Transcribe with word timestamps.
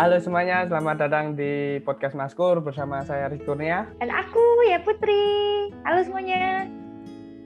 Halo 0.00 0.16
semuanya, 0.16 0.64
selamat 0.64 0.96
datang 0.96 1.36
di 1.36 1.76
podcast 1.84 2.16
Maskur 2.16 2.64
bersama 2.64 3.04
saya 3.04 3.28
Rizky 3.28 3.44
Kurnia. 3.44 3.84
Dan 4.00 4.08
aku 4.08 4.40
ya 4.64 4.80
Putri. 4.80 5.68
Halo 5.84 6.00
semuanya. 6.00 6.64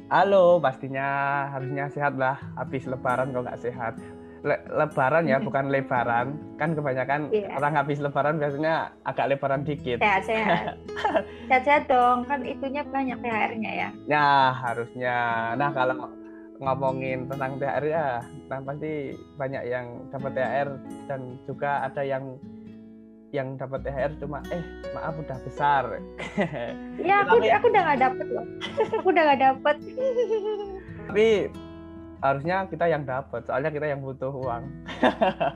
Halo, 0.07 0.63
pastinya 0.63 1.11
harusnya 1.51 1.91
sehat 1.91 2.15
lah. 2.15 2.39
Habis 2.55 2.87
lebaran 2.87 3.35
kok 3.35 3.43
nggak 3.43 3.59
sehat. 3.59 3.99
Le 4.47 4.55
lebaran 4.71 5.27
ya, 5.27 5.43
bukan 5.51 5.67
lebaran. 5.67 6.39
Kan 6.55 6.79
kebanyakan 6.79 7.27
yeah. 7.35 7.59
orang 7.59 7.75
habis 7.75 7.99
lebaran 7.99 8.39
biasanya 8.39 8.95
agak 9.03 9.35
lebaran 9.35 9.67
dikit. 9.67 9.99
Sehat-sehat. 9.99 10.79
Sehat-sehat 11.51 11.91
dong, 11.91 12.23
kan 12.23 12.39
itunya 12.47 12.87
banyak 12.87 13.19
THR-nya 13.19 13.73
ya. 13.75 13.89
Ya, 14.07 14.55
harusnya. 14.55 15.19
Nah, 15.59 15.75
kalau 15.75 16.07
ngomongin 16.63 17.27
tentang 17.27 17.59
THR 17.59 17.85
ya, 17.87 18.09
nah 18.47 18.59
pasti 18.63 19.15
banyak 19.35 19.63
yang 19.67 19.87
dapat 20.15 20.31
THR 20.39 20.69
dan 21.11 21.21
juga 21.47 21.83
ada 21.83 22.03
yang 22.07 22.39
yang 23.35 23.59
dapat 23.59 23.83
THR 23.83 24.13
cuma 24.23 24.39
eh 24.55 24.63
maaf 24.95 25.19
udah 25.19 25.39
besar. 25.43 25.85
Iya 27.05 27.27
aku 27.27 27.43
aku 27.43 27.67
udah 27.75 27.83
nggak 27.83 28.01
dapet 28.01 28.27
loh. 28.31 28.47
aku 29.03 29.09
udah 29.11 29.23
nggak 29.27 29.43
dapet. 29.43 29.77
Tapi 31.11 31.29
harusnya 32.25 32.57
kita 32.71 32.87
yang 32.89 33.03
dapat 33.05 33.43
soalnya 33.45 33.69
kita 33.75 33.87
yang 33.91 34.01
butuh 34.01 34.31
uang. 34.31 34.65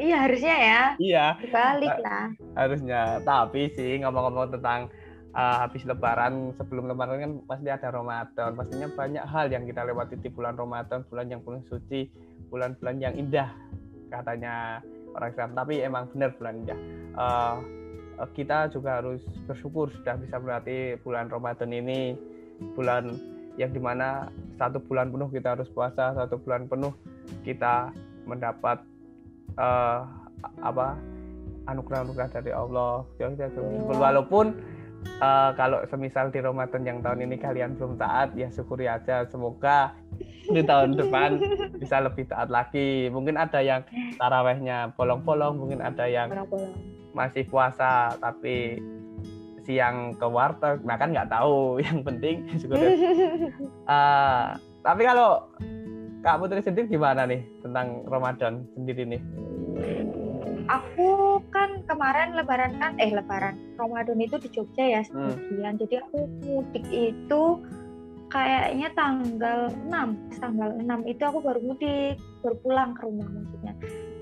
iya 0.03 0.27
harusnya 0.27 0.57
ya. 0.59 0.83
Iya. 0.99 1.27
Balik 1.49 1.97
lah. 2.03 2.27
Harusnya. 2.59 3.23
Tapi 3.23 3.71
sih 3.73 4.03
ngomong-ngomong 4.03 4.59
tentang 4.59 4.91
uh, 5.35 5.57
habis 5.67 5.83
lebaran 5.85 6.55
sebelum 6.57 6.89
lebaran 6.89 7.17
kan 7.21 7.33
pasti 7.45 7.69
ada 7.69 7.89
Ramadan. 7.93 8.55
Pastinya 8.57 8.89
banyak 8.93 9.25
hal 9.25 9.47
yang 9.53 9.65
kita 9.69 9.85
lewati 9.85 10.17
di 10.21 10.29
bulan 10.33 10.55
Ramadan 10.57 11.05
bulan 11.09 11.27
yang 11.29 11.41
penuh 11.45 11.65
suci 11.69 12.09
bulan-bulan 12.49 12.97
yang 12.97 13.15
indah 13.17 13.53
katanya 14.09 14.81
orang 15.13 15.29
Islam. 15.33 15.51
Tapi 15.53 15.75
emang 15.85 16.05
benar 16.13 16.31
bulan 16.39 16.55
indah. 16.65 16.81
Uh, 17.19 17.57
kita 18.35 18.67
juga 18.75 18.99
harus 18.99 19.23
bersyukur 19.47 19.93
sudah 19.95 20.19
bisa 20.19 20.41
melewati 20.41 20.99
bulan 21.03 21.29
Ramadan 21.29 21.71
ini. 21.71 22.17
Bulan 22.75 23.15
yang 23.59 23.71
di 23.71 23.79
mana 23.79 24.31
satu 24.59 24.83
bulan 24.83 25.11
penuh 25.11 25.31
kita 25.31 25.55
harus 25.55 25.71
puasa 25.71 26.15
satu 26.15 26.39
bulan 26.43 26.67
penuh 26.67 26.95
kita 27.43 27.91
mendapat 28.27 28.83
uh, 29.59 30.07
apa 30.63 30.99
anugerah-anugerah 31.69 32.29
dari 32.33 32.51
Allah. 32.51 33.05
Walaupun 33.87 34.78
uh, 35.21 35.51
kalau 35.55 35.83
semisal 35.89 36.31
di 36.31 36.39
Ramadan 36.43 36.83
yang 36.87 36.99
tahun 37.03 37.25
ini 37.27 37.37
kalian 37.39 37.77
belum 37.79 37.99
taat 37.99 38.35
ya 38.35 38.49
syukuri 38.51 38.87
aja. 38.91 39.27
Semoga 39.29 39.95
di 40.49 40.63
tahun 40.65 40.97
depan 40.97 41.39
bisa 41.83 42.03
lebih 42.03 42.27
taat 42.31 42.49
lagi. 42.49 43.13
Mungkin 43.13 43.39
ada 43.39 43.61
yang 43.61 43.83
tarawehnya 44.17 44.95
bolong-bolong 44.95 45.59
mungkin 45.59 45.81
ada 45.85 46.07
yang 46.09 46.33
masih 47.13 47.45
puasa 47.49 48.15
tapi 48.19 48.79
siang 49.67 50.17
ke 50.17 50.27
warteg. 50.27 50.81
Nah 50.83 50.97
kan 50.97 51.13
nggak 51.13 51.29
tahu. 51.29 51.77
Yang 51.85 51.99
penting 52.07 52.37
syukuri 52.57 52.87
uh, 53.85 54.57
tapi 54.87 55.03
kalau 55.05 55.45
Kak 56.19 56.43
Putri 56.43 56.65
sendiri 56.65 56.91
gimana 56.91 57.29
nih 57.29 57.47
tentang 57.63 58.03
Ramadan 58.11 58.67
sendiri 58.75 59.07
nih 59.07 59.23
aku 60.69 61.41
kan 61.51 61.83
kemarin 61.89 62.37
lebaran 62.37 62.77
kan 62.77 62.95
eh 63.01 63.11
lebaran 63.11 63.57
Ramadan 63.81 64.21
itu 64.21 64.37
di 64.37 64.49
Jogja 64.53 64.85
ya 64.85 65.03
hmm. 65.03 65.09
sebagian 65.09 65.75
hmm. 65.75 65.81
jadi 65.85 65.95
aku 66.05 66.19
mudik 66.45 66.87
itu 66.93 67.43
kayaknya 68.29 68.89
tanggal 68.93 69.73
6 69.89 70.37
tanggal 70.37 70.71
6 70.77 70.85
itu 71.09 71.23
aku 71.25 71.41
baru 71.41 71.61
mudik 71.65 72.21
baru 72.45 72.57
pulang 72.61 72.93
ke 72.93 73.09
rumah 73.09 73.29
maksudnya 73.33 73.73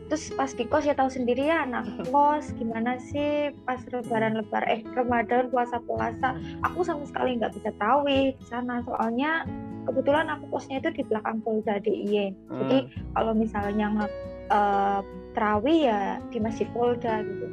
terus 0.07 0.31
pas 0.39 0.55
di 0.55 0.63
kos 0.71 0.87
ya 0.87 0.95
tahu 0.95 1.11
sendiri 1.11 1.51
ya 1.51 1.67
anak 1.67 1.91
kos 2.15 2.55
gimana 2.55 2.95
sih 3.03 3.51
pas 3.67 3.83
lebaran 3.91 4.39
lebar 4.39 4.63
eh 4.71 4.87
Ramadan 4.95 5.51
puasa 5.51 5.83
puasa 5.83 6.39
aku 6.63 6.87
sama 6.87 7.03
sekali 7.11 7.43
nggak 7.43 7.59
bisa 7.59 7.75
tahu 7.83 8.07
di 8.07 8.39
sana 8.47 8.87
soalnya 8.87 9.43
kebetulan 9.83 10.31
aku 10.31 10.47
kosnya 10.55 10.79
itu 10.79 10.95
di 10.95 11.03
belakang 11.11 11.43
Polda 11.43 11.83
DIY 11.83 12.31
hmm. 12.31 12.55
jadi 12.63 12.79
kalau 13.19 13.33
misalnya 13.35 14.07
uh, 14.55 15.03
terawih 15.37 15.93
ya 15.93 16.17
di 16.33 16.41
Masjid 16.41 16.65
Polda 16.73 17.21
gitu. 17.21 17.47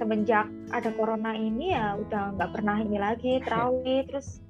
Semenjak 0.00 0.48
ada 0.72 0.88
corona 0.96 1.36
ini 1.36 1.76
ya 1.76 2.00
udah 2.00 2.34
nggak 2.40 2.50
pernah 2.56 2.80
ini 2.80 2.96
lagi 2.96 3.38
terawih 3.44 4.08
terus 4.08 4.40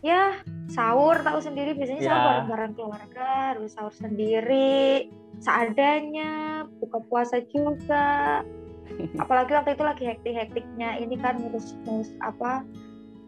ya 0.00 0.40
sahur 0.72 1.20
tahu 1.20 1.44
sendiri. 1.44 1.76
Biasanya 1.76 2.00
yeah. 2.00 2.10
sahur 2.16 2.40
bareng 2.48 2.72
keluarga 2.72 3.28
harus 3.54 3.76
sahur 3.76 3.92
sendiri. 3.92 5.12
Seadanya 5.44 6.64
buka 6.80 7.04
puasa 7.06 7.44
juga. 7.52 8.40
Apalagi 9.22 9.52
waktu 9.54 9.76
itu 9.76 9.84
lagi 9.84 10.04
hektik-hektiknya 10.08 10.98
ini 10.98 11.14
kan 11.20 11.38
ngurus-ngurus 11.38 12.10
apa 12.24 12.64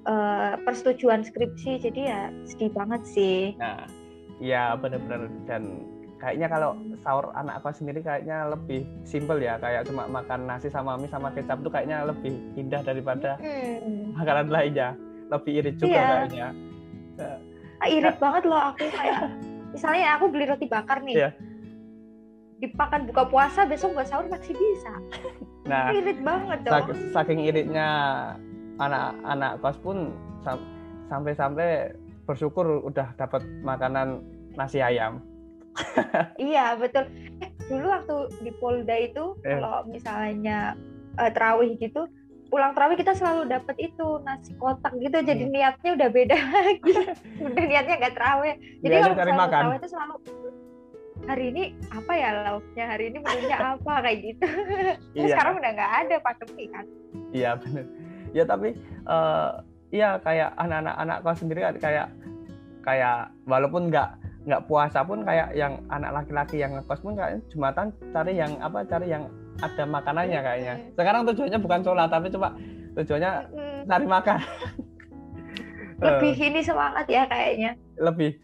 uh, 0.08 0.56
persetujuan 0.64 1.22
skripsi. 1.22 1.84
Jadi 1.84 2.00
ya 2.08 2.32
sedih 2.48 2.72
banget 2.72 3.04
sih. 3.04 3.52
Nah 3.60 3.84
ya 4.40 4.74
benar-benar. 4.74 5.28
Dan 5.46 5.86
kayaknya 6.22 6.46
kalau 6.46 6.78
sahur 7.02 7.34
anak 7.34 7.58
aku 7.58 7.74
sendiri 7.74 7.98
kayaknya 7.98 8.46
lebih 8.46 8.86
simple 9.02 9.42
ya 9.42 9.58
kayak 9.58 9.90
cuma 9.90 10.06
makan 10.06 10.46
nasi 10.46 10.70
sama 10.70 10.94
mie 10.94 11.10
sama 11.10 11.34
kecap 11.34 11.58
tuh 11.66 11.72
kayaknya 11.74 12.06
lebih 12.06 12.30
indah 12.54 12.78
daripada 12.86 13.34
hmm. 13.42 14.14
makanan 14.14 14.46
lainnya 14.46 14.94
lebih 15.34 15.52
irit 15.58 15.76
juga 15.82 15.98
iya. 15.98 16.06
kayaknya 16.06 16.48
nah, 17.18 17.86
irit 17.90 18.16
banget 18.22 18.42
loh 18.46 18.62
aku 18.70 18.86
kayak 18.86 19.20
misalnya 19.74 20.06
aku 20.14 20.24
beli 20.30 20.44
roti 20.46 20.66
bakar 20.70 21.02
nih 21.02 21.26
yeah. 21.26 21.32
dipakan 22.62 23.10
buka 23.10 23.26
puasa 23.26 23.66
besok 23.66 23.98
buat 23.98 24.06
sahur 24.06 24.30
masih 24.30 24.54
bisa 24.54 24.94
nah 25.70 25.90
irit 25.90 26.22
banget 26.22 26.58
dong 26.62 26.74
saking, 26.78 26.98
saking 27.10 27.40
iritnya 27.50 27.88
anak-anak 28.78 29.58
kos 29.58 29.78
pun 29.82 30.14
sampai-sampai 31.10 31.98
bersyukur 32.30 32.86
udah 32.86 33.10
dapat 33.18 33.42
makanan 33.66 34.22
nasi 34.54 34.78
ayam 34.78 35.18
iya 36.40 36.76
betul. 36.76 37.08
Eh, 37.40 37.50
dulu 37.68 37.86
waktu 37.88 38.16
di 38.44 38.52
Polda 38.60 38.96
itu 38.96 39.36
eh. 39.44 39.56
kalau 39.56 39.84
misalnya 39.88 40.76
uh, 41.16 41.30
terawih 41.32 41.76
gitu, 41.80 42.06
pulang 42.52 42.76
terawih 42.76 43.00
kita 43.00 43.16
selalu 43.16 43.48
dapat 43.48 43.76
itu 43.80 44.06
nasi 44.24 44.52
kotak 44.60 44.92
gitu. 45.00 45.18
Jadi 45.24 45.44
hmm. 45.48 45.52
niatnya 45.52 45.90
udah 45.96 46.08
beda 46.12 46.36
lagi. 46.52 46.92
udah 47.40 47.64
niatnya 47.64 47.94
nggak 47.96 48.14
terawih. 48.14 48.54
Jadi 48.84 48.94
kalau 49.00 49.14
misalnya 49.16 49.48
terawih 49.48 49.78
itu 49.80 49.88
selalu 49.88 50.14
hari 51.22 51.54
ini 51.54 51.64
apa 51.94 52.12
ya 52.18 52.30
lauknya 52.42 52.84
hari 52.90 53.04
ini 53.14 53.18
menunya 53.22 53.56
apa 53.56 53.92
kayak 54.02 54.18
gitu. 54.20 54.46
Terus 55.14 55.26
iya. 55.30 55.34
sekarang 55.38 55.54
udah 55.58 55.70
nggak 55.70 55.92
ada 56.04 56.16
pandemi 56.20 56.64
kan. 56.68 56.84
Iya 57.32 57.50
benar. 57.56 57.84
Ya 58.32 58.44
tapi 58.48 58.68
uh, 59.06 59.50
iya 59.92 60.10
kayak 60.24 60.50
anak-anak 60.56 60.94
anak 60.98 61.16
kau 61.22 61.36
sendiri 61.36 61.60
kan 61.62 61.76
kayak 61.78 62.06
kayak 62.82 63.30
walaupun 63.46 63.92
nggak 63.92 64.18
nggak 64.42 64.66
puasa 64.66 65.06
pun 65.06 65.22
kayak 65.22 65.54
yang 65.54 65.78
anak 65.86 66.10
laki-laki 66.10 66.58
yang 66.58 66.74
ngekos 66.74 67.00
pun 67.02 67.14
kayak 67.14 67.38
jumatan 67.54 67.94
cari 68.10 68.34
yang 68.34 68.58
apa 68.58 68.82
cari 68.90 69.06
yang 69.06 69.30
ada 69.62 69.84
makanannya 69.86 70.40
kayaknya. 70.42 70.74
sekarang 70.98 71.22
tujuannya 71.28 71.58
bukan 71.62 71.80
sholat 71.86 72.08
tapi 72.10 72.26
coba 72.32 72.48
tujuannya 72.98 73.32
cari 73.86 74.06
makan. 74.06 74.38
Lebih 76.02 76.34
ini 76.34 76.60
semangat 76.66 77.06
ya 77.06 77.22
kayaknya. 77.30 77.78
Lebih 77.94 78.34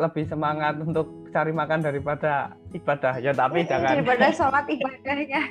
lebih 0.00 0.24
semangat 0.24 0.80
untuk 0.80 1.28
cari 1.28 1.52
makan 1.52 1.84
daripada 1.84 2.56
ibadah. 2.72 3.20
Ya 3.20 3.36
tapi 3.36 3.68
jangan. 3.68 3.92
daripada 3.92 4.32
sholat 4.38 4.64
ibadahnya. 4.64 5.42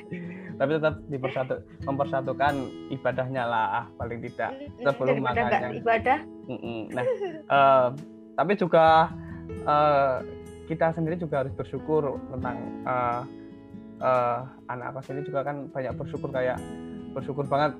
Tapi 0.58 0.70
tetap 0.78 0.94
dipersatu 1.06 1.54
mempersatukan 1.86 2.54
ibadahnya 2.90 3.46
lah 3.46 3.86
paling 3.94 4.18
tidak. 4.26 4.50
Sebelum 4.82 5.22
makannya. 5.22 5.78
ibadah. 5.78 6.18
Nah 6.90 7.04
uh, 7.46 7.86
tapi 8.34 8.52
juga 8.58 9.14
uh, 9.66 10.22
kita 10.66 10.94
sendiri 10.94 11.18
juga 11.18 11.44
harus 11.44 11.52
bersyukur 11.54 12.16
tentang 12.32 12.56
uh, 12.86 13.22
uh, 14.00 14.46
anak 14.70 14.96
apa 14.96 15.00
ini 15.12 15.22
juga 15.26 15.44
kan 15.46 15.68
banyak 15.70 15.92
bersyukur 15.98 16.30
kayak 16.32 16.58
bersyukur 17.12 17.44
banget 17.44 17.76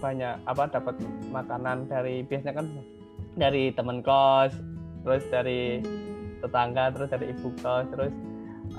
banyak 0.00 0.34
apa 0.48 0.64
dapat 0.72 0.96
makanan 1.28 1.84
dari 1.90 2.24
biasanya 2.24 2.62
kan 2.62 2.66
dari 3.36 3.74
teman 3.76 4.00
kos 4.00 4.56
terus 5.04 5.24
dari 5.28 5.84
tetangga 6.40 6.88
terus 6.96 7.08
dari 7.12 7.34
ibu 7.34 7.52
kos 7.60 7.84
terus 7.92 8.12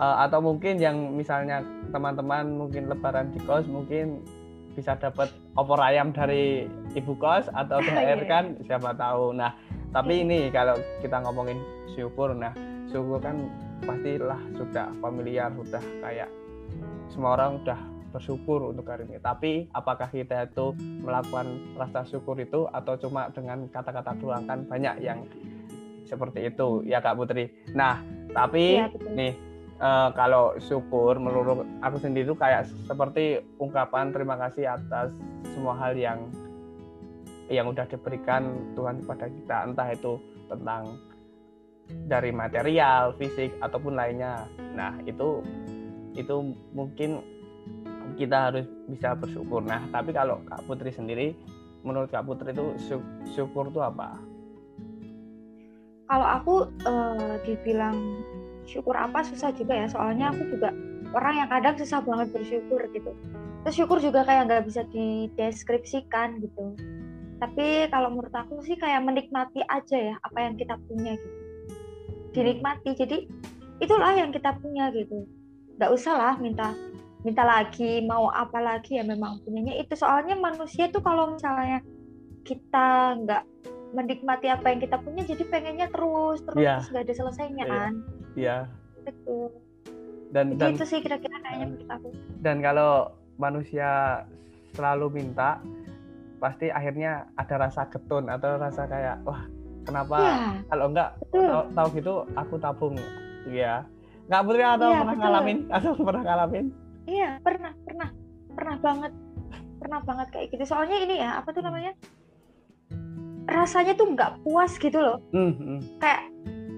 uh, 0.02 0.26
atau 0.26 0.42
mungkin 0.42 0.82
yang 0.82 1.14
misalnya 1.14 1.62
teman-teman 1.94 2.58
mungkin 2.58 2.90
lebaran 2.90 3.30
di 3.36 3.40
kos 3.46 3.68
mungkin 3.70 4.24
bisa 4.72 4.96
dapat 4.96 5.28
opor 5.60 5.78
ayam 5.84 6.16
dari 6.16 6.66
ibu 6.96 7.14
kos 7.20 7.52
atau 7.52 7.78
THR 7.86 8.22
kan 8.28 8.56
siapa 8.64 8.96
tahu. 8.96 9.36
Nah 9.36 9.52
tapi 9.92 10.24
ini 10.24 10.48
kalau 10.50 10.80
kita 11.04 11.20
ngomongin 11.24 11.60
syukur 11.92 12.32
nah 12.32 12.56
syukur 12.88 13.20
kan 13.20 13.48
pastilah 13.84 14.40
sudah 14.56 14.88
familiar 15.00 15.52
sudah 15.56 15.84
kayak 16.04 16.30
semua 17.12 17.36
orang 17.36 17.60
udah 17.64 17.80
bersyukur 18.12 18.76
untuk 18.76 18.86
hari 18.92 19.08
ini. 19.08 19.18
Tapi 19.24 19.72
apakah 19.72 20.12
kita 20.12 20.46
itu 20.52 20.76
melakukan 21.02 21.76
rasa 21.80 22.04
syukur 22.04 22.36
itu 22.38 22.68
atau 22.70 23.00
cuma 23.00 23.32
dengan 23.32 23.66
kata-kata 23.72 24.20
doang? 24.20 24.44
Kan 24.46 24.68
banyak 24.68 25.00
yang 25.00 25.24
seperti 26.04 26.52
itu 26.52 26.84
ya 26.84 27.00
Kak 27.00 27.16
Putri. 27.16 27.48
Nah 27.72 28.04
tapi 28.36 28.84
ya, 28.84 28.92
nih 29.16 29.34
uh, 29.80 30.12
kalau 30.12 30.60
syukur 30.60 31.16
menurut 31.18 31.64
aku 31.80 32.04
sendiri 32.04 32.28
itu 32.28 32.36
kayak 32.36 32.68
seperti 32.84 33.40
ungkapan 33.58 34.12
terima 34.12 34.36
kasih 34.36 34.76
atas 34.76 35.16
semua 35.56 35.76
hal 35.80 35.96
yang 35.96 36.20
yang 37.52 37.68
udah 37.68 37.84
diberikan 37.92 38.72
Tuhan 38.74 39.04
kepada 39.04 39.28
kita 39.28 39.58
entah 39.68 39.90
itu 39.92 40.14
tentang 40.48 40.96
dari 42.08 42.32
material, 42.32 43.12
fisik 43.20 43.52
ataupun 43.60 44.00
lainnya. 44.00 44.48
Nah, 44.72 44.96
itu 45.04 45.44
itu 46.16 46.56
mungkin 46.72 47.20
kita 48.16 48.52
harus 48.52 48.66
bisa 48.88 49.16
bersyukur. 49.20 49.60
Nah, 49.64 49.84
tapi 49.92 50.16
kalau 50.16 50.40
Kak 50.48 50.64
Putri 50.64 50.96
sendiri 50.96 51.36
menurut 51.84 52.08
Kak 52.08 52.24
Putri 52.24 52.56
itu 52.56 52.72
syukur 53.36 53.68
itu 53.68 53.84
apa? 53.84 54.16
Kalau 56.08 56.28
aku 56.28 56.56
uh, 56.88 57.40
dibilang 57.48 57.96
syukur 58.72 58.96
apa 58.96 59.26
susah 59.26 59.52
juga 59.56 59.74
ya 59.76 59.88
soalnya 59.90 60.32
aku 60.32 60.44
juga 60.54 60.70
orang 61.12 61.44
yang 61.44 61.50
kadang 61.50 61.76
susah 61.76 62.00
banget 62.04 62.28
bersyukur 62.32 62.82
gitu 62.94 63.12
terus 63.62 63.76
syukur 63.78 63.98
juga 64.00 64.26
kayak 64.26 64.48
nggak 64.50 64.64
bisa 64.70 64.82
dideskripsikan 64.90 66.42
gitu 66.42 66.78
tapi 67.42 67.90
kalau 67.90 68.14
menurut 68.14 68.34
aku 68.38 68.62
sih 68.62 68.78
kayak 68.78 69.02
menikmati 69.02 69.66
aja 69.66 69.98
ya 69.98 70.16
apa 70.22 70.38
yang 70.46 70.54
kita 70.62 70.78
punya 70.86 71.18
gitu. 71.18 71.40
Dinikmati 72.32 72.90
jadi 72.94 73.18
itulah 73.82 74.14
yang 74.14 74.30
kita 74.30 74.54
punya 74.62 74.94
gitu. 74.94 75.26
Nggak 75.82 75.92
usah 75.92 76.14
lah 76.14 76.34
minta 76.38 76.78
minta 77.26 77.42
lagi 77.42 78.06
mau 78.06 78.30
apa 78.30 78.62
lagi 78.62 79.02
ya 79.02 79.04
memang 79.04 79.42
punyanya. 79.42 79.82
Itu 79.82 79.98
soalnya 79.98 80.38
manusia 80.38 80.94
tuh 80.94 81.02
kalau 81.02 81.34
misalnya 81.34 81.82
kita 82.46 83.18
nggak 83.26 83.44
menikmati 83.98 84.48
apa 84.48 84.72
yang 84.72 84.80
kita 84.80 85.02
punya 85.02 85.26
jadi 85.26 85.44
pengennya 85.50 85.90
terus 85.90 86.46
terus 86.46 86.62
yeah. 86.62 86.86
nggak 86.94 87.10
ada 87.10 87.14
selesainya 87.18 87.66
yeah. 87.66 87.74
kan. 87.74 87.94
Iya. 88.38 88.58
Betul 89.02 89.50
dan 90.32 90.56
dan 90.56 90.74
itu 90.74 90.88
sih 90.88 91.00
kira-kira 91.04 91.38
kayaknya 91.44 91.68
menurut 91.76 91.90
aku. 91.92 92.10
dan 92.40 92.64
kalau 92.64 93.12
manusia 93.36 94.24
selalu 94.72 95.22
minta 95.22 95.60
pasti 96.42 96.74
akhirnya 96.74 97.30
ada 97.38 97.70
rasa 97.70 97.86
ketun 97.86 98.26
atau 98.26 98.58
rasa 98.58 98.90
kayak 98.90 99.22
wah 99.22 99.46
kenapa 99.86 100.18
ya, 100.18 100.36
kalau 100.74 100.86
enggak 100.90 101.10
tahu, 101.30 101.62
tahu 101.78 101.88
gitu 102.02 102.14
aku 102.34 102.56
tabung. 102.58 102.96
Ya 103.46 103.86
nggak 104.26 104.42
putri 104.48 104.64
atau 104.64 104.90
ya, 104.90 105.00
pernah 105.06 105.14
betul. 105.14 105.22
ngalamin? 105.22 105.58
Atau 105.70 105.92
pernah 106.02 106.24
ngalamin? 106.26 106.66
Iya 107.06 107.30
pernah 107.46 107.72
pernah 107.86 108.10
pernah 108.58 108.78
banget 108.82 109.14
pernah 109.78 110.00
banget 110.02 110.28
kayak 110.34 110.48
gitu. 110.58 110.64
Soalnya 110.66 110.98
ini 110.98 111.16
ya 111.22 111.30
apa 111.38 111.50
tuh 111.54 111.62
namanya? 111.62 111.94
Rasanya 113.46 113.94
tuh 113.94 114.08
nggak 114.10 114.42
puas 114.42 114.74
gitu 114.82 114.98
loh. 114.98 115.22
Mm 115.30 115.52
-hmm. 115.54 115.78
kayak 116.02 116.22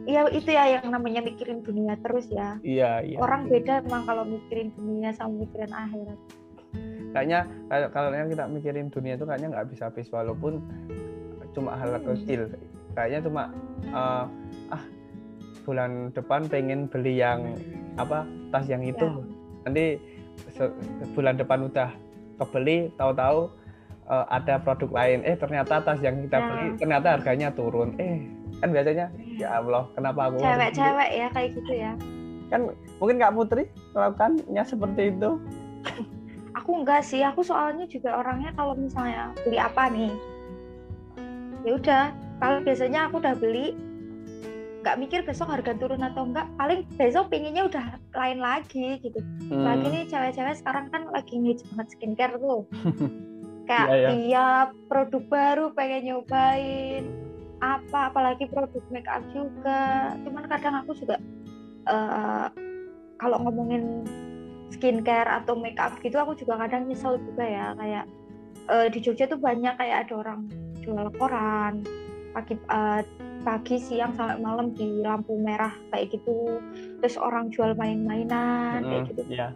ya 0.03 0.27
itu 0.35 0.49
ya 0.51 0.63
yang 0.79 0.91
namanya 0.91 1.23
mikirin 1.23 1.63
dunia 1.63 1.95
terus 2.03 2.27
ya. 2.27 2.59
Iya 2.59 2.99
iya. 3.07 3.17
Orang 3.23 3.47
beda 3.47 3.87
emang 3.87 4.03
kalau 4.03 4.27
mikirin 4.27 4.75
dunia 4.75 5.15
sama 5.15 5.47
mikirin 5.47 5.71
akhirat 5.71 6.19
kayaknya 7.13 7.45
kalau 7.69 7.87
kalau 7.93 8.09
kita 8.27 8.45
mikirin 8.49 8.87
dunia 8.89 9.13
itu 9.15 9.25
kayaknya 9.29 9.49
nggak 9.53 9.67
bisa 9.69 9.87
habis 9.87 10.09
walaupun 10.09 10.59
cuma 11.53 11.77
hal 11.77 11.95
hmm. 11.95 12.05
kecil. 12.17 12.41
Kayaknya 12.93 13.19
cuma 13.25 13.43
uh, 13.93 14.25
ah 14.73 14.83
bulan 15.63 16.11
depan 16.11 16.49
pengen 16.49 16.89
beli 16.89 17.21
yang 17.21 17.55
apa 17.95 18.25
tas 18.49 18.65
yang 18.67 18.83
itu. 18.83 19.05
Ya. 19.05 19.23
nanti 19.63 19.95
bulan 21.15 21.39
depan 21.39 21.71
udah 21.71 21.89
kebeli 22.41 22.91
tahu-tahu 22.99 23.47
uh, 24.09 24.25
ada 24.27 24.59
produk 24.59 24.91
lain. 24.91 25.21
Eh 25.23 25.37
ternyata 25.37 25.79
tas 25.79 26.01
yang 26.01 26.19
kita 26.25 26.37
nah. 26.41 26.47
beli 26.49 26.67
ternyata 26.81 27.07
harganya 27.15 27.49
turun. 27.53 27.95
Eh 28.01 28.27
kan 28.59 28.69
biasanya 28.73 29.07
ya 29.37 29.61
Allah 29.61 29.87
kenapa 29.97 30.29
aku 30.29 30.41
cewek-cewek 30.41 31.09
ya 31.13 31.27
kayak 31.31 31.49
gitu 31.55 31.73
ya. 31.73 31.93
Kan 32.51 32.69
mungkin 33.01 33.17
Kak 33.17 33.33
Putri 33.33 33.63
melakukannya 33.97 34.63
seperti 34.67 35.01
itu 35.09 35.29
aku 36.63 36.79
enggak 36.79 37.03
sih 37.03 37.19
aku 37.19 37.43
soalnya 37.43 37.83
juga 37.91 38.23
orangnya 38.23 38.55
kalau 38.55 38.71
misalnya 38.79 39.35
beli 39.43 39.59
apa 39.59 39.91
nih 39.91 40.15
ya 41.67 41.75
udah 41.75 42.03
kalau 42.39 42.63
biasanya 42.63 43.11
aku 43.11 43.19
udah 43.19 43.35
beli 43.35 43.75
nggak 44.83 44.99
mikir 44.99 45.19
besok 45.27 45.51
harga 45.51 45.75
turun 45.75 45.99
atau 45.99 46.23
enggak 46.23 46.47
paling 46.55 46.87
besok 46.95 47.27
pinginnya 47.27 47.67
udah 47.67 47.99
lain 48.15 48.39
lagi 48.39 48.99
gitu 49.03 49.19
hmm. 49.51 49.59
lagi 49.59 49.85
nih 49.91 50.03
cewek-cewek 50.07 50.55
sekarang 50.59 50.87
kan 50.87 51.07
lagi 51.11 51.35
ngehits 51.35 51.67
banget 51.71 51.87
skincare 51.99 52.35
tuh 52.39 52.63
kayak 53.67 53.87
yeah, 53.91 53.99
yeah. 53.99 54.11
tiap 54.11 54.67
produk 54.87 55.23
baru 55.27 55.65
pengen 55.75 56.15
nyobain 56.15 57.03
apa 57.59 58.11
apalagi 58.11 58.47
produk 58.47 58.83
make 58.91 59.07
up 59.07 59.23
juga 59.31 60.15
cuman 60.23 60.47
kadang 60.47 60.75
aku 60.83 60.95
juga 60.95 61.15
uh, 61.87 62.47
kalau 63.19 63.39
ngomongin 63.47 64.03
skincare 64.73 65.29
atau 65.29 65.53
make 65.53 65.77
up 65.77 65.93
gitu 66.01 66.17
aku 66.17 66.33
juga 66.33 66.57
kadang 66.65 66.89
nyesel 66.89 67.21
juga 67.21 67.45
ya 67.45 67.67
kayak 67.77 68.05
uh, 68.67 68.87
di 68.89 68.99
Jogja 68.99 69.29
tuh 69.29 69.39
banyak 69.39 69.77
kayak 69.77 70.09
ada 70.09 70.13
orang 70.19 70.49
jual 70.81 71.07
koran 71.15 71.85
pagi 72.33 72.57
uh, 72.67 73.01
pagi 73.45 73.77
siang 73.77 74.15
sampai 74.17 74.41
malam 74.41 74.73
di 74.73 75.03
lampu 75.03 75.37
merah 75.37 75.71
kayak 75.93 76.15
gitu. 76.17 76.57
Terus 77.03 77.15
orang 77.19 77.53
jual 77.53 77.77
main-mainan 77.77 78.81
mm, 78.81 78.89
kayak 78.89 79.03
gitu. 79.13 79.21
yeah. 79.29 79.53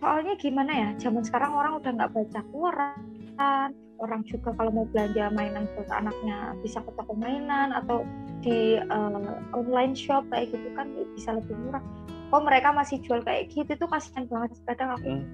soalnya 0.00 0.32
gimana 0.40 0.72
ya 0.72 0.88
zaman 0.96 1.20
sekarang 1.20 1.52
orang 1.52 1.76
udah 1.76 1.90
nggak 1.92 2.12
baca 2.14 2.40
koran. 2.54 3.70
Orang 4.00 4.24
juga 4.24 4.56
kalau 4.56 4.72
mau 4.72 4.88
belanja 4.88 5.28
mainan 5.36 5.68
buat 5.76 5.92
anaknya 5.92 6.56
bisa 6.64 6.80
ke 6.80 6.88
toko 6.96 7.12
mainan 7.12 7.68
atau 7.76 8.00
di 8.40 8.80
uh, 8.80 9.36
online 9.52 9.92
shop 9.92 10.24
kayak 10.32 10.48
gitu 10.56 10.72
kan 10.72 10.88
bisa 11.12 11.36
lebih 11.36 11.52
murah 11.60 11.84
oh 12.30 12.42
mereka 12.42 12.70
masih 12.70 13.02
jual 13.02 13.20
kayak 13.26 13.50
gitu 13.50 13.74
tuh 13.74 13.88
kasihan 13.90 14.26
banget 14.30 14.54
kadang 14.66 14.94
aku 14.94 15.10
hmm. 15.10 15.24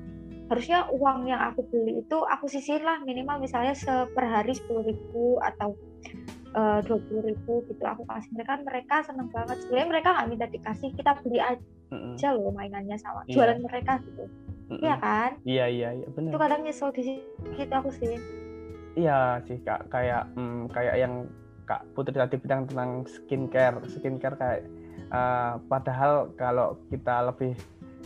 harusnya 0.48 0.88
uang 0.92 1.28
yang 1.28 1.40
aku 1.52 1.64
beli 1.68 2.00
itu 2.00 2.18
aku 2.24 2.48
sisihin 2.48 2.84
lah 2.84 3.00
minimal 3.04 3.40
misalnya 3.40 3.76
seper 3.76 4.24
hari 4.24 4.56
sepuluh 4.56 4.84
ribu 4.88 5.36
atau 5.44 5.76
eh, 6.56 6.80
dua 6.84 6.98
puluh 7.08 7.22
ribu 7.28 7.64
gitu 7.68 7.84
aku 7.84 8.02
kasih 8.08 8.30
mereka 8.32 8.52
mereka 8.64 8.94
seneng 9.04 9.28
banget 9.28 9.56
sebenarnya 9.64 9.88
mereka 9.88 10.08
nggak 10.16 10.28
minta 10.32 10.46
dikasih 10.48 10.88
kita 10.96 11.12
beli 11.20 11.38
aja 11.40 11.60
mm 11.92 12.16
-hmm. 12.16 12.32
loh 12.40 12.52
mainannya 12.54 12.96
sama 12.96 13.22
yeah. 13.28 13.32
jualan 13.36 13.60
mereka 13.60 13.92
gitu 14.02 14.24
mm 14.24 14.32
-hmm. 14.72 14.78
iya 14.80 14.96
kan 14.98 15.30
iya 15.44 15.66
iya 15.68 15.88
iya 16.00 16.06
benar 16.10 16.30
itu 16.32 16.38
kadang 16.40 16.60
nyesel 16.64 16.90
di 16.94 17.02
situ 17.04 17.74
aku 17.74 17.90
sih 17.92 18.16
iya 18.96 19.44
sih 19.44 19.60
kak 19.60 19.92
kayak 19.92 20.24
hmm, 20.34 20.72
kayak 20.72 20.96
yang 20.96 21.28
kak 21.66 21.82
Putri 21.92 22.14
tadi 22.14 22.38
bilang 22.38 22.64
tentang 22.70 23.04
skincare 23.04 23.82
skincare 23.90 24.38
kayak 24.38 24.62
uh, 25.10 25.60
padahal 25.66 26.30
kalau 26.38 26.78
kita 26.88 27.26
lebih 27.32 27.52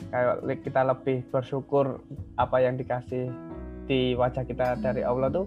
kayak 0.08 0.64
kita 0.64 0.80
lebih 0.84 1.20
bersyukur 1.28 2.00
apa 2.40 2.56
yang 2.64 2.80
dikasih 2.80 3.28
di 3.84 4.16
wajah 4.16 4.46
kita 4.48 4.80
dari 4.80 5.04
Allah 5.04 5.28
tuh 5.28 5.46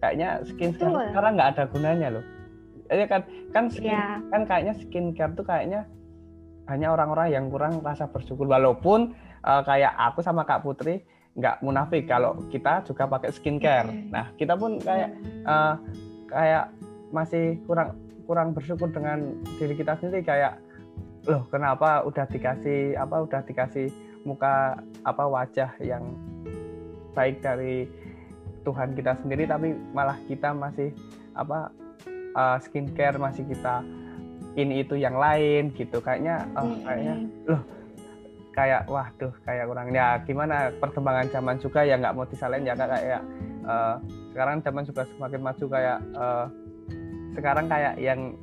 kayaknya 0.00 0.40
skincare 0.48 0.88
Betul. 0.88 1.06
sekarang 1.12 1.32
nggak 1.36 1.50
ada 1.56 1.64
gunanya 1.68 2.08
loh 2.18 2.24
ya 2.90 3.06
kan 3.06 3.22
kan 3.54 3.64
skin, 3.70 3.94
yeah. 3.94 4.18
kan 4.34 4.42
kayaknya 4.48 4.74
skincare 4.82 5.32
tuh 5.38 5.46
kayaknya 5.46 5.86
hanya 6.66 6.94
orang-orang 6.94 7.34
yang 7.34 7.44
kurang 7.50 7.82
rasa 7.82 8.06
bersyukur 8.10 8.46
walaupun 8.46 9.14
uh, 9.46 9.62
kayak 9.62 9.94
aku 9.94 10.22
sama 10.22 10.42
Kak 10.46 10.62
Putri 10.62 11.02
nggak 11.38 11.62
munafik 11.62 12.10
kalau 12.10 12.34
kita 12.50 12.82
juga 12.82 13.06
pakai 13.06 13.30
skincare. 13.30 13.90
Nah 14.10 14.34
kita 14.34 14.58
pun 14.58 14.82
kayak 14.82 15.14
uh, 15.46 15.78
kayak 16.26 16.70
masih 17.14 17.58
kurang 17.66 17.94
kurang 18.26 18.54
bersyukur 18.54 18.90
dengan 18.90 19.38
diri 19.58 19.74
kita 19.78 19.98
sendiri 19.98 20.26
kayak 20.26 20.58
loh 21.28 21.44
kenapa 21.52 22.04
udah 22.08 22.24
dikasih 22.28 22.96
apa 22.96 23.16
udah 23.24 23.42
dikasih 23.44 23.92
muka 24.24 24.80
apa 25.04 25.24
wajah 25.24 25.72
yang 25.80 26.16
baik 27.12 27.44
dari 27.44 27.88
Tuhan 28.64 28.92
kita 28.92 29.16
sendiri 29.24 29.48
tapi 29.48 29.72
malah 29.96 30.16
kita 30.28 30.52
masih 30.52 30.92
apa 31.32 31.72
uh, 32.36 32.56
skincare 32.60 33.16
masih 33.16 33.44
kita 33.48 33.80
ini 34.58 34.82
itu 34.82 34.98
yang 34.98 35.16
lain 35.16 35.70
gitu. 35.74 36.02
Kayaknya 36.02 36.44
oh, 36.58 36.74
kayaknya 36.82 37.14
loh 37.46 37.62
kayak 38.50 38.82
waduh 38.90 39.32
kayak 39.46 39.64
kurang. 39.70 39.88
Ya 39.94 40.20
gimana 40.26 40.74
perkembangan 40.76 41.30
zaman 41.30 41.56
juga 41.62 41.86
ya 41.86 41.96
nggak 41.96 42.14
mau 42.16 42.26
disalahin 42.26 42.68
ya 42.68 42.74
kayak 42.76 43.22
uh, 43.64 43.96
sekarang 44.34 44.60
zaman 44.60 44.84
juga 44.84 45.02
semakin 45.16 45.40
maju 45.40 45.64
kayak 45.70 45.98
uh, 46.18 46.46
sekarang 47.38 47.66
kayak 47.70 47.94
yang 47.96 48.34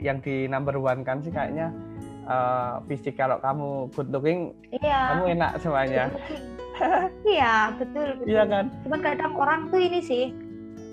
yang 0.00 0.18
di 0.20 0.50
number 0.50 0.74
one 0.80 1.06
kan 1.06 1.22
sih 1.22 1.30
kayaknya 1.30 1.70
uh, 2.28 2.80
fisik 2.90 3.16
kalau 3.16 3.40
kamu 3.40 3.88
good 3.92 4.08
looking 4.10 4.52
iya. 4.82 5.16
kamu 5.16 5.38
enak 5.38 5.50
semuanya 5.62 6.04
iya 7.36 7.70
betul 7.78 8.08
betul 8.18 8.26
iya 8.28 8.42
kan 8.44 8.64
cuman 8.84 9.00
kadang 9.00 9.32
orang 9.38 9.60
tuh 9.70 9.80
ini 9.80 10.00
sih 10.02 10.24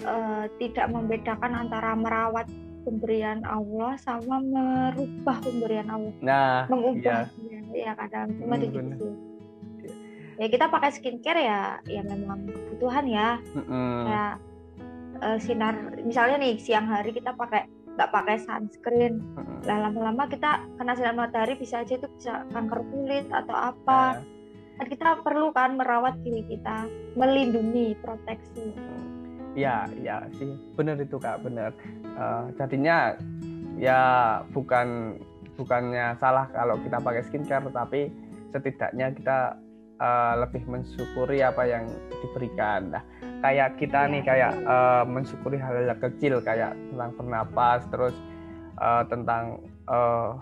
uh, 0.05 0.45
tidak 0.61 0.87
membedakan 0.89 1.67
antara 1.67 1.93
merawat 1.97 2.47
pemberian 2.81 3.45
Allah 3.45 3.93
sama 4.01 4.41
merubah 4.41 5.37
pemberian 5.41 5.89
Allah. 5.89 6.13
Nah, 6.21 6.65
mengubah 6.67 7.29
iya, 7.45 7.61
ya 7.71 7.91
kadang 7.93 8.33
cuma 8.41 8.57
hmm, 8.57 8.63
gitu 8.65 8.77
sih. 8.81 9.13
Ya 10.41 10.47
kita 10.49 10.65
pakai 10.73 10.89
skincare 10.89 11.41
ya, 11.45 11.61
ya 11.85 12.01
memang 12.01 12.49
kebutuhan 12.49 13.05
ya. 13.05 13.37
Mm-hmm. 13.53 13.97
Ya 14.09 14.23
uh, 15.21 15.37
sinar, 15.37 15.75
misalnya 16.01 16.41
nih 16.41 16.57
siang 16.57 16.89
hari 16.89 17.13
kita 17.13 17.37
pakai 17.37 17.69
nggak 18.01 18.17
pakai 18.17 18.37
sunscreen. 18.41 19.21
Lah 19.69 19.77
lama-lama 19.85 20.25
kita 20.25 20.65
kena 20.81 20.97
sinar 20.97 21.13
matahari 21.13 21.53
bisa 21.53 21.85
aja 21.85 21.93
itu 21.93 22.09
bisa 22.17 22.49
kanker 22.49 22.81
kulit 22.89 23.29
atau 23.29 23.53
apa. 23.53 24.25
Kan 24.81 24.87
kita 24.89 25.21
perlu 25.21 25.53
kan 25.53 25.77
merawat 25.77 26.17
diri 26.25 26.41
kita 26.49 26.89
melindungi 27.13 27.93
proteksi. 28.01 28.73
Ya 29.53 29.85
ya 30.01 30.25
sih. 30.33 30.57
Benar 30.73 30.97
itu 30.97 31.21
kak 31.21 31.45
benar 31.45 31.77
uh, 32.17 32.49
jadinya 32.57 33.13
ya 33.77 34.01
bukan 34.49 35.21
bukannya 35.53 36.17
salah 36.17 36.49
kalau 36.49 36.81
kita 36.81 36.97
pakai 36.97 37.21
skincare 37.29 37.69
tapi 37.69 38.09
setidaknya 38.49 39.13
kita 39.13 39.61
uh, 40.01 40.33
lebih 40.41 40.65
mensyukuri 40.65 41.45
apa 41.45 41.63
yang 41.69 41.85
diberikan. 42.25 42.89
Nah 42.89 43.03
kayak 43.45 43.77
kita 43.77 44.09
nih 44.09 44.25
kayak 44.25 44.53
uh, 44.65 45.05
mensyukuri 45.05 45.61
hal-hal 45.61 45.93
kecil 46.01 46.41
kayak 46.41 46.73
tentang 46.89 47.11
bernapas 47.15 47.85
terus 47.93 48.15
uh, 48.81 49.05
tentang 49.05 49.61
uh, 49.85 50.41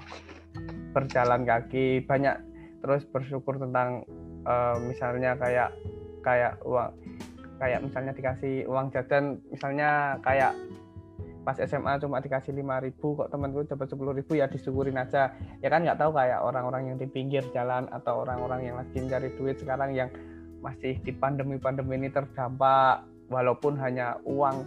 berjalan 0.96 1.44
kaki 1.44 2.04
banyak 2.08 2.40
terus 2.80 3.04
bersyukur 3.12 3.60
tentang 3.60 4.08
uh, 4.48 4.80
misalnya 4.80 5.36
kayak 5.36 5.76
kayak 6.24 6.56
uang 6.64 6.92
kayak 7.60 7.84
misalnya 7.84 8.16
dikasih 8.16 8.64
uang 8.72 8.88
jajan 8.96 9.44
misalnya 9.52 10.16
kayak 10.24 10.56
pas 11.50 11.58
SMA 11.66 11.98
cuma 11.98 12.22
dikasih 12.22 12.54
lima 12.54 12.78
ribu 12.78 13.18
kok 13.18 13.34
temanku 13.34 13.66
dapat 13.66 13.90
sepuluh 13.90 14.14
ribu 14.14 14.38
ya 14.38 14.46
disyukurin 14.46 15.02
aja. 15.02 15.34
Ya 15.66 15.74
kan 15.74 15.82
nggak 15.82 15.98
tahu 15.98 16.14
kayak 16.14 16.46
orang-orang 16.46 16.94
yang 16.94 16.98
di 17.02 17.10
pinggir 17.10 17.42
jalan 17.50 17.90
atau 17.90 18.22
orang-orang 18.22 18.70
yang 18.70 18.78
lagi 18.78 19.02
mencari 19.02 19.34
duit 19.34 19.58
sekarang 19.58 19.98
yang 19.98 20.14
masih 20.62 21.02
di 21.02 21.10
pandemi-pandemi 21.10 21.98
ini 21.98 22.14
terdampak 22.14 23.02
walaupun 23.34 23.82
hanya 23.82 24.22
uang 24.30 24.62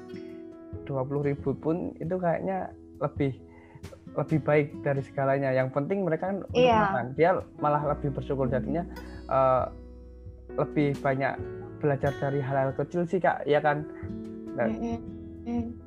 20 0.90 1.28
ribu 1.30 1.54
pun 1.54 1.94
itu 2.02 2.18
kayaknya 2.18 2.74
lebih 2.98 3.30
lebih 4.18 4.42
baik 4.42 4.74
dari 4.82 5.06
segalanya. 5.06 5.54
Yang 5.54 5.78
penting 5.78 6.02
mereka 6.02 6.34
kan 6.34 6.42
iya. 6.50 6.90
makan 6.90 7.06
dia 7.14 7.30
malah 7.62 7.94
lebih 7.94 8.10
bersyukur. 8.10 8.50
Jadinya 8.50 8.82
uh, 9.30 9.70
lebih 10.58 10.98
banyak 10.98 11.38
belajar 11.78 12.10
dari 12.18 12.42
hal-hal 12.42 12.74
kecil 12.74 13.06
sih 13.06 13.22
kak. 13.22 13.46
Ya 13.46 13.62
kan? 13.62 13.86
Dan, 14.58 14.68
mm. 14.82 14.98
-hmm. 15.46 15.81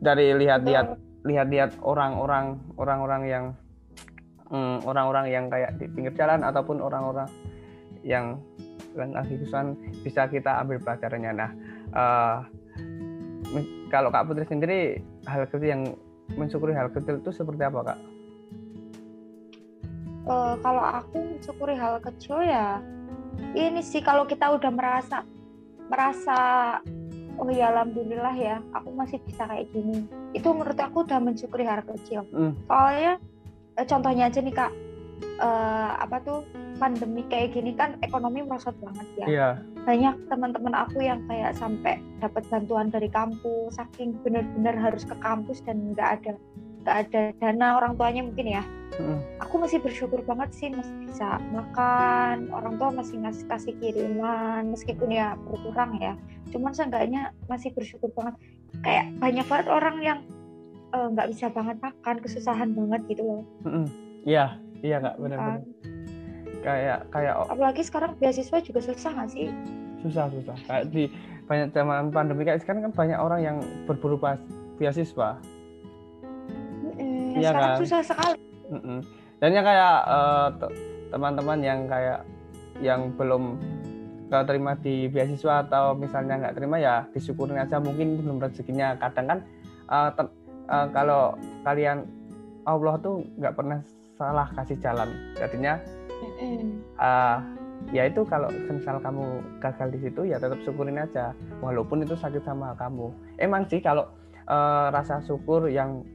Dari 0.00 0.32
lihat-lihat 0.34 0.96
lihat-lihat 1.28 1.76
orang-orang 1.84 2.56
orang-orang 2.80 3.22
yang 3.28 3.44
mm, 4.48 4.84
orang-orang 4.88 5.28
mm, 5.28 5.34
yang 5.36 5.44
kayak 5.52 5.70
di 5.76 5.86
pinggir 5.92 6.16
jalan 6.16 6.40
ataupun 6.40 6.80
orang-orang 6.80 7.28
yang 8.00 8.40
lagi 8.96 9.38
kesusahan 9.38 9.76
bisa 10.02 10.26
kita 10.26 10.58
ambil 10.64 10.82
pelajarannya. 10.82 11.30
Nah, 11.30 11.50
uh, 11.94 12.36
kalau 13.92 14.10
Kak 14.10 14.26
Putri 14.26 14.48
sendiri 14.48 14.80
hal 15.28 15.46
kecil 15.46 15.62
yang 15.62 15.82
mensyukuri 16.34 16.74
hal 16.74 16.90
kecil 16.90 17.22
itu 17.22 17.30
seperti 17.30 17.62
apa 17.62 17.94
Kak? 17.94 17.98
Uh, 20.26 20.54
kalau 20.64 20.82
aku 20.82 21.16
mensyukuri 21.22 21.74
hal 21.78 22.02
kecil 22.02 22.42
ya 22.42 22.82
ini 23.56 23.80
sih 23.82 24.02
kalau 24.04 24.28
kita 24.28 24.52
udah 24.52 24.70
merasa 24.70 25.26
merasa 25.90 26.38
oh 27.38 27.50
ya 27.52 27.70
alhamdulillah 27.70 28.34
ya 28.34 28.56
aku 28.74 28.90
masih 28.96 29.22
bisa 29.28 29.46
kayak 29.46 29.70
gini 29.70 30.06
itu 30.34 30.48
menurut 30.50 30.78
aku 30.78 31.06
udah 31.06 31.18
mensyukuri 31.22 31.68
hal 31.68 31.84
kecil 31.86 32.26
mm. 32.34 32.52
soalnya 32.66 33.20
eh, 33.78 33.86
contohnya 33.86 34.26
aja 34.26 34.40
nih 34.42 34.54
kak 34.54 34.72
uh, 35.40 35.90
apa 36.00 36.16
tuh 36.24 36.40
pandemi 36.80 37.22
kayak 37.28 37.52
gini 37.52 37.76
kan 37.76 38.00
ekonomi 38.00 38.40
merosot 38.40 38.72
banget 38.80 39.06
ya. 39.20 39.26
Iya. 39.28 39.48
Banyak 39.84 40.16
teman-teman 40.32 40.72
aku 40.72 41.04
yang 41.04 41.20
kayak 41.28 41.56
sampai 41.56 42.00
dapat 42.24 42.44
bantuan 42.48 42.88
dari 42.88 43.08
kampus, 43.12 43.76
saking 43.76 44.16
benar-benar 44.24 44.76
harus 44.80 45.04
ke 45.04 45.16
kampus 45.20 45.60
dan 45.64 45.92
nggak 45.92 46.08
ada 46.20 46.32
nggak 46.82 46.96
ada 47.08 47.22
dana 47.38 47.66
orang 47.80 47.92
tuanya 47.96 48.22
mungkin 48.24 48.46
ya. 48.60 48.62
Mm. 49.00 49.18
Aku 49.40 49.62
masih 49.62 49.78
bersyukur 49.80 50.20
banget 50.26 50.50
sih 50.52 50.68
masih 50.68 50.92
bisa 51.08 51.40
makan, 51.54 52.52
orang 52.52 52.76
tua 52.76 52.90
masih 52.92 53.16
ngasih 53.22 53.44
kasih 53.48 53.74
kiriman 53.80 54.68
meskipun 54.74 55.08
ya 55.08 55.38
berkurang 55.48 55.96
ya. 56.00 56.18
Cuman 56.52 56.74
seenggaknya 56.74 57.32
masih 57.48 57.72
bersyukur 57.72 58.12
banget. 58.12 58.36
Kayak 58.84 59.06
banyak 59.22 59.46
banget 59.48 59.66
orang 59.70 59.96
yang 60.04 60.18
eh, 60.92 61.06
nggak 61.16 61.26
uh, 61.26 61.30
bisa 61.32 61.46
banget 61.48 61.76
makan, 61.80 62.16
kesusahan 62.20 62.70
banget 62.76 63.00
gitu 63.08 63.22
loh. 63.24 63.42
Iya, 64.26 64.58
iya 64.84 64.96
nggak 65.00 65.16
benar-benar. 65.16 65.62
Kan? 65.64 65.90
kayak 66.60 67.08
kayak 67.10 67.34
apalagi 67.48 67.82
sekarang 67.84 68.12
beasiswa 68.20 68.58
juga 68.60 68.80
susah 68.84 69.10
nggak 69.16 69.30
sih 69.32 69.48
susah 70.04 70.28
susah 70.32 70.56
kayak 70.68 70.84
di 70.92 71.08
banyak 71.48 71.68
zaman 71.74 72.12
pandemi 72.12 72.46
kayak 72.46 72.62
sekarang 72.62 72.88
kan 72.88 72.92
banyak 72.94 73.18
orang 73.18 73.40
yang 73.42 73.56
berburu 73.88 74.16
pas 74.20 74.38
beasiswa 74.76 75.40
iya 77.36 77.50
kan? 77.52 77.78
susah 77.78 78.00
sekali. 78.02 78.38
Mm 78.70 78.80
-mm. 78.80 78.98
dan 79.42 79.50
yang 79.50 79.66
kayak 79.66 79.96
uh, 80.06 80.48
teman-teman 81.10 81.58
yang 81.58 81.80
kayak 81.90 82.20
yang 82.80 83.12
belum 83.18 83.58
kalau 84.30 84.46
terima 84.46 84.78
di 84.78 85.10
beasiswa 85.10 85.66
atau 85.66 85.98
misalnya 85.98 86.38
nggak 86.38 86.54
terima 86.54 86.78
ya 86.78 87.02
disyukurin 87.10 87.58
aja. 87.58 87.82
Mungkin 87.82 88.22
belum 88.22 88.38
rezekinya. 88.38 88.94
Kadang 89.02 89.26
kan 89.26 89.38
uh, 89.90 90.10
uh, 90.70 90.86
kalau 90.94 91.34
kalian 91.66 92.06
Allah 92.62 92.94
tuh 93.02 93.26
nggak 93.36 93.54
pernah 93.58 93.82
salah 94.14 94.46
kasih 94.54 94.78
jalan. 94.78 95.10
Jadinya 95.34 95.82
uh, 97.02 97.42
ya 97.90 98.06
itu 98.06 98.22
kalau 98.28 98.46
misal 98.70 99.02
kamu 99.02 99.42
gagal 99.58 99.88
di 99.96 99.98
situ 99.98 100.20
ya 100.30 100.38
tetap 100.38 100.62
syukurin 100.62 101.02
aja. 101.02 101.34
Walaupun 101.58 102.06
itu 102.06 102.14
sakit 102.14 102.46
sama 102.46 102.78
kamu. 102.78 103.10
Emang 103.42 103.66
sih 103.66 103.82
kalau 103.82 104.06
uh, 104.46 104.94
rasa 104.94 105.18
syukur 105.26 105.66
yang 105.66 106.06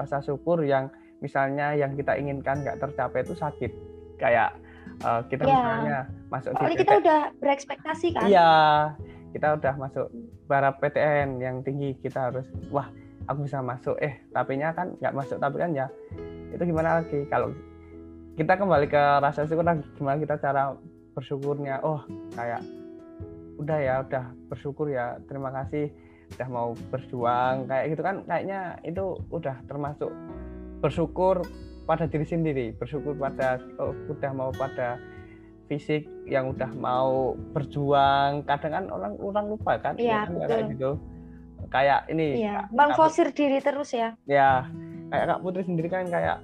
rasa 0.00 0.24
syukur 0.24 0.64
yang 0.64 0.88
misalnya 1.20 1.76
yang 1.76 1.92
kita 1.92 2.16
inginkan 2.16 2.64
nggak 2.64 2.80
tercapai 2.80 3.20
itu 3.20 3.36
sakit. 3.36 3.72
Kayak 4.16 4.56
uh, 5.04 5.20
kita 5.28 5.44
ya. 5.44 5.52
misalnya 5.52 5.98
masuk 6.32 6.50
di 6.56 6.76
kita 6.80 6.92
udah 7.04 7.20
berekspektasi 7.36 8.06
kan? 8.16 8.24
Iya 8.24 8.50
kita 9.30 9.60
udah 9.60 9.74
masuk 9.78 10.06
para 10.50 10.74
PTN 10.74 11.38
yang 11.38 11.62
tinggi 11.62 11.94
kita 12.00 12.32
harus 12.32 12.48
wah 12.72 12.88
aku 13.28 13.44
bisa 13.44 13.60
masuk. 13.60 14.00
Eh 14.00 14.24
tapi 14.32 14.56
nya 14.56 14.72
kan 14.72 14.96
nggak 14.98 15.14
masuk 15.14 15.36
tapi 15.36 15.60
kan 15.60 15.76
ya 15.76 15.86
itu 16.50 16.62
gimana 16.64 17.04
lagi? 17.04 17.28
Kalau 17.28 17.52
kita 18.40 18.56
kembali 18.56 18.88
ke 18.88 19.02
rasa 19.20 19.44
syukur 19.44 19.62
nah 19.62 19.76
gimana 20.00 20.16
kita 20.16 20.40
cara 20.40 20.74
bersyukurnya? 21.12 21.84
Oh 21.84 22.00
kayak 22.32 22.64
udah 23.60 23.78
ya 23.78 23.94
udah 24.00 24.24
bersyukur 24.48 24.88
ya 24.88 25.20
terima 25.28 25.52
kasih 25.52 25.92
udah 26.36 26.48
mau 26.48 26.68
berjuang 26.94 27.66
kayak 27.66 27.84
gitu 27.94 28.02
kan 28.06 28.16
kayaknya 28.24 28.78
itu 28.86 29.18
udah 29.34 29.56
termasuk 29.66 30.10
bersyukur 30.80 31.42
pada 31.84 32.06
diri 32.06 32.26
sendiri 32.26 32.66
bersyukur 32.78 33.18
pada 33.18 33.58
oh, 33.82 33.92
udah 34.08 34.30
mau 34.32 34.50
pada 34.54 34.96
fisik 35.66 36.06
yang 36.26 36.50
udah 36.50 36.70
mau 36.74 37.38
berjuang 37.54 38.42
kadang 38.46 38.72
kan 38.74 38.84
orang 38.90 39.14
orang 39.22 39.46
lupa 39.54 39.78
kan 39.78 39.94
iya, 39.98 40.26
ya, 40.26 40.46
kayak 40.46 40.66
gitu 40.74 40.90
kayak 41.70 42.00
ini 42.10 42.42
iya. 42.46 42.66
mengfosir 42.74 43.30
diri 43.30 43.62
terus 43.62 43.94
ya 43.94 44.18
ya 44.26 44.66
kayak 45.10 45.24
kak 45.30 45.40
Putri 45.42 45.62
sendiri 45.66 45.88
kan 45.90 46.06
kayak 46.10 46.42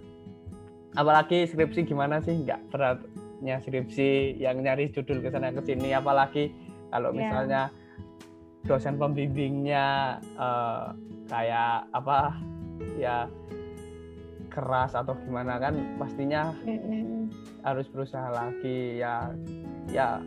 apalagi 0.94 1.46
skripsi 1.50 1.86
gimana 1.86 2.22
sih 2.22 2.38
nggak 2.38 2.70
beratnya 2.70 3.58
skripsi 3.62 4.38
yang 4.38 4.62
nyari 4.62 4.90
judul 4.94 5.18
ke 5.22 5.28
sana 5.30 5.50
ke 5.50 5.62
sini 5.66 5.90
apalagi 5.94 6.54
kalau 6.90 7.10
yeah. 7.10 7.66
Dosen 8.66 8.98
pembimbingnya 8.98 10.18
uh, 10.36 10.92
kayak 11.30 11.86
apa 11.94 12.34
ya 12.98 13.26
keras 14.50 14.94
atau 14.96 15.14
gimana 15.26 15.58
kan 15.60 15.74
pastinya 16.00 16.54
mm-hmm. 16.64 17.28
harus 17.62 17.86
berusaha 17.90 18.30
lagi 18.32 19.02
ya 19.02 19.30
ya 19.90 20.18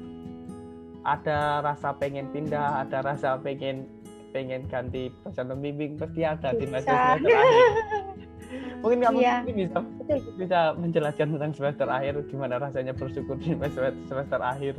ada 1.08 1.64
rasa 1.64 1.96
pengen 1.96 2.28
pindah 2.30 2.84
ada 2.86 3.04
rasa 3.04 3.40
pengen 3.40 3.88
pengen 4.30 4.68
ganti 4.70 5.10
dosen 5.26 5.50
pembimbing 5.50 5.98
pasti 5.98 6.22
ada 6.22 6.54
di 6.54 6.66
masa 6.70 7.18
terakhir 7.18 7.38
Mungkin 8.82 9.00
kamu 9.04 9.20
ya. 9.22 9.46
bisa 9.46 9.80
bisa 10.40 10.60
menjelaskan 10.74 11.38
tentang 11.38 11.52
semester 11.54 11.86
akhir 11.86 12.26
gimana 12.32 12.58
rasanya 12.58 12.96
bersyukur 12.96 13.38
di 13.38 13.54
semester 13.54 13.94
semester 14.10 14.40
akhir. 14.42 14.76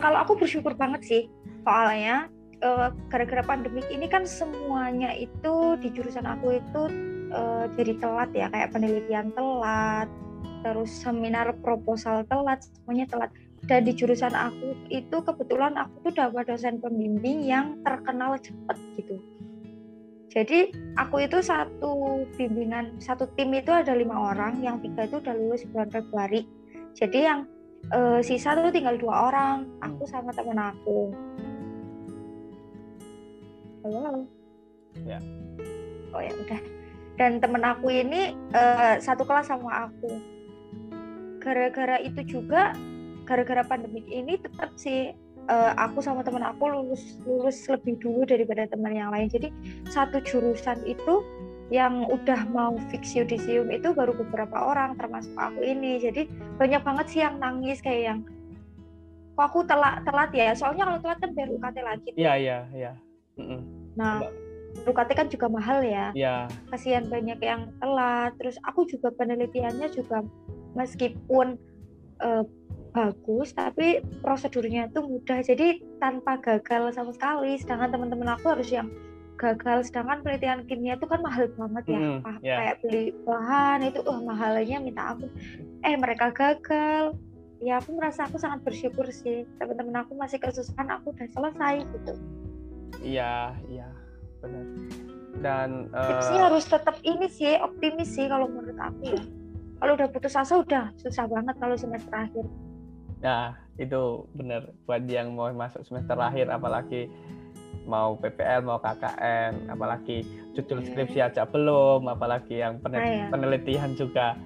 Kalau 0.00 0.18
aku 0.24 0.32
bersyukur 0.40 0.72
banget 0.74 1.04
sih, 1.04 1.22
soalnya 1.64 2.32
uh, 2.64 2.88
gara-gara 3.12 3.44
pandemik 3.44 3.84
ini 3.92 4.08
kan 4.08 4.24
semuanya 4.24 5.12
itu 5.12 5.76
di 5.78 5.92
jurusan 5.92 6.24
aku 6.24 6.56
itu 6.56 6.82
uh, 7.36 7.68
jadi 7.76 7.92
telat 8.00 8.30
ya, 8.32 8.48
kayak 8.48 8.72
penelitian 8.72 9.28
telat, 9.36 10.08
terus 10.64 10.90
seminar 10.90 11.52
proposal 11.60 12.24
telat, 12.26 12.64
semuanya 12.64 13.06
telat. 13.12 13.30
Dan 13.68 13.84
di 13.84 13.92
jurusan 13.92 14.32
aku 14.32 14.72
itu 14.88 15.20
kebetulan 15.20 15.76
aku 15.76 16.08
tuh 16.08 16.12
dapat 16.16 16.48
dosen 16.48 16.80
pembimbing 16.80 17.44
yang 17.44 17.76
terkenal 17.84 18.40
cepet 18.40 18.76
gitu 18.96 19.20
jadi 20.30 20.70
aku 20.94 21.26
itu 21.26 21.42
satu 21.42 22.22
bimbingan, 22.38 23.02
satu 23.02 23.26
tim 23.34 23.50
itu 23.50 23.74
ada 23.74 23.90
lima 23.98 24.14
orang, 24.30 24.62
yang 24.62 24.78
tiga 24.78 25.10
itu 25.10 25.18
udah 25.18 25.34
lulus 25.34 25.66
bulan 25.74 25.90
Februari. 25.90 26.46
Jadi 26.94 27.18
yang 27.26 27.50
uh, 27.88 28.20
sisa 28.20 28.52
tuh 28.52 28.68
tinggal 28.68 29.00
dua 29.00 29.32
orang, 29.32 29.64
aku 29.80 30.04
sama 30.04 30.30
temen 30.36 30.60
aku. 30.60 31.14
Halo. 33.80 34.28
Ya. 35.06 35.22
oh 36.10 36.20
ya 36.20 36.34
udah 36.34 36.60
dan 37.20 37.36
temen 37.38 37.62
aku 37.62 37.92
ini 37.92 38.32
uh, 38.56 38.96
satu 38.98 39.28
kelas 39.28 39.52
sama 39.52 39.88
aku 39.88 40.18
gara-gara 41.38 42.00
itu 42.00 42.20
juga 42.24 42.72
gara-gara 43.28 43.62
pandemik 43.62 44.04
ini 44.10 44.40
tetap 44.40 44.74
sih 44.74 45.14
uh, 45.46 45.72
aku 45.76 46.00
sama 46.00 46.24
temen 46.24 46.42
aku 46.42 46.68
lulus 46.68 47.20
lulus 47.28 47.68
lebih 47.70 48.00
dulu 48.00 48.26
daripada 48.26 48.66
teman 48.66 48.96
yang 48.96 49.12
lain 49.12 49.28
jadi 49.28 49.48
satu 49.92 50.24
jurusan 50.24 50.80
itu 50.88 51.22
yang 51.70 52.02
udah 52.10 52.50
mau 52.50 52.74
fix 52.90 53.14
yudisium 53.14 53.70
itu 53.70 53.94
baru 53.94 54.10
beberapa 54.10 54.58
orang 54.58 54.98
termasuk 54.98 55.30
aku 55.38 55.62
ini 55.62 56.02
jadi 56.02 56.26
banyak 56.58 56.82
banget 56.82 57.06
sih 57.06 57.20
yang 57.22 57.38
nangis 57.38 57.78
kayak 57.78 58.02
yang 58.10 58.18
kok 59.38 59.46
aku 59.54 59.62
telat 59.62 60.02
telat 60.02 60.30
ya 60.34 60.50
soalnya 60.58 60.90
kalau 60.90 60.98
telat 60.98 61.18
kan 61.22 61.30
baru 61.30 61.52
UKT 61.56 61.76
lagi 61.86 62.08
iya 62.18 62.32
iya 62.34 62.58
iya 62.74 62.92
nah 63.94 64.18
UKT 64.86 65.10
kan 65.18 65.26
juga 65.26 65.46
mahal 65.50 65.82
ya. 65.82 66.14
Iya. 66.14 66.46
Kasihan 66.70 67.06
banyak 67.10 67.40
yang 67.42 67.74
telat. 67.82 68.32
Terus 68.38 68.56
aku 68.62 68.86
juga 68.86 69.10
penelitiannya 69.12 69.90
juga 69.90 70.22
meskipun 70.78 71.58
uh, 72.22 72.44
bagus 72.90 73.54
tapi 73.54 74.02
prosedurnya 74.22 74.90
itu 74.90 75.02
mudah. 75.02 75.42
Jadi 75.42 75.82
tanpa 75.98 76.38
gagal 76.38 76.94
sama 76.94 77.10
sekali. 77.10 77.58
Sedangkan 77.58 77.90
teman-teman 77.92 78.38
aku 78.38 78.54
harus 78.54 78.70
yang 78.70 78.88
gagal 79.40 79.88
sedangkan 79.88 80.20
penelitian 80.20 80.68
kimia 80.68 81.00
itu 81.00 81.08
kan 81.08 81.24
mahal 81.24 81.48
banget 81.56 81.84
ya. 81.88 82.00
Mm, 82.00 82.20
yeah. 82.44 82.58
Kayak 82.60 82.76
beli 82.84 83.04
bahan 83.24 83.78
itu 83.88 84.00
uh 84.04 84.20
mahalnya 84.20 84.76
minta 84.84 85.16
aku. 85.16 85.32
Eh 85.80 85.96
mereka 85.96 86.28
gagal. 86.36 87.16
Ya 87.64 87.80
aku 87.80 87.96
merasa 87.96 88.28
aku 88.28 88.36
sangat 88.36 88.60
bersyukur 88.60 89.08
sih. 89.08 89.48
Teman-teman 89.56 90.04
aku 90.04 90.12
masih 90.16 90.36
kesusahan, 90.36 90.92
aku 90.92 91.16
udah 91.16 91.28
selesai 91.32 91.74
gitu. 91.88 92.12
Iya, 93.00 93.56
iya 93.68 93.88
benar 94.40 94.64
dan 95.40 95.88
uh, 95.94 96.34
harus 96.36 96.66
tetap 96.66 96.98
ini 97.06 97.30
sih 97.30 97.56
optimis 97.62 98.12
sih 98.12 98.26
kalau 98.26 98.50
menurut 98.50 98.76
aku 98.76 99.14
ya 99.14 99.22
kalau 99.80 99.92
udah 99.96 100.08
putus 100.10 100.36
asa 100.36 100.60
udah 100.60 100.92
susah 100.98 101.24
banget 101.30 101.54
kalau 101.62 101.76
semester 101.78 102.12
akhir 102.12 102.44
nah 103.20 103.56
itu 103.78 104.26
benar 104.36 104.68
buat 104.84 105.04
yang 105.06 105.32
mau 105.32 105.48
masuk 105.52 105.86
semester 105.86 106.16
akhir 106.18 106.50
apalagi 106.52 107.08
mau 107.90 108.14
PPL 108.14 108.62
mau 108.62 108.78
KKN 108.78 109.66
apalagi 109.66 110.22
judul 110.54 110.86
skripsi 110.86 111.18
aja 111.18 111.42
belum 111.42 112.06
apalagi 112.06 112.62
yang 112.62 112.78
penel 112.78 113.02
ah, 113.02 113.26
penelitian 113.34 113.98
juga 113.98 114.38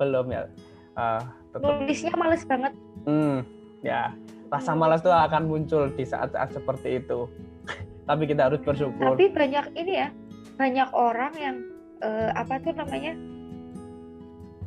belum 0.00 0.32
ya. 0.32 0.48
Uh, 0.96 1.20
tetap... 1.52 1.84
nulisnya 1.84 2.12
males 2.16 2.42
banget. 2.48 2.72
Hmm 3.04 3.44
ya 3.84 4.10
rasa 4.50 4.72
hmm. 4.72 4.78
malas 4.78 5.00
tuh 5.02 5.12
akan 5.12 5.46
muncul 5.46 5.90
di 5.92 6.04
saat-saat 6.06 6.54
seperti 6.54 7.02
itu. 7.02 7.28
Tapi 8.08 8.22
kita 8.30 8.48
harus 8.48 8.62
bersyukur. 8.62 9.14
Tapi 9.18 9.34
banyak 9.34 9.74
ini 9.76 9.92
ya 10.06 10.08
banyak 10.56 10.88
orang 10.96 11.32
yang 11.36 11.56
uh, 12.00 12.30
apa 12.32 12.62
tuh 12.62 12.72
namanya 12.72 13.12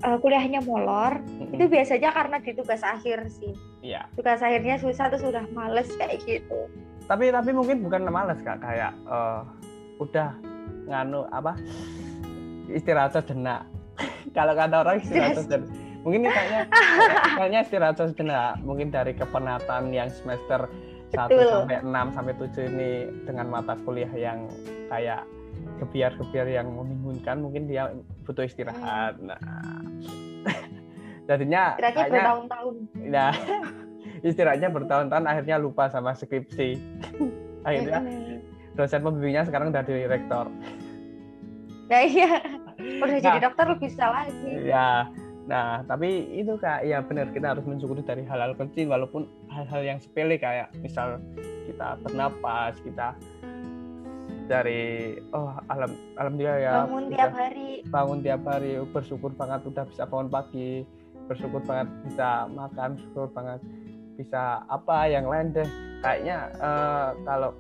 uh, 0.06 0.18
kuliahnya 0.22 0.62
molor 0.62 1.18
mm-hmm. 1.18 1.56
itu 1.56 1.66
biasanya 1.66 2.10
karena 2.14 2.38
di 2.44 2.52
tugas 2.54 2.84
akhir 2.84 3.26
sih. 3.32 3.56
Iya. 3.82 4.06
Tugas 4.14 4.44
akhirnya 4.44 4.78
susah 4.78 5.08
tuh 5.10 5.20
sudah 5.24 5.48
males 5.56 5.88
kayak 5.96 6.22
gitu 6.28 6.68
tapi 7.10 7.34
tapi 7.34 7.50
mungkin 7.50 7.82
bukan 7.82 8.06
males 8.14 8.38
kak. 8.46 8.62
Kayak 8.62 8.94
uh, 9.10 9.42
udah 9.98 10.38
nganu 10.86 11.26
apa 11.34 11.58
istirahat 12.70 13.18
sejenak. 13.18 13.66
Kalau 14.38 14.54
kata 14.54 14.86
orang 14.86 15.02
istirahat 15.02 15.42
sejenak. 15.42 15.70
Mungkin 16.06 16.24
ini 16.24 16.30
kayaknya 16.30 16.62
kayaknya 17.42 17.60
istirahat 17.66 17.98
sejenak. 17.98 18.62
Mungkin 18.62 18.94
dari 18.94 19.18
kepenatan 19.18 19.90
yang 19.90 20.14
semester 20.14 20.70
satu 21.10 21.66
sampai 21.66 21.82
enam 21.82 22.14
sampai 22.14 22.38
tujuh 22.38 22.70
ini 22.70 23.10
dengan 23.26 23.50
mata 23.50 23.74
kuliah 23.82 24.14
yang 24.14 24.46
kayak 24.94 25.26
kebiar-kebiar 25.82 26.46
yang 26.46 26.70
membingungkan 26.70 27.42
mungkin 27.42 27.66
dia 27.66 27.90
butuh 28.30 28.46
istirahat. 28.46 29.18
Hmm. 29.18 29.34
Nah, 29.34 29.82
jadinya 31.30 31.74
kayaknya 31.82 32.22
bertahun-tahun. 32.22 32.76
Ya, 33.10 33.34
istirahatnya 34.24 34.70
bertahun-tahun 34.72 35.26
akhirnya 35.26 35.58
lupa 35.62 35.88
sama 35.92 36.16
skripsi. 36.16 36.80
akhirnya 37.68 38.00
dosen 38.80 39.04
pembimbingnya 39.04 39.44
sekarang 39.44 39.76
udah 39.76 39.84
di 39.84 40.08
rektor. 40.08 40.48
Ya 41.90 42.00
iya, 42.06 42.32
udah 42.78 43.18
nah, 43.18 43.24
jadi 43.24 43.40
dokter 43.44 43.66
lebih 43.66 43.90
bisa 43.90 44.06
lagi. 44.14 44.52
Ya, 44.62 45.10
Nah, 45.50 45.82
tapi 45.90 46.30
itu 46.38 46.62
kak, 46.62 46.86
ya 46.86 47.02
benar 47.02 47.34
kita 47.34 47.58
harus 47.58 47.66
mensyukuri 47.66 48.06
dari 48.06 48.22
hal-hal 48.22 48.54
kecil 48.54 48.94
walaupun 48.94 49.26
hal-hal 49.50 49.82
yang 49.82 49.98
sepele 49.98 50.38
kayak 50.38 50.70
misal 50.78 51.18
kita 51.66 51.98
bernapas, 52.06 52.78
kita 52.86 53.18
dari 54.50 55.14
oh 55.30 55.54
alam 55.70 55.94
alhamdulillah 56.18 56.58
ya 56.58 56.74
bangun 56.86 57.06
tiap 57.14 57.34
hari. 57.38 57.70
bangun 57.86 58.20
tiap 58.26 58.42
hari 58.50 58.72
bersyukur 58.90 59.30
banget 59.38 59.62
udah 59.70 59.86
bisa 59.86 60.10
bangun 60.10 60.30
pagi 60.34 60.70
bersyukur 61.30 61.62
banget 61.70 61.88
bisa 62.10 62.50
makan 62.50 62.98
bersyukur 62.98 63.30
banget 63.30 63.62
bisa 64.20 64.68
apa 64.68 65.08
yang 65.08 65.24
lain 65.32 65.56
deh. 65.56 65.70
Kayaknya 66.04 66.52
uh, 66.60 67.16
kalau 67.24 67.56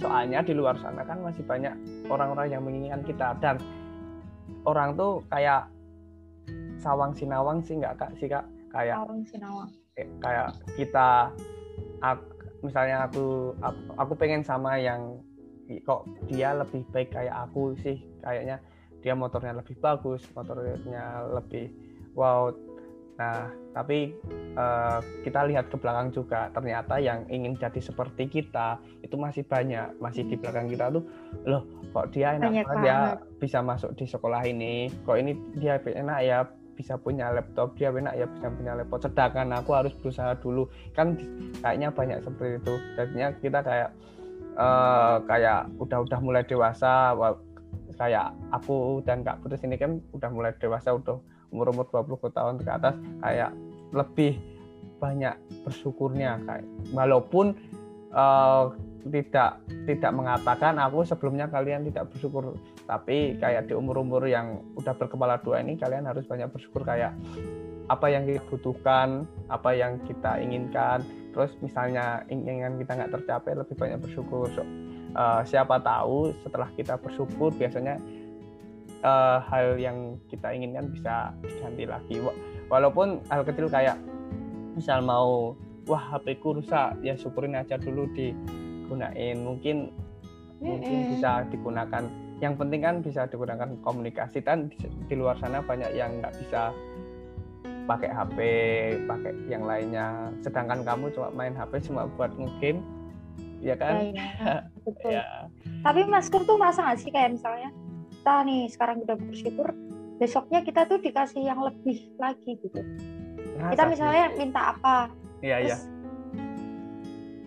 soalnya 0.00 0.40
di 0.40 0.56
luar 0.56 0.80
sana 0.80 1.04
kan 1.04 1.20
masih 1.20 1.44
banyak 1.44 1.76
orang-orang 2.08 2.48
yang 2.48 2.64
menginginkan 2.64 3.04
kita. 3.04 3.36
Dan 3.44 3.60
orang 4.64 4.96
tuh 4.96 5.20
kayak 5.28 5.68
sawang 6.80 7.12
sinawang 7.12 7.60
sih 7.60 7.76
nggak 7.76 8.00
kak? 8.00 8.10
Sih 8.16 8.32
kak? 8.32 8.48
Kayak 8.72 9.04
sawang 9.04 9.20
sinawang. 9.28 9.68
kayak 9.94 10.50
kita 10.74 11.30
aku, 12.02 12.24
misalnya 12.64 13.06
aku, 13.06 13.52
aku 13.60 13.80
aku 14.00 14.12
pengen 14.16 14.42
sama 14.42 14.80
yang 14.80 15.20
kok 15.86 16.08
dia 16.32 16.56
lebih 16.56 16.80
baik 16.88 17.12
kayak 17.12 17.36
aku 17.44 17.76
sih. 17.84 18.00
Kayaknya 18.24 18.56
dia 19.04 19.12
motornya 19.12 19.52
lebih 19.60 19.76
bagus 19.84 20.24
motornya 20.32 21.28
lebih 21.28 21.68
wow 22.16 22.48
nah 23.14 23.46
tapi 23.74 24.14
uh, 24.54 25.02
kita 25.26 25.46
lihat 25.50 25.66
ke 25.70 25.76
belakang 25.78 26.14
juga 26.14 26.50
ternyata 26.54 27.02
yang 27.02 27.26
ingin 27.26 27.58
jadi 27.58 27.82
seperti 27.82 28.30
kita 28.30 28.78
itu 29.02 29.18
masih 29.18 29.42
banyak. 29.42 29.98
Masih 29.98 30.22
di 30.26 30.38
belakang 30.38 30.70
kita 30.70 30.94
tuh 30.94 31.02
loh 31.42 31.66
kok 31.90 32.14
dia 32.14 32.38
enak 32.38 32.66
banget 32.66 32.66
dia 32.82 32.98
bisa 33.38 33.58
masuk 33.62 33.94
di 33.98 34.06
sekolah 34.06 34.42
ini 34.46 34.90
kok 35.06 35.18
ini 35.18 35.34
dia 35.58 35.78
enak 35.78 36.18
ya 36.22 36.38
bisa 36.74 36.98
punya 36.98 37.30
laptop 37.30 37.78
dia 37.78 37.94
enak 37.94 38.14
ya 38.14 38.26
bisa 38.30 38.46
punya 38.50 38.72
laptop. 38.78 39.02
Sedangkan 39.02 39.50
aku 39.54 39.70
harus 39.74 39.94
berusaha 39.98 40.38
dulu. 40.38 40.70
Kan 40.94 41.18
kayaknya 41.62 41.90
banyak 41.90 42.18
seperti 42.22 42.62
itu. 42.62 42.74
Jadinya 42.94 43.28
kita 43.42 43.58
kayak 43.62 43.90
uh, 44.58 45.18
kayak 45.26 45.70
udah 45.82 45.98
udah 46.02 46.18
mulai 46.22 46.42
dewasa 46.46 47.14
kayak 47.94 48.34
aku 48.50 49.02
dan 49.06 49.22
Kak 49.22 49.42
Putus 49.42 49.62
ini 49.62 49.78
kan 49.78 50.02
udah 50.10 50.30
mulai 50.34 50.50
dewasa 50.58 50.94
udah 50.94 51.18
umur 51.54 51.70
umur 51.70 51.86
20 51.86 52.18
tahun 52.34 52.54
ke 52.58 52.70
atas 52.74 52.94
kayak 53.22 53.54
lebih 53.94 54.42
banyak 54.98 55.38
bersyukurnya 55.62 56.42
kayak 56.42 56.66
walaupun 56.90 57.54
uh, 58.10 58.74
tidak 59.04 59.60
tidak 59.84 60.12
mengatakan 60.16 60.80
aku 60.80 61.04
sebelumnya 61.06 61.46
kalian 61.46 61.86
tidak 61.86 62.10
bersyukur 62.10 62.56
tapi 62.88 63.36
kayak 63.38 63.68
di 63.68 63.76
umur-umur 63.76 64.24
yang 64.26 64.64
udah 64.74 64.96
berkepala 64.96 65.38
dua 65.44 65.60
ini 65.60 65.76
kalian 65.76 66.08
harus 66.08 66.24
banyak 66.26 66.48
bersyukur 66.50 66.82
kayak 66.82 67.12
apa 67.92 68.06
yang 68.08 68.24
kita 68.24 68.40
butuhkan 68.48 69.28
apa 69.52 69.76
yang 69.76 70.00
kita 70.08 70.40
inginkan. 70.40 71.04
Terus 71.36 71.52
misalnya 71.60 72.24
inginkan 72.30 72.80
kita 72.80 72.92
nggak 72.96 73.12
tercapai 73.12 73.52
lebih 73.58 73.76
banyak 73.76 73.98
bersyukur. 74.00 74.48
So, 74.54 74.62
uh, 75.18 75.42
siapa 75.44 75.82
tahu 75.82 76.32
setelah 76.46 76.70
kita 76.72 76.96
bersyukur 76.96 77.52
biasanya 77.52 78.00
uh, 79.04 79.38
hal 79.46 79.76
yang 79.76 80.16
kita 80.32 80.50
inginkan 80.50 80.90
bisa 80.90 81.30
diganti 81.44 81.84
lagi. 81.84 82.16
Walaupun 82.72 83.22
hal 83.28 83.44
kecil 83.44 83.68
kayak 83.68 84.00
misal 84.74 85.04
mau 85.04 85.54
wah 85.84 86.16
HP 86.16 86.40
ku 86.40 86.56
rusak 86.56 86.96
ya 87.04 87.14
syukurin 87.14 87.54
aja 87.54 87.76
dulu 87.76 88.08
di 88.16 88.32
gunain 88.88 89.36
mungkin 89.44 89.92
mungkin 90.58 91.14
bisa 91.14 91.44
digunakan. 91.52 92.08
Yang 92.42 92.54
penting 92.58 92.80
kan 92.82 92.94
bisa 93.04 93.28
digunakan 93.28 93.68
komunikasi. 93.84 94.42
Kan 94.42 94.72
di, 94.72 94.76
di 95.06 95.14
luar 95.14 95.38
sana 95.38 95.60
banyak 95.62 95.94
yang 95.94 96.18
nggak 96.18 96.34
bisa 96.40 96.74
pakai 97.84 98.10
HP 98.10 98.38
pakai 99.04 99.32
yang 99.46 99.68
lainnya. 99.68 100.32
Sedangkan 100.40 100.82
kamu 100.82 101.12
cuma 101.12 101.28
main 101.30 101.52
HP 101.52 101.84
cuma 101.92 102.08
buat 102.16 102.32
ngegame 102.34 102.80
ya 103.64 103.76
kan? 103.80 104.12
Ya, 104.12 104.24
ya. 104.40 104.56
betul. 104.84 105.10
Ya. 105.12 105.24
tapi 105.80 106.04
Mas 106.04 106.28
Kur 106.28 106.44
tuh 106.44 106.60
masa 106.60 106.84
nggak 106.84 107.00
sih 107.00 107.08
kayak 107.08 107.40
misalnya 107.40 107.72
kita 108.24 108.40
nih 108.48 108.72
sekarang 108.72 109.04
udah 109.04 109.20
bersyukur 109.20 109.68
besoknya 110.16 110.64
kita 110.64 110.88
tuh 110.88 110.96
dikasih 110.96 111.44
yang 111.44 111.60
lebih 111.60 112.08
lagi 112.16 112.56
gitu. 112.56 112.80
Masa 113.60 113.76
kita 113.76 113.84
misalnya 113.84 114.24
sih. 114.32 114.36
minta 114.40 114.60
apa 114.72 115.12
iya 115.44 115.60
iya. 115.60 115.76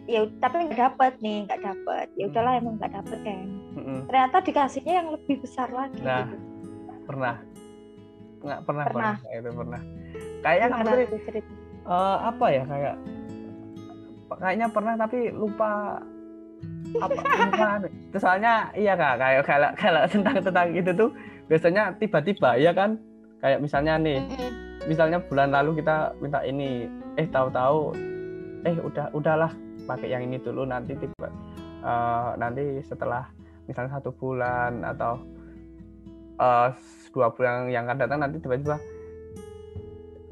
ya 0.06 0.30
tapi 0.38 0.70
nggak 0.70 0.78
dapet 0.78 1.18
nih 1.18 1.50
nggak 1.50 1.66
dapet. 1.66 2.08
Ya 2.14 2.30
udahlah 2.30 2.54
hmm. 2.54 2.62
emang 2.62 2.74
nggak 2.78 2.94
dapet 2.94 3.20
kan. 3.26 3.48
Hmm. 3.74 4.02
ternyata 4.06 4.38
dikasihnya 4.46 4.94
yang 5.02 5.10
lebih 5.18 5.42
besar 5.42 5.66
lagi 5.74 5.98
nah 6.06 6.30
gitu. 6.30 6.38
pernah. 7.10 7.36
Nggak 8.46 8.62
pernah 8.70 8.86
pernah, 8.86 9.14
pernah. 9.18 9.34
Itu 9.34 9.50
pernah. 9.58 9.82
Kayaknya 10.46 10.68
kamu 10.78 10.94
uh, 11.90 12.18
apa 12.22 12.46
ya 12.54 12.64
kayak 12.70 12.96
kayaknya 14.30 14.68
pernah 14.70 14.94
tapi 14.94 15.34
lupa 15.34 16.06
apa 16.98 17.14
itu 17.92 18.18
soalnya 18.18 18.72
iya 18.74 18.98
kak 18.98 19.22
kayak 19.22 19.44
kalau 19.46 19.70
kalau 19.76 20.02
tentang 20.10 20.38
tentang 20.42 20.68
itu 20.74 20.92
tuh 20.96 21.10
biasanya 21.48 21.96
tiba-tiba 22.00 22.60
ya 22.60 22.72
kan? 22.76 23.00
Kayak 23.38 23.62
misalnya 23.62 24.02
nih 24.02 24.20
misalnya 24.90 25.22
bulan 25.22 25.54
lalu 25.54 25.84
kita 25.84 26.16
minta 26.24 26.42
ini 26.42 26.90
eh 27.20 27.28
tahu-tahu 27.30 27.94
eh 28.66 28.76
udah 28.82 29.14
udahlah 29.14 29.52
pakai 29.86 30.10
yang 30.12 30.26
ini 30.26 30.42
dulu 30.42 30.66
nanti 30.66 30.98
tiba 30.98 31.30
uh, 31.86 32.34
nanti 32.36 32.82
setelah 32.84 33.30
misalnya 33.70 34.00
satu 34.00 34.10
bulan 34.16 34.82
atau 34.82 35.22
uh, 36.42 36.74
dua 37.14 37.30
bulan 37.36 37.70
yang 37.70 37.86
akan 37.86 38.00
datang 38.00 38.20
nanti 38.26 38.42
tiba-tiba 38.42 38.80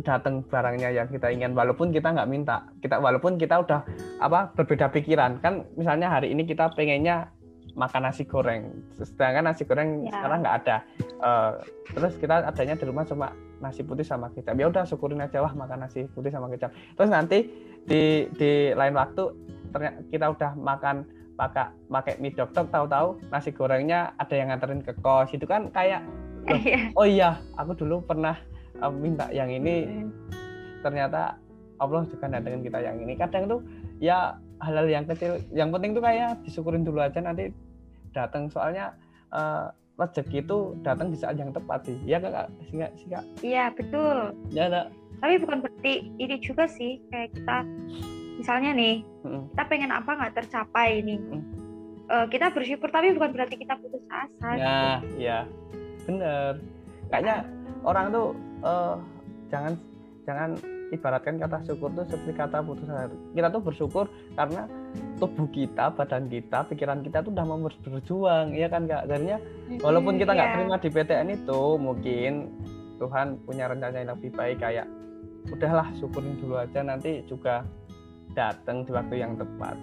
datang 0.03 0.43
barangnya 0.43 0.91
yang 0.91 1.07
kita 1.07 1.31
ingin 1.31 1.55
walaupun 1.55 1.95
kita 1.95 2.11
nggak 2.11 2.29
minta. 2.29 2.67
Kita 2.83 2.99
walaupun 2.99 3.39
kita 3.39 3.63
udah 3.63 3.79
apa 4.19 4.51
berbeda 4.57 4.91
pikiran. 4.91 5.39
Kan 5.39 5.63
misalnya 5.79 6.11
hari 6.11 6.35
ini 6.35 6.43
kita 6.43 6.73
pengennya 6.75 7.31
makan 7.75 8.07
nasi 8.07 8.23
goreng. 8.27 8.71
Sedangkan 8.99 9.51
nasi 9.51 9.63
goreng 9.67 10.07
ya. 10.07 10.11
sekarang 10.19 10.39
nggak 10.43 10.55
ada. 10.65 10.77
Uh, 11.21 11.51
terus 11.91 12.13
kita 12.19 12.43
adanya 12.43 12.75
di 12.75 12.85
rumah 12.87 13.03
cuma 13.07 13.31
nasi 13.63 13.83
putih 13.83 14.03
sama 14.03 14.31
kecap. 14.31 14.55
Ya 14.55 14.67
udah 14.67 14.83
syukurin 14.87 15.23
aja 15.23 15.43
lah 15.43 15.51
makan 15.55 15.87
nasi 15.87 16.07
putih 16.11 16.31
sama 16.31 16.51
kecap. 16.51 16.71
Terus 16.95 17.11
nanti 17.11 17.47
di 17.85 18.27
di 18.35 18.75
lain 18.75 18.95
waktu 18.95 19.23
ternyata 19.71 19.99
kita 20.11 20.25
udah 20.31 20.51
makan 20.55 20.95
pakai 21.35 21.67
pakai 21.91 22.13
mie 22.23 22.31
dokter 22.31 22.63
tahu-tahu 22.71 23.19
nasi 23.27 23.51
gorengnya 23.51 24.15
ada 24.15 24.33
yang 24.35 24.51
nganterin 24.51 24.83
ke 24.83 24.95
kos. 24.99 25.31
Itu 25.35 25.47
kan 25.47 25.71
kayak 25.71 26.03
iya. 26.61 26.79
oh 26.93 27.07
iya 27.07 27.29
aku 27.57 27.73
dulu 27.73 28.05
pernah 28.05 28.37
minta 28.91 29.29
yang 29.31 29.49
ini. 29.51 29.85
Hmm. 29.85 30.11
ternyata 30.85 31.33
Allah 31.81 32.05
juga 32.05 32.29
datengin 32.29 32.61
kita 32.61 32.77
yang 32.77 33.01
ini. 33.01 33.17
Kadang 33.17 33.49
tuh 33.49 33.59
ya 33.97 34.37
hal-hal 34.61 34.85
yang 34.85 35.05
kecil. 35.09 35.41
Yang 35.49 35.69
penting 35.73 35.91
tuh 35.97 36.03
kayak 36.05 36.37
disyukurin 36.45 36.85
dulu 36.85 37.01
aja 37.01 37.19
nanti 37.25 37.49
datang 38.13 38.47
soalnya 38.53 38.93
uh, 39.33 39.73
rezeki 39.97 40.43
itu 40.43 40.75
datang 40.83 41.11
di 41.11 41.17
saat 41.19 41.35
yang 41.41 41.51
tepat 41.51 41.89
sih. 41.89 41.97
Ya 42.05 42.21
kak? 42.21 42.53
Sih 42.69 43.07
kak? 43.09 43.23
Iya 43.41 43.73
betul. 43.73 44.37
Ya 44.53 44.69
kak. 44.69 44.87
Tapi 45.19 45.33
bukan 45.41 45.57
berarti 45.63 45.93
ini 46.19 46.35
juga 46.43 46.67
sih 46.67 46.99
kayak 47.09 47.33
kita 47.33 47.65
misalnya 48.35 48.71
nih 48.75 48.95
hmm. 49.23 49.55
kita 49.55 49.63
pengen 49.71 49.91
apa 49.95 50.11
nggak 50.11 50.35
tercapai 50.43 50.99
nih 51.01 51.17
hmm. 51.17 51.43
uh, 52.11 52.27
kita 52.27 52.51
bersyukur 52.51 52.91
tapi 52.91 53.15
bukan 53.15 53.31
berarti 53.31 53.55
kita 53.55 53.79
putus 53.79 54.03
asa 54.11 54.49
ya 54.59 54.59
gitu. 54.59 55.23
ya 55.23 55.39
bener. 56.05 56.51
Kayaknya 57.09 57.35
orang 57.85 58.11
tuh 58.11 58.35
uh, 58.65 58.97
jangan 59.53 59.77
jangan 60.25 60.57
ibaratkan 60.93 61.41
kata 61.41 61.65
syukur 61.65 61.89
tuh 61.93 62.05
seperti 62.05 62.33
kata 62.37 62.61
putus 62.61 62.89
asa. 62.89 63.13
Kita 63.33 63.47
tuh 63.49 63.61
bersyukur 63.61 64.05
karena 64.37 64.69
tubuh 65.17 65.47
kita, 65.49 65.93
badan 65.93 66.29
kita, 66.29 66.65
pikiran 66.69 67.01
kita 67.01 67.25
tuh 67.25 67.33
udah 67.33 67.45
mau 67.45 67.57
berjuang, 67.61 68.53
ya 68.53 68.67
kan 68.69 68.85
kak? 68.85 69.09
Jadinya 69.09 69.37
walaupun 69.81 70.21
kita 70.21 70.31
nggak 70.33 70.49
yeah. 70.49 70.55
terima 70.57 70.75
di 70.77 70.89
PTN 70.89 71.29
itu, 71.33 71.61
mungkin 71.77 72.33
Tuhan 73.01 73.27
punya 73.43 73.65
rencana 73.69 73.95
yang 74.01 74.11
lebih 74.17 74.31
baik 74.33 74.61
kayak 74.61 74.87
udahlah 75.49 75.87
syukurin 76.01 76.37
dulu 76.41 76.57
aja 76.57 76.81
nanti 76.81 77.21
juga 77.29 77.61
datang 78.33 78.85
di 78.85 78.91
waktu 78.93 79.15
yang 79.21 79.37
tepat. 79.37 79.77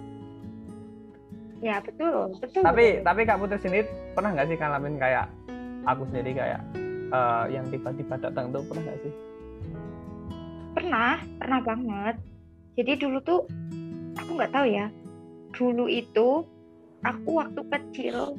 Ya 1.63 1.79
betul, 1.79 2.35
betul. 2.43 2.63
Tapi 2.63 2.99
betul. 2.99 3.07
tapi 3.07 3.21
kak 3.23 3.39
Putri 3.39 3.59
sendiri 3.63 3.87
pernah 4.11 4.35
nggak 4.35 4.47
sih 4.51 4.57
ngalamin 4.59 4.95
kayak 4.99 5.25
aku 5.87 6.03
sendiri 6.11 6.35
kayak 6.35 6.59
uh, 7.13 7.45
yang 7.47 7.69
tiba-tiba 7.69 8.17
datang 8.17 8.49
tuh 8.49 8.65
pernah 8.65 8.89
nggak 8.89 8.99
sih? 9.05 9.13
Pernah, 10.73 11.21
pernah 11.37 11.59
banget. 11.61 12.15
Jadi 12.73 12.91
dulu 12.97 13.17
tuh 13.21 13.41
aku 14.17 14.31
nggak 14.33 14.51
tahu 14.51 14.65
ya. 14.65 14.89
Dulu 15.53 15.85
itu 15.85 16.41
aku 17.05 17.29
waktu 17.37 17.61
kecil 17.69 18.33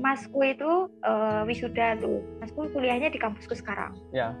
masku 0.00 0.40
itu 0.40 0.88
uh, 1.04 1.44
wisuda 1.44 2.00
tuh. 2.00 2.24
Masku 2.40 2.72
kuliahnya 2.72 3.12
di 3.12 3.20
kampusku 3.20 3.52
sekarang. 3.52 3.92
Ya. 4.16 4.32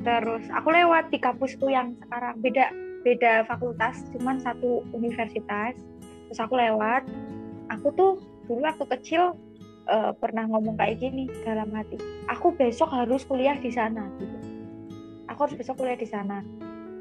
Terus 0.00 0.48
aku 0.48 0.72
lewat 0.72 1.12
di 1.12 1.20
kampusku 1.20 1.68
yang 1.68 1.92
sekarang 2.00 2.40
beda 2.40 2.72
beda 3.04 3.44
fakultas, 3.46 4.02
cuman 4.16 4.40
satu 4.40 4.82
universitas. 4.96 5.76
Terus 6.32 6.40
aku 6.40 6.56
lewat. 6.56 7.04
Aku 7.76 7.92
tuh 7.92 8.16
dulu 8.48 8.64
waktu 8.64 8.86
kecil 8.96 9.36
uh, 9.86 10.12
pernah 10.18 10.44
ngomong 10.50 10.76
kayak 10.78 11.02
gini 11.02 11.30
dalam 11.42 11.70
hati 11.72 11.98
aku 12.30 12.54
besok 12.54 12.90
harus 12.90 13.22
kuliah 13.26 13.56
di 13.58 13.70
sana 13.70 14.06
gitu. 14.18 14.36
Aku 15.26 15.46
harus 15.46 15.56
besok 15.58 15.82
kuliah 15.82 15.98
di 15.98 16.06
sana. 16.06 16.42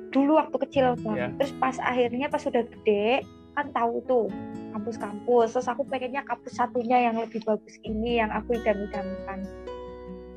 Dulu 0.10 0.39
waktu 0.39 0.58
kecil 0.69 0.98
bang. 1.02 1.17
Yeah. 1.17 1.32
terus 1.38 1.54
pas 1.62 1.78
akhirnya 1.78 2.28
pas 2.32 2.41
sudah 2.41 2.65
gede 2.65 3.21
kan 3.56 3.69
tahu 3.71 4.02
tuh 4.10 4.28
kampus-kampus. 4.74 5.54
Terus 5.56 5.67
aku 5.69 5.86
pengennya 5.86 6.26
kampus 6.26 6.58
satunya 6.58 7.10
yang 7.10 7.15
lebih 7.21 7.41
bagus 7.45 7.78
ini 7.86 8.17
yang 8.21 8.34
aku 8.34 8.58
idam-idamkan. 8.58 9.45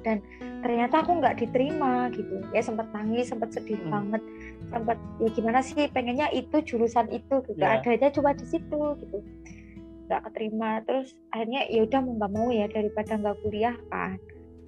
Dan 0.07 0.23
ternyata 0.63 1.03
aku 1.03 1.19
nggak 1.19 1.41
diterima 1.41 2.13
gitu. 2.13 2.45
Ya 2.53 2.63
sempat 2.63 2.93
nangis 2.93 3.33
sempat 3.33 3.51
sedih 3.57 3.81
hmm. 3.81 3.91
banget. 3.91 4.23
Sempat 4.69 4.99
ya 5.25 5.29
gimana 5.33 5.61
sih 5.65 5.89
pengennya 5.89 6.29
itu 6.37 6.57
jurusan 6.61 7.09
itu 7.09 7.41
gitu. 7.49 7.59
Yeah. 7.59 7.81
adanya 7.81 8.13
cuma 8.13 8.37
di 8.37 8.45
situ 8.45 8.81
gitu 9.01 9.19
nggak 10.09 10.25
keterima 10.33 10.81
terus 10.89 11.13
akhirnya 11.37 11.69
ya 11.69 11.85
udah 11.85 12.01
mau 12.01 12.13
nggak 12.17 12.33
mau 12.33 12.49
ya 12.49 12.67
daripada 12.73 13.13
nggak 13.21 13.39
kuliah 13.45 13.77
kan. 13.93 14.17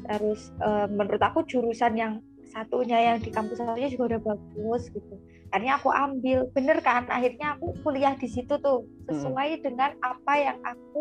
Terus 0.04 0.52
uh, 0.60 0.84
menurut 0.88 1.20
aku 1.20 1.44
jurusan 1.48 1.96
yang 1.96 2.12
satunya 2.50 2.98
yang 3.14 3.18
di 3.22 3.30
kampus 3.32 3.62
satunya 3.62 3.88
juga 3.88 4.16
udah 4.16 4.20
bagus 4.36 4.92
gitu. 4.92 5.14
Akhirnya 5.50 5.80
aku 5.80 5.88
ambil. 5.90 6.38
Bener 6.52 6.78
kan? 6.84 7.08
Akhirnya 7.08 7.56
aku 7.56 7.72
kuliah 7.80 8.14
di 8.14 8.28
situ 8.28 8.60
tuh 8.60 8.84
sesuai 9.08 9.58
hmm. 9.58 9.62
dengan 9.64 9.90
apa 10.04 10.32
yang 10.36 10.58
aku 10.60 11.00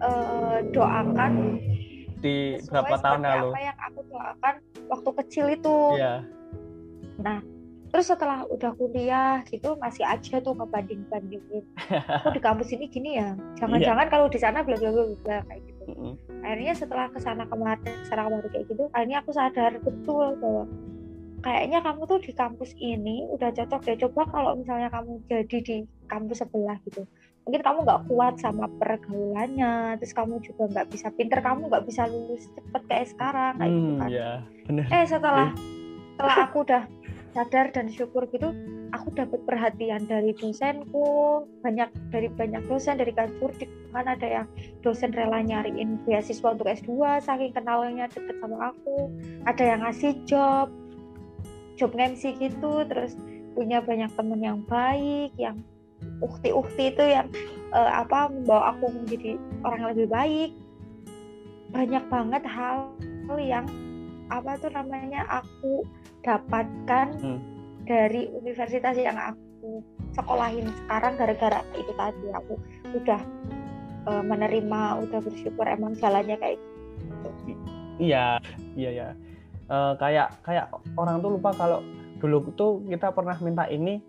uh, 0.00 0.58
doakan. 0.72 1.60
Di 2.20 2.60
berapa 2.68 2.96
tahun 3.00 3.24
lalu? 3.24 3.48
apa 3.52 3.60
yang 3.60 3.78
aku 3.80 4.00
doakan 4.08 4.54
waktu 4.88 5.10
kecil 5.24 5.46
itu. 5.52 5.76
Yeah. 6.00 6.24
nah 7.20 7.44
terus 7.90 8.06
setelah 8.06 8.46
udah 8.46 8.70
kuliah 8.78 9.42
gitu 9.50 9.74
masih 9.82 10.06
aja 10.06 10.38
tuh 10.38 10.54
ngebanding 10.54 11.02
bandingin 11.10 11.66
kok 12.22 12.32
di 12.32 12.40
kampus 12.40 12.70
ini 12.70 12.86
gini 12.86 13.18
ya 13.18 13.34
jangan-jangan 13.58 14.06
yeah. 14.06 14.12
kalau 14.14 14.26
di 14.30 14.38
sana 14.38 14.62
bla 14.62 14.78
bla 14.78 14.90
bla 14.94 15.38
kayak 15.50 15.62
gitu 15.66 15.82
mm 15.90 15.94
-hmm. 15.98 16.14
akhirnya 16.46 16.74
setelah 16.78 17.06
ke 17.10 17.18
sana 17.18 17.44
kemarin 17.50 17.82
ke 17.82 18.06
sana 18.06 18.30
kemarin 18.30 18.48
kayak 18.54 18.66
gitu 18.70 18.84
akhirnya 18.94 19.18
aku 19.18 19.30
sadar 19.34 19.72
betul 19.82 20.26
bahwa 20.38 20.64
kayaknya 21.40 21.78
kamu 21.82 22.00
tuh 22.06 22.18
di 22.22 22.32
kampus 22.36 22.70
ini 22.78 23.26
udah 23.32 23.50
cocok 23.50 23.80
deh 23.82 23.98
coba 24.06 24.22
kalau 24.30 24.52
misalnya 24.54 24.88
kamu 24.92 25.10
jadi 25.26 25.58
di 25.58 25.76
kampus 26.06 26.44
sebelah 26.44 26.78
gitu 26.86 27.02
mungkin 27.48 27.62
kamu 27.64 27.78
nggak 27.88 28.02
kuat 28.06 28.34
sama 28.38 28.68
pergaulannya 28.76 29.96
terus 29.98 30.12
kamu 30.12 30.38
juga 30.44 30.68
nggak 30.70 30.88
bisa 30.92 31.08
pinter 31.16 31.40
kamu 31.40 31.66
nggak 31.72 31.84
bisa 31.88 32.04
lulus 32.06 32.46
cepet 32.52 32.82
kayak 32.86 33.06
sekarang 33.10 33.54
kayak 33.56 33.72
gitu 33.72 33.90
hmm, 33.90 34.00
kan 34.00 34.10
yeah, 34.12 34.36
bener. 34.68 34.84
eh 34.92 35.04
setelah 35.08 35.48
setelah 36.14 36.36
aku 36.44 36.56
udah 36.68 36.82
sadar 37.32 37.70
dan 37.70 37.86
syukur 37.90 38.26
gitu 38.30 38.50
aku 38.90 39.14
dapat 39.14 39.40
perhatian 39.46 40.04
dari 40.06 40.34
dosenku 40.34 41.42
banyak 41.62 41.88
dari 42.10 42.28
banyak 42.30 42.62
dosen 42.66 42.98
dari 42.98 43.14
kantor 43.14 43.54
kan 43.90 44.06
ada 44.06 44.26
yang 44.26 44.46
dosen 44.86 45.10
rela 45.10 45.42
nyariin 45.42 45.98
beasiswa 46.06 46.54
untuk 46.54 46.70
S2 46.70 47.22
saking 47.22 47.52
kenalnya 47.54 48.06
deket 48.06 48.38
sama 48.38 48.70
aku. 48.70 49.10
Ada 49.46 49.62
yang 49.74 49.80
ngasih 49.82 50.14
job 50.26 50.70
job 51.74 51.90
MC 51.96 52.38
gitu 52.38 52.86
terus 52.86 53.18
punya 53.58 53.82
banyak 53.82 54.10
temen 54.14 54.40
yang 54.40 54.62
baik 54.70 55.34
yang 55.34 55.58
ukti-ukti 56.22 56.94
itu 56.94 57.02
yang 57.02 57.26
uh, 57.74 58.00
apa 58.06 58.30
membawa 58.30 58.78
aku 58.78 58.94
menjadi 58.94 59.36
orang 59.66 59.78
yang 59.82 59.90
lebih 59.96 60.08
baik. 60.10 60.50
Banyak 61.70 62.04
banget 62.10 62.42
hal 62.46 62.94
yang 63.38 63.66
apa 64.30 64.58
tuh 64.58 64.70
namanya 64.70 65.26
aku 65.26 65.82
dapatkan 66.20 67.06
hmm. 67.16 67.40
dari 67.88 68.28
universitas 68.32 68.94
yang 68.96 69.16
aku 69.16 69.84
sekolahin 70.12 70.68
sekarang 70.84 71.14
gara-gara 71.16 71.60
itu 71.76 71.92
tadi. 71.96 72.26
Aku 72.34 72.54
udah 72.96 73.20
uh, 74.08 74.22
menerima 74.24 74.80
udah 75.08 75.20
bersyukur 75.20 75.66
emang 75.68 75.96
jalannya 75.98 76.36
kayak 76.38 76.56
gitu. 76.56 77.30
iya 78.00 78.40
iya 78.76 78.90
ya 78.90 79.08
uh, 79.68 79.92
kayak 79.96 80.40
kayak 80.44 80.72
orang 80.96 81.20
tuh 81.20 81.30
lupa 81.36 81.50
kalau 81.54 81.80
dulu 82.20 82.52
tuh 82.56 82.84
kita 82.88 83.12
pernah 83.12 83.36
minta 83.40 83.64
ini 83.68 84.00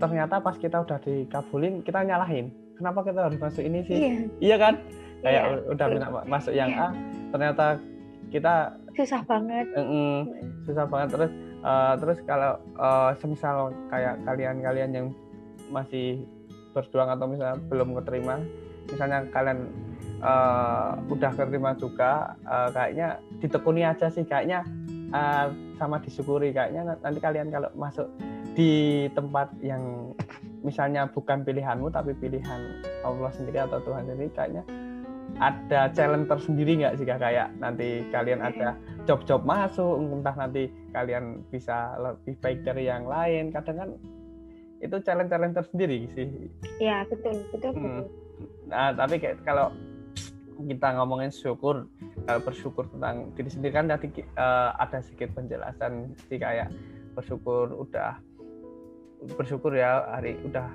ternyata 0.00 0.40
pas 0.40 0.56
kita 0.56 0.84
udah 0.84 0.98
dikabulin 1.00 1.84
kita 1.84 2.04
nyalahin. 2.04 2.52
Kenapa 2.76 3.00
kita 3.08 3.24
harus 3.24 3.40
masuk 3.40 3.64
ini 3.64 3.80
sih? 3.88 3.96
Iya, 3.96 4.12
iya 4.44 4.56
kan? 4.60 4.74
Kayak 5.24 5.42
iya, 5.48 5.72
udah 5.72 5.86
minta 5.88 6.08
masuk 6.28 6.52
yang 6.52 6.70
A 6.76 6.92
ternyata 7.32 7.80
kita 8.28 8.76
susah 8.92 9.24
banget. 9.24 9.64
Mm 9.72 9.86
-mm, 9.88 10.16
susah 10.68 10.84
banget. 10.84 11.08
Terus 11.16 11.32
uh, 11.66 11.98
terus 11.98 12.22
kalau 12.22 12.62
uh, 12.78 13.10
semisal 13.18 13.74
kayak 13.90 14.22
kalian-kalian 14.22 14.90
yang 14.94 15.06
masih 15.74 16.22
berjuang 16.70 17.10
atau 17.10 17.26
misalnya 17.26 17.58
belum 17.66 17.98
keterima 17.98 18.38
misalnya 18.86 19.26
kalian 19.34 19.66
uh, 20.22 20.96
udah 21.10 21.32
keterima 21.34 21.74
juga 21.74 22.38
uh, 22.46 22.70
kayaknya 22.70 23.18
ditekuni 23.42 23.82
aja 23.82 24.06
sih 24.06 24.22
kayaknya 24.22 24.62
uh, 25.10 25.50
sama 25.76 26.00
disyukuri. 26.00 26.54
Kayaknya 26.54 26.96
nanti 27.02 27.18
kalian 27.20 27.48
kalau 27.52 27.70
masuk 27.76 28.08
di 28.56 29.04
tempat 29.12 29.52
yang 29.60 30.14
misalnya 30.64 31.06
bukan 31.12 31.44
pilihanmu 31.44 31.92
tapi 31.92 32.16
pilihan 32.16 32.80
Allah 33.04 33.30
sendiri 33.36 33.68
atau 33.68 33.78
Tuhan 33.84 34.08
sendiri 34.08 34.32
kayaknya 34.32 34.64
ada 35.36 35.92
challenge 35.92 36.32
tersendiri 36.32 36.80
nggak 36.80 36.96
sih 36.96 37.04
kayak 37.04 37.52
nanti 37.60 38.08
kalian 38.08 38.40
ada 38.40 38.72
job-job 39.06 39.46
masuk 39.46 40.02
entah 40.02 40.34
nanti 40.34 40.68
kalian 40.90 41.46
bisa 41.48 41.94
lebih 41.96 42.34
baik 42.42 42.66
dari 42.66 42.90
yang 42.90 43.06
lain. 43.06 43.54
Kadang 43.54 43.76
kan 43.78 43.90
itu 44.82 44.96
challenge-challenge 45.00 45.56
tersendiri 45.56 45.98
sih. 46.12 46.28
Ya 46.82 47.06
betul 47.08 47.46
betul 47.54 47.70
hmm. 47.72 47.82
betul. 47.82 48.04
Nah 48.68 48.92
tapi 48.92 49.16
kayak 49.22 49.40
kalau 49.46 49.72
kita 50.56 50.88
ngomongin 50.96 51.28
syukur 51.28 51.84
kalau 52.24 52.40
bersyukur 52.40 52.88
tentang 52.88 53.30
diri 53.36 53.50
sendiri 53.52 53.72
kan 53.76 53.86
tadi 53.92 54.08
uh, 54.40 54.72
ada 54.80 55.04
sedikit 55.04 55.36
penjelasan 55.36 56.16
sih 56.28 56.40
kayak 56.40 56.72
bersyukur 57.12 57.68
udah 57.76 58.16
bersyukur 59.36 59.76
ya 59.76 60.04
hari 60.08 60.40
udah 60.44 60.68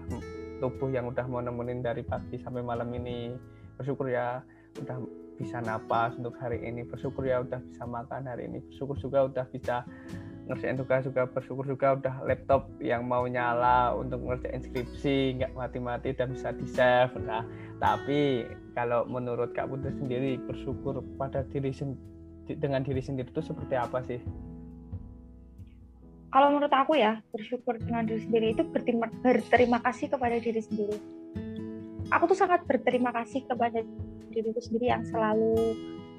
tubuh 0.62 0.94
yang 0.94 1.10
udah 1.10 1.26
mau 1.26 1.42
nemenin 1.42 1.82
dari 1.82 2.06
pagi 2.06 2.38
sampai 2.38 2.62
malam 2.62 2.90
ini 2.94 3.34
bersyukur 3.78 4.06
ya 4.14 4.46
udah 4.78 4.98
bisa 5.42 5.58
napas 5.66 6.14
untuk 6.22 6.38
hari 6.38 6.62
ini. 6.62 6.86
Bersyukur 6.86 7.26
ya 7.26 7.42
udah 7.42 7.58
bisa 7.66 7.84
makan 7.90 8.30
hari 8.30 8.46
ini. 8.46 8.62
Bersyukur 8.70 9.02
juga 9.02 9.26
udah 9.26 9.46
bisa 9.50 9.82
ngerjain 10.46 10.78
tugas 10.78 11.02
juga. 11.10 11.26
Bersyukur 11.26 11.66
juga 11.66 11.98
udah 11.98 12.16
laptop 12.30 12.70
yang 12.78 13.10
mau 13.10 13.26
nyala 13.26 13.98
untuk 13.98 14.22
ngerjain 14.22 14.62
skripsi 14.62 15.42
nggak 15.42 15.58
mati-mati 15.58 16.14
dan 16.14 16.32
bisa 16.38 16.54
di 16.54 16.70
save 16.70 17.18
nah 17.26 17.42
tapi 17.82 18.46
kalau 18.78 19.10
menurut 19.10 19.58
Kak 19.58 19.66
Putri 19.74 19.90
sendiri 19.98 20.38
bersyukur 20.46 21.02
pada 21.18 21.42
diri 21.50 21.74
dengan 22.46 22.86
diri 22.86 23.02
sendiri 23.02 23.34
itu 23.34 23.42
seperti 23.42 23.74
apa 23.74 24.06
sih? 24.06 24.22
Kalau 26.32 26.48
menurut 26.54 26.72
aku 26.72 26.96
ya 26.96 27.20
bersyukur 27.34 27.82
dengan 27.82 28.06
diri 28.06 28.22
sendiri 28.22 28.54
itu 28.54 28.64
berterima 29.26 29.82
kasih 29.82 30.08
kepada 30.14 30.38
diri 30.38 30.62
sendiri 30.62 31.21
aku 32.12 32.36
tuh 32.36 32.38
sangat 32.38 32.68
berterima 32.68 33.16
kasih 33.16 33.48
kepada 33.48 33.82
diriku 34.32 34.60
sendiri 34.60 34.92
yang 34.92 35.04
selalu 35.08 35.56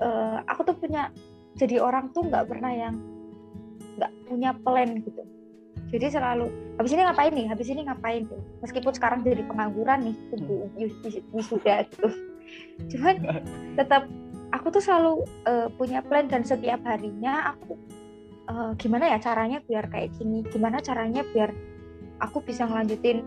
uh, 0.00 0.40
aku 0.48 0.64
tuh 0.64 0.76
punya 0.76 1.12
jadi 1.56 1.84
orang 1.84 2.10
tuh 2.16 2.24
nggak 2.26 2.48
pernah 2.48 2.72
yang 2.72 2.96
nggak 4.00 4.12
punya 4.26 4.50
plan 4.56 4.88
gitu. 5.04 5.22
Jadi 5.92 6.06
selalu 6.08 6.48
habis 6.80 6.92
ini 6.96 7.04
ngapain 7.04 7.32
nih? 7.36 7.46
Habis 7.52 7.68
ini 7.68 7.80
ngapain 7.84 8.24
tuh 8.24 8.40
meskipun 8.64 8.92
sekarang 8.96 9.20
jadi 9.20 9.44
pengangguran 9.44 10.08
nih 10.08 10.16
tunggu 10.32 10.72
wisuda 11.36 11.84
gitu. 11.92 12.08
Cuman 12.96 13.14
tetap 13.78 14.08
aku 14.56 14.66
tuh 14.72 14.80
selalu 14.80 15.28
uh, 15.44 15.68
punya 15.76 16.00
plan 16.00 16.24
dan 16.32 16.40
setiap 16.48 16.80
harinya 16.88 17.52
aku 17.52 17.76
uh, 18.48 18.72
gimana 18.80 19.12
ya 19.12 19.18
caranya 19.20 19.60
biar 19.68 19.92
kayak 19.92 20.16
gini? 20.16 20.40
Gimana 20.48 20.80
caranya 20.80 21.20
biar 21.36 21.52
aku 22.24 22.40
bisa 22.40 22.64
ngelanjutin 22.64 23.20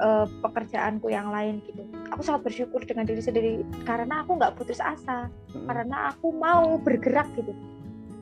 uh, 0.00 0.26
pekerjaanku 0.44 1.10
yang 1.10 1.28
lain 1.32 1.60
gitu. 1.66 1.82
Aku 2.14 2.22
sangat 2.22 2.48
bersyukur 2.48 2.80
dengan 2.84 3.04
diri 3.08 3.22
sendiri 3.22 3.52
karena 3.84 4.22
aku 4.24 4.38
nggak 4.38 4.54
putus 4.56 4.80
asa 4.80 5.28
hmm. 5.52 5.66
karena 5.68 6.12
aku 6.12 6.32
mau 6.32 6.76
bergerak 6.80 7.28
gitu. 7.36 7.52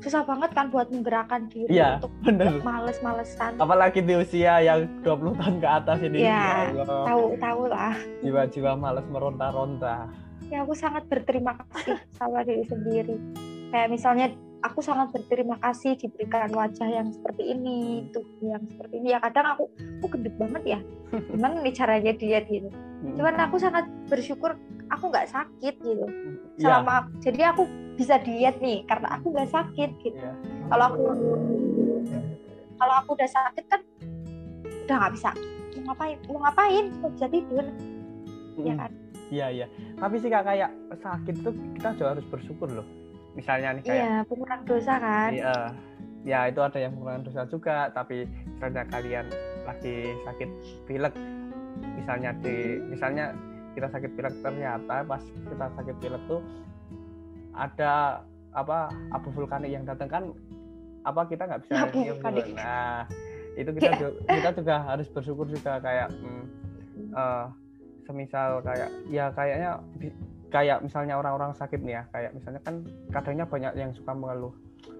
Susah 0.04 0.20
banget 0.20 0.52
kan 0.52 0.68
buat 0.68 0.92
menggerakkan 0.92 1.48
diri 1.48 1.80
ya, 1.80 1.96
untuk 1.96 2.60
males-malesan. 2.60 3.56
Apalagi 3.56 4.04
di 4.04 4.14
usia 4.20 4.60
yang 4.60 4.84
20 5.00 5.40
tahun 5.40 5.56
ke 5.64 5.68
atas 5.68 5.98
ini. 6.04 6.28
Ya, 6.28 6.68
ya 6.76 6.84
tahu 6.84 7.40
tahu 7.40 7.62
lah. 7.72 7.96
Jiwa-jiwa 8.20 8.76
males 8.76 9.06
meronta-ronta. 9.08 10.12
Ya 10.52 10.60
aku 10.60 10.76
sangat 10.76 11.08
berterima 11.08 11.56
kasih 11.56 11.96
sama 12.20 12.44
diri 12.44 12.68
sendiri. 12.68 13.16
Kayak 13.72 13.88
misalnya 13.88 14.26
aku 14.64 14.81
sangat 14.81 15.12
berterima 15.12 15.61
kasih 15.61 15.94
diberikan 16.00 16.48
wajah 16.57 16.88
yang 16.88 17.12
seperti 17.12 17.53
ini, 17.53 18.09
tubuh 18.11 18.57
yang 18.57 18.64
seperti 18.64 18.94
ini. 18.98 19.09
Ya 19.12 19.20
kadang 19.20 19.55
aku, 19.55 19.68
aku 20.00 20.07
gendut 20.16 20.35
banget 20.40 20.62
ya. 20.64 20.81
Gimana 21.37 21.61
nih 21.61 21.74
caranya 21.77 22.12
diet 22.16 22.48
gitu. 22.48 22.72
Hmm. 22.72 23.14
Cuman 23.20 23.37
aku 23.44 23.61
sangat 23.61 23.85
bersyukur 24.09 24.57
aku 24.88 25.05
nggak 25.12 25.29
sakit 25.29 25.74
gitu. 25.85 26.07
Iya. 26.09 26.64
Selama 26.64 27.12
ya. 27.20 27.31
jadi 27.31 27.40
aku 27.53 27.62
bisa 27.94 28.16
diet 28.24 28.57
nih 28.64 28.83
karena 28.88 29.20
aku 29.20 29.31
nggak 29.31 29.53
sakit 29.53 29.90
gitu. 30.00 30.18
Ya. 30.18 30.35
Kalau 30.72 30.85
aku 30.90 31.03
kalau 32.81 32.94
aku 33.05 33.11
udah 33.14 33.31
sakit 33.31 33.64
kan 33.68 33.81
udah 34.85 34.96
nggak 35.00 35.14
bisa 35.16 35.31
mau 35.81 35.92
ngapain 35.92 36.18
mau 36.29 36.40
ngapain 36.44 36.85
mau 37.00 37.11
bisa 37.12 37.27
tidur 37.33 37.64
ya 38.61 38.74
kan 38.77 38.90
iya 39.33 39.46
iya 39.50 39.66
tapi 39.98 40.20
sih 40.20 40.31
kayak 40.31 40.70
sakit 41.00 41.35
tuh 41.40 41.55
kita 41.81 41.88
juga 41.96 42.09
harus 42.16 42.27
bersyukur 42.29 42.68
loh 42.70 42.87
misalnya 43.34 43.78
nih 43.78 43.82
kayak 43.82 44.04
iya 44.06 44.16
pengurang 44.26 44.62
dosa 44.66 44.94
kan? 44.98 45.30
Iya. 45.34 45.58
Ya 46.24 46.48
itu 46.48 46.60
ada 46.64 46.78
yang 46.80 46.96
pengurangan 46.96 47.24
dosa 47.28 47.42
juga 47.52 47.92
tapi 47.92 48.24
misalnya 48.56 48.88
kalian 48.88 49.26
lagi 49.68 50.16
sakit 50.24 50.50
pilek 50.88 51.14
misalnya 52.00 52.30
di 52.40 52.80
misalnya 52.88 53.36
kita 53.76 53.90
sakit 53.92 54.10
pilek 54.16 54.34
ternyata 54.40 55.04
pas 55.04 55.20
kita 55.20 55.66
sakit 55.76 55.96
pilek 56.00 56.22
tuh 56.30 56.40
ada 57.52 58.24
apa 58.54 58.88
abu 59.10 59.28
vulkanik 59.34 59.68
yang 59.68 59.84
datang 59.84 60.08
kan 60.08 60.24
apa 61.04 61.26
kita 61.28 61.44
nggak 61.44 61.60
bisa 61.66 61.76
nah 62.56 63.04
itu 63.54 63.70
kita 63.76 63.90
juga, 63.98 64.10
kita 64.26 64.50
juga 64.58 64.74
harus 64.82 65.06
bersyukur 65.10 65.46
juga 65.46 65.78
kayak 65.78 66.08
hmm, 66.10 66.44
uh, 67.14 67.46
semisal 68.06 68.62
kayak 68.62 68.90
ya 69.10 69.30
kayaknya 69.34 69.78
kayak 70.52 70.83
misalnya 70.85 71.14
orang-orang 71.18 71.52
sakit 71.57 71.80
nih 71.83 71.94
ya 72.00 72.02
kayak 72.12 72.30
misalnya 72.37 72.61
kan 72.62 72.74
kadangnya 73.11 73.46
banyak 73.48 73.72
yang 73.76 73.90
suka 73.94 74.12
mengeluh. 74.12 74.54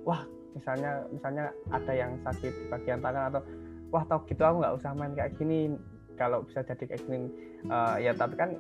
Wah 0.07 0.22
misalnya 0.54 1.02
misalnya 1.11 1.50
ada 1.70 1.92
yang 1.92 2.14
sakit 2.22 2.52
di 2.52 2.64
bagian 2.70 3.02
tangan 3.02 3.35
atau 3.35 3.42
wah 3.90 4.04
tau 4.07 4.22
gitu 4.26 4.42
aku 4.42 4.62
nggak 4.62 4.76
usah 4.78 4.90
main 4.94 5.12
kayak 5.14 5.35
gini. 5.38 5.74
Kalau 6.14 6.46
bisa 6.46 6.62
jadi 6.62 6.85
kayak 6.87 7.02
gini 7.11 7.26
uh, 7.66 7.98
ya 7.98 8.14
tapi 8.14 8.38
kan 8.38 8.54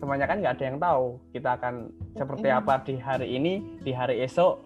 semuanya 0.00 0.24
kan 0.24 0.40
nggak 0.40 0.54
ada 0.56 0.64
yang 0.64 0.78
tahu 0.80 1.20
kita 1.36 1.50
akan 1.60 1.74
seperti 2.16 2.48
apa 2.48 2.74
di 2.84 2.94
hari 2.96 3.28
ini 3.36 3.52
di 3.84 3.92
hari 3.92 4.24
esok. 4.24 4.64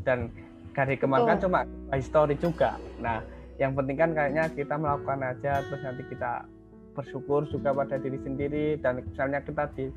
Dan 0.00 0.32
hari 0.72 0.96
kemarin 0.96 1.36
kan 1.36 1.40
cuma 1.44 1.60
histori 1.92 2.36
juga. 2.40 2.80
Nah 3.04 3.20
yang 3.60 3.76
penting 3.76 3.96
kan 4.00 4.16
kayaknya 4.16 4.48
kita 4.56 4.74
melakukan 4.80 5.20
aja 5.20 5.60
terus 5.68 5.84
nanti 5.84 6.02
kita 6.08 6.48
bersyukur 6.96 7.44
juga 7.52 7.76
pada 7.76 8.00
diri 8.00 8.16
sendiri. 8.24 8.80
Dan 8.80 9.04
misalnya 9.04 9.44
kita 9.44 9.68
di 9.76 9.92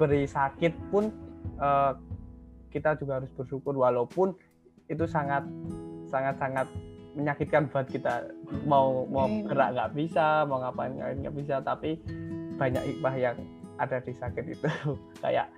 diberi 0.00 0.24
sakit 0.24 0.72
pun 0.88 1.12
uh, 1.60 1.92
kita 2.72 2.96
juga 2.96 3.20
harus 3.20 3.28
bersyukur 3.36 3.76
walaupun 3.76 4.32
itu 4.88 5.04
sangat 5.04 5.44
sangat 6.08 6.40
sangat 6.40 6.66
menyakitkan 7.12 7.68
buat 7.68 7.84
kita 7.84 8.32
mau 8.64 9.04
mau 9.12 9.28
hmm. 9.28 9.44
gerak 9.44 9.76
nggak 9.76 9.92
bisa 9.92 10.48
mau 10.48 10.64
ngapain 10.64 10.96
nggak 10.96 11.36
bisa 11.36 11.60
tapi 11.60 12.00
banyak 12.56 12.80
hikmah 12.80 13.12
yang 13.12 13.36
ada 13.76 14.00
di 14.00 14.16
sakit 14.16 14.44
itu 14.48 14.68
kayak 15.22 15.52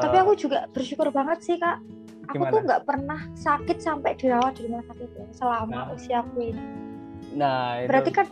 tapi 0.00 0.16
uh, 0.16 0.22
aku 0.24 0.32
juga 0.32 0.64
bersyukur 0.72 1.12
banget 1.12 1.44
sih 1.44 1.60
kak 1.60 1.76
aku 2.24 2.40
gimana? 2.40 2.52
tuh 2.56 2.60
nggak 2.64 2.82
pernah 2.88 3.20
sakit 3.36 3.78
sampai 3.84 4.16
dirawat 4.16 4.56
di 4.56 4.64
rumah 4.64 4.80
sakit 4.88 5.10
ya, 5.12 5.26
selama 5.36 5.76
nah. 5.76 5.92
usiaku 5.92 6.40
ini 6.40 6.64
nah 7.36 7.84
itu. 7.84 7.92
berarti 7.92 8.10
kan 8.16 8.26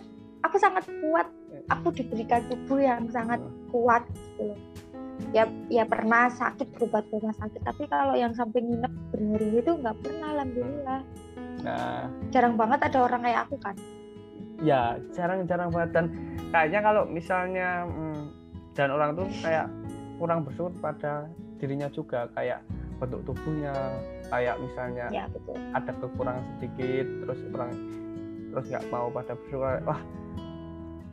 aku 0.48 0.56
sangat 0.56 0.88
kuat 1.04 1.28
aku 1.68 1.92
diberikan 1.92 2.40
tubuh 2.48 2.80
yang 2.80 3.04
sangat 3.12 3.36
hmm. 3.36 3.68
kuat 3.68 4.00
gitu 4.08 4.56
ya 5.30 5.46
ya 5.70 5.86
pernah 5.86 6.26
sakit 6.28 6.74
berobat 6.74 7.06
ke 7.06 7.14
rumah 7.16 7.36
sakit. 7.38 7.62
Tapi 7.62 7.82
kalau 7.86 8.14
yang 8.18 8.34
sampai 8.34 8.60
nginep 8.60 8.92
berhari 9.14 9.48
itu 9.62 9.72
nggak 9.78 9.96
pernah 10.02 10.28
alhamdulillah. 10.34 11.00
Nah. 11.62 12.02
Jarang 12.34 12.54
banget 12.58 12.80
ada 12.90 12.98
orang 13.06 13.22
kayak 13.22 13.40
aku 13.46 13.56
kan? 13.62 13.76
Ya 14.62 14.98
jarang-jarang 15.14 15.70
banget. 15.70 15.90
Dan 15.94 16.06
kayaknya 16.50 16.80
kalau 16.82 17.02
misalnya 17.06 17.68
hmm, 17.86 18.22
dan 18.74 18.88
orang 18.90 19.14
tuh 19.14 19.28
kayak 19.40 19.66
kurang 20.18 20.42
bersyukur 20.42 20.72
pada 20.82 21.30
dirinya 21.62 21.88
juga. 21.94 22.26
Kayak 22.34 22.66
bentuk 22.98 23.22
tubuhnya 23.26 23.74
kayak 24.30 24.56
misalnya 24.62 25.06
ya, 25.10 25.26
betul. 25.26 25.58
ada 25.74 25.90
kekurangan 25.98 26.44
sedikit 26.56 27.06
terus 27.26 27.40
orang 27.50 27.74
terus 28.54 28.64
nggak 28.70 28.84
mau 28.90 29.06
pada 29.10 29.32
bersyukur. 29.34 29.78
Wah 29.86 30.00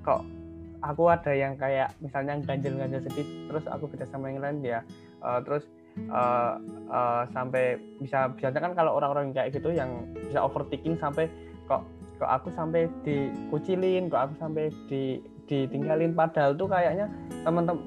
kok 0.05 0.21
aku 0.81 1.11
ada 1.11 1.31
yang 1.35 1.53
kayak 1.59 1.91
misalnya 1.99 2.39
ganjil-ganjil 2.43 3.03
sedikit 3.03 3.27
terus 3.51 3.65
aku 3.67 3.85
beda 3.91 4.05
sama 4.07 4.31
yang 4.31 4.41
lain 4.43 4.57
ya 4.63 4.79
uh, 5.23 5.39
terus 5.43 5.67
uh, 6.11 6.59
uh, 6.87 7.23
sampai 7.35 7.79
bisa 7.99 8.31
biasanya 8.35 8.71
kan 8.71 8.73
kalau 8.75 8.95
orang-orang 8.95 9.35
kayak 9.35 9.51
gitu 9.55 9.75
yang 9.75 10.07
bisa 10.15 10.39
overthinking 10.39 10.95
sampai 10.95 11.27
kok 11.67 11.83
kok 12.19 12.29
aku 12.29 12.51
sampai 12.55 12.87
dikucilin 13.07 14.11
kok 14.11 14.29
aku 14.29 14.33
sampai 14.39 14.71
di 14.91 15.19
ditinggalin. 15.49 16.13
Padahal 16.13 16.53
tuh 16.53 16.69
kayaknya 16.69 17.09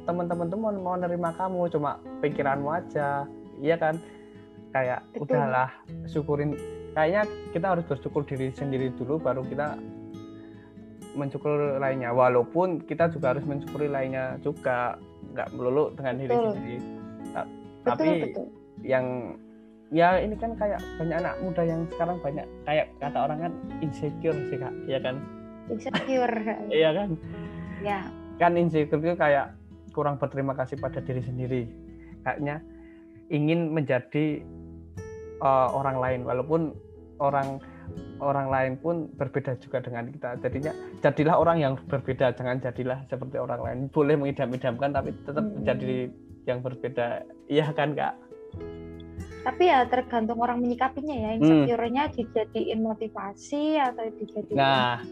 teman-teman 0.04 0.46
tuh 0.50 0.58
mau, 0.58 0.74
mau 0.74 0.96
nerima 0.98 1.30
kamu 1.38 1.70
cuma 1.70 2.02
pikiranmu 2.18 2.68
aja. 2.68 3.24
Iya 3.62 3.78
kan? 3.78 3.94
Kayak 4.74 5.06
Betul. 5.14 5.22
udahlah 5.30 5.70
syukurin. 6.10 6.58
Kayaknya 6.92 7.22
kita 7.54 7.66
harus 7.72 7.86
bersyukur 7.86 8.26
diri 8.26 8.50
sendiri 8.52 8.90
dulu 8.98 9.22
baru 9.22 9.46
kita 9.46 9.78
mensyukuri 11.14 11.78
lainnya. 11.78 12.10
Walaupun 12.12 12.84
kita 12.84 13.12
juga 13.12 13.36
harus 13.36 13.44
mensyukuri 13.44 13.88
lainnya 13.88 14.36
juga. 14.40 14.96
Nggak 15.32 15.48
melulu 15.56 15.94
dengan 15.96 16.14
diri 16.20 16.32
betul. 16.32 16.52
sendiri. 16.52 16.78
Tapi 17.82 18.08
betul, 18.30 18.46
yang 18.86 19.06
ya 19.92 20.22
ini 20.22 20.38
kan 20.38 20.54
kayak 20.54 20.80
banyak 20.96 21.16
anak 21.18 21.34
muda 21.42 21.62
yang 21.66 21.82
sekarang 21.92 22.16
banyak 22.22 22.46
kayak 22.64 22.86
kata 23.02 23.18
orang 23.18 23.38
kan 23.48 23.52
insecure 23.82 24.38
sih 24.48 24.58
kak. 24.58 24.74
Ya 24.86 24.98
kan? 25.02 25.16
Insecure. 25.70 26.36
Iya 26.72 26.90
kan? 26.94 27.08
Ya. 27.82 28.00
Kan 28.38 28.54
insecure 28.54 29.02
itu 29.02 29.18
kayak 29.18 29.56
kurang 29.92 30.16
berterima 30.16 30.54
kasih 30.54 30.78
pada 30.78 31.02
diri 31.02 31.22
sendiri. 31.22 31.62
Kayaknya 32.22 32.62
ingin 33.34 33.74
menjadi 33.74 34.40
uh, 35.42 35.68
orang 35.74 35.96
lain. 35.98 36.20
Walaupun 36.22 36.72
orang 37.18 37.58
orang 38.22 38.48
lain 38.48 38.72
pun 38.78 39.10
berbeda 39.18 39.58
juga 39.58 39.82
dengan 39.82 40.08
kita. 40.08 40.38
Jadinya 40.38 40.72
jadilah 41.02 41.36
orang 41.38 41.56
yang 41.58 41.74
berbeda, 41.86 42.32
jangan 42.34 42.62
jadilah 42.62 42.98
seperti 43.10 43.36
orang 43.36 43.60
lain. 43.60 43.78
Boleh 43.90 44.14
mengidam-idamkan 44.18 44.90
tapi 44.94 45.10
tetap 45.26 45.44
hmm. 45.44 45.54
menjadi 45.60 45.94
yang 46.46 46.58
berbeda. 46.62 47.06
Iya 47.50 47.66
kan, 47.74 47.94
Kak? 47.94 48.14
Tapi 49.42 49.62
ya 49.66 49.82
tergantung 49.90 50.38
orang 50.38 50.62
menyikapinya 50.62 51.14
ya. 51.14 51.30
Hmm. 51.34 51.38
Insecure-nya 51.42 52.04
hmm. 52.08 52.14
dijadiin 52.14 52.80
motivasi 52.80 53.78
atau 53.78 54.04
dijadiin 54.18 54.58
Nah, 54.58 55.02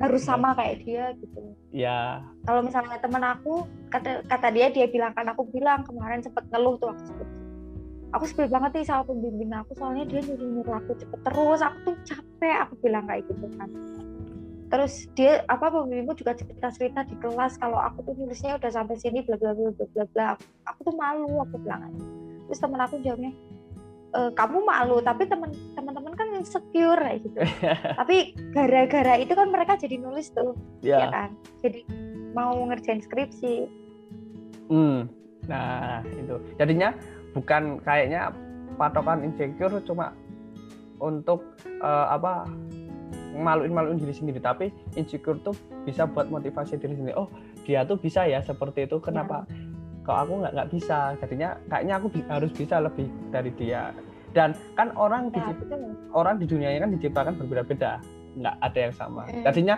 harus 0.00 0.22
sama 0.24 0.56
kayak 0.56 0.76
dia 0.84 1.04
gitu. 1.20 1.40
Ya. 1.72 2.24
Kalau 2.48 2.64
misalnya 2.64 2.96
teman 3.00 3.20
aku 3.20 3.68
kata 3.92 4.24
kata 4.24 4.48
dia 4.52 4.72
dia 4.72 4.88
bilang 4.88 5.12
kan 5.12 5.28
aku 5.28 5.44
bilang 5.52 5.84
kemarin 5.84 6.24
sempat 6.24 6.48
ngeluh 6.48 6.80
tuh 6.80 6.92
aku 6.92 7.00
sempet 7.04 7.28
aku 8.10 8.24
sebel 8.26 8.48
banget 8.50 8.70
nih 8.82 8.86
sama 8.86 9.02
pembimbing 9.06 9.54
aku 9.54 9.72
soalnya 9.78 10.04
dia 10.06 10.20
nyuruh 10.22 10.48
nyuruh 10.60 10.74
aku 10.82 10.90
cepet 10.98 11.20
terus. 11.22 11.60
Aku 11.62 11.76
tuh 11.86 11.96
capek 12.06 12.56
aku 12.66 12.74
bilang 12.82 13.04
kayak 13.06 13.22
gitu 13.30 13.46
kan. 13.58 13.70
Terus 14.70 14.94
dia 15.18 15.42
apa 15.50 15.66
pembimbingku 15.70 16.14
juga 16.18 16.38
cerita 16.38 16.70
cerita 16.70 17.00
di 17.06 17.16
kelas 17.18 17.58
kalau 17.58 17.78
aku 17.78 18.06
tuh 18.06 18.14
nulisnya 18.18 18.58
udah 18.58 18.70
sampai 18.70 18.94
sini 18.98 19.22
bla 19.26 19.34
bla 19.38 19.54
bla 19.54 19.70
bla 19.74 20.04
bla 20.14 20.24
aku, 20.38 20.44
aku 20.66 20.80
tuh 20.90 20.94
malu 20.94 21.30
aku 21.42 21.56
bilang 21.62 21.90
aja. 21.90 22.04
Terus 22.50 22.58
teman 22.62 22.80
aku 22.82 22.94
jawabnya 23.02 23.32
e, 24.14 24.20
kamu 24.34 24.58
malu 24.62 24.98
tapi 25.02 25.26
teman 25.26 25.50
teman 25.74 25.92
teman 25.94 26.12
kan 26.14 26.28
insecure 26.38 26.98
kayak 26.98 27.18
gitu. 27.26 27.38
Tapi 28.00 28.16
gara-gara 28.54 29.14
itu 29.18 29.32
kan 29.34 29.48
mereka 29.50 29.74
jadi 29.78 29.98
nulis 29.98 30.30
tuh 30.30 30.54
yeah. 30.82 31.06
ya 31.06 31.06
kan? 31.10 31.30
Jadi 31.62 31.86
mau 32.34 32.54
ngerjain 32.70 33.02
skripsi. 33.02 33.66
Hmm. 34.70 35.10
Nah 35.50 36.02
itu. 36.14 36.38
Jadinya 36.58 36.94
bukan 37.32 37.78
kayaknya 37.82 38.34
patokan 38.80 39.26
insecure 39.26 39.76
cuma 39.84 40.16
untuk 41.00 41.56
uh, 41.80 42.12
apa 42.12 42.48
maluin 43.34 43.72
maluin 43.72 43.98
diri 44.00 44.14
sendiri. 44.14 44.38
Tapi 44.40 44.72
insecure 44.96 45.38
tuh 45.40 45.56
bisa 45.84 46.04
buat 46.08 46.28
motivasi 46.28 46.76
diri 46.80 46.96
sendiri. 46.96 47.16
Oh 47.16 47.28
dia 47.64 47.84
tuh 47.86 47.96
bisa 48.00 48.26
ya 48.26 48.40
seperti 48.40 48.86
itu. 48.86 48.96
Kenapa 49.00 49.44
ya. 49.48 49.56
kok 50.04 50.16
aku 50.26 50.32
nggak 50.44 50.52
nggak 50.56 50.70
bisa? 50.72 50.98
Jadinya 51.20 51.56
kayaknya 51.68 51.94
aku 52.00 52.06
bi 52.12 52.20
harus 52.28 52.50
bisa 52.52 52.76
lebih 52.82 53.06
dari 53.32 53.50
dia. 53.56 53.92
Dan 54.30 54.54
kan 54.78 54.94
orang 54.94 55.34
ya, 55.34 55.50
di 55.50 55.66
orang 56.14 56.38
di 56.38 56.46
dunia 56.46 56.70
ini 56.70 56.78
kan 56.78 56.90
diciptakan 56.94 57.34
berbeda-beda. 57.40 57.98
Nggak 58.38 58.56
ada 58.62 58.78
yang 58.78 58.94
sama. 58.94 59.22
Hmm. 59.26 59.42
jadinya 59.42 59.76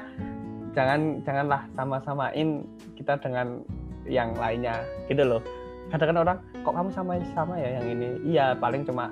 jangan 0.73 1.01
janganlah 1.25 1.61
sama-samain 1.77 2.49
kita 2.97 3.17
dengan 3.21 3.65
yang 4.05 4.33
lainnya. 4.37 4.85
Gitu 5.09 5.25
loh 5.25 5.62
kadang 5.91 6.09
kan 6.15 6.19
orang 6.23 6.39
kok 6.63 6.75
kamu 6.75 6.91
sama 6.95 7.13
sama 7.35 7.55
ya 7.59 7.81
yang 7.81 7.87
ini? 7.89 8.09
Iya 8.37 8.47
paling 8.61 8.87
cuma 8.87 9.11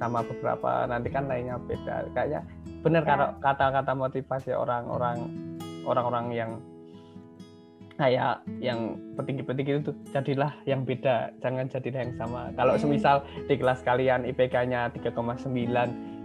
sama 0.00 0.24
beberapa 0.24 0.88
nanti 0.88 1.08
kan 1.12 1.28
lainnya 1.28 1.60
beda. 1.60 2.08
Kayaknya 2.16 2.40
benar 2.80 3.02
ya. 3.04 3.36
kata-kata 3.40 3.92
motivasi 3.92 4.50
orang-orang 4.56 5.28
orang-orang 5.84 6.26
yang 6.32 6.50
kayak 8.00 8.40
yang 8.64 8.96
petinggi-petinggi 9.20 9.84
itu 9.84 9.92
jadilah 10.08 10.56
yang 10.64 10.88
beda 10.88 11.36
jangan 11.44 11.68
jadilah 11.68 12.00
yang 12.08 12.14
sama. 12.16 12.48
Kalau 12.56 12.74
hmm. 12.74 12.80
semisal 12.80 13.16
di 13.44 13.60
kelas 13.60 13.84
kalian 13.84 14.24
IPK-nya 14.24 14.88
3,9 14.96 15.52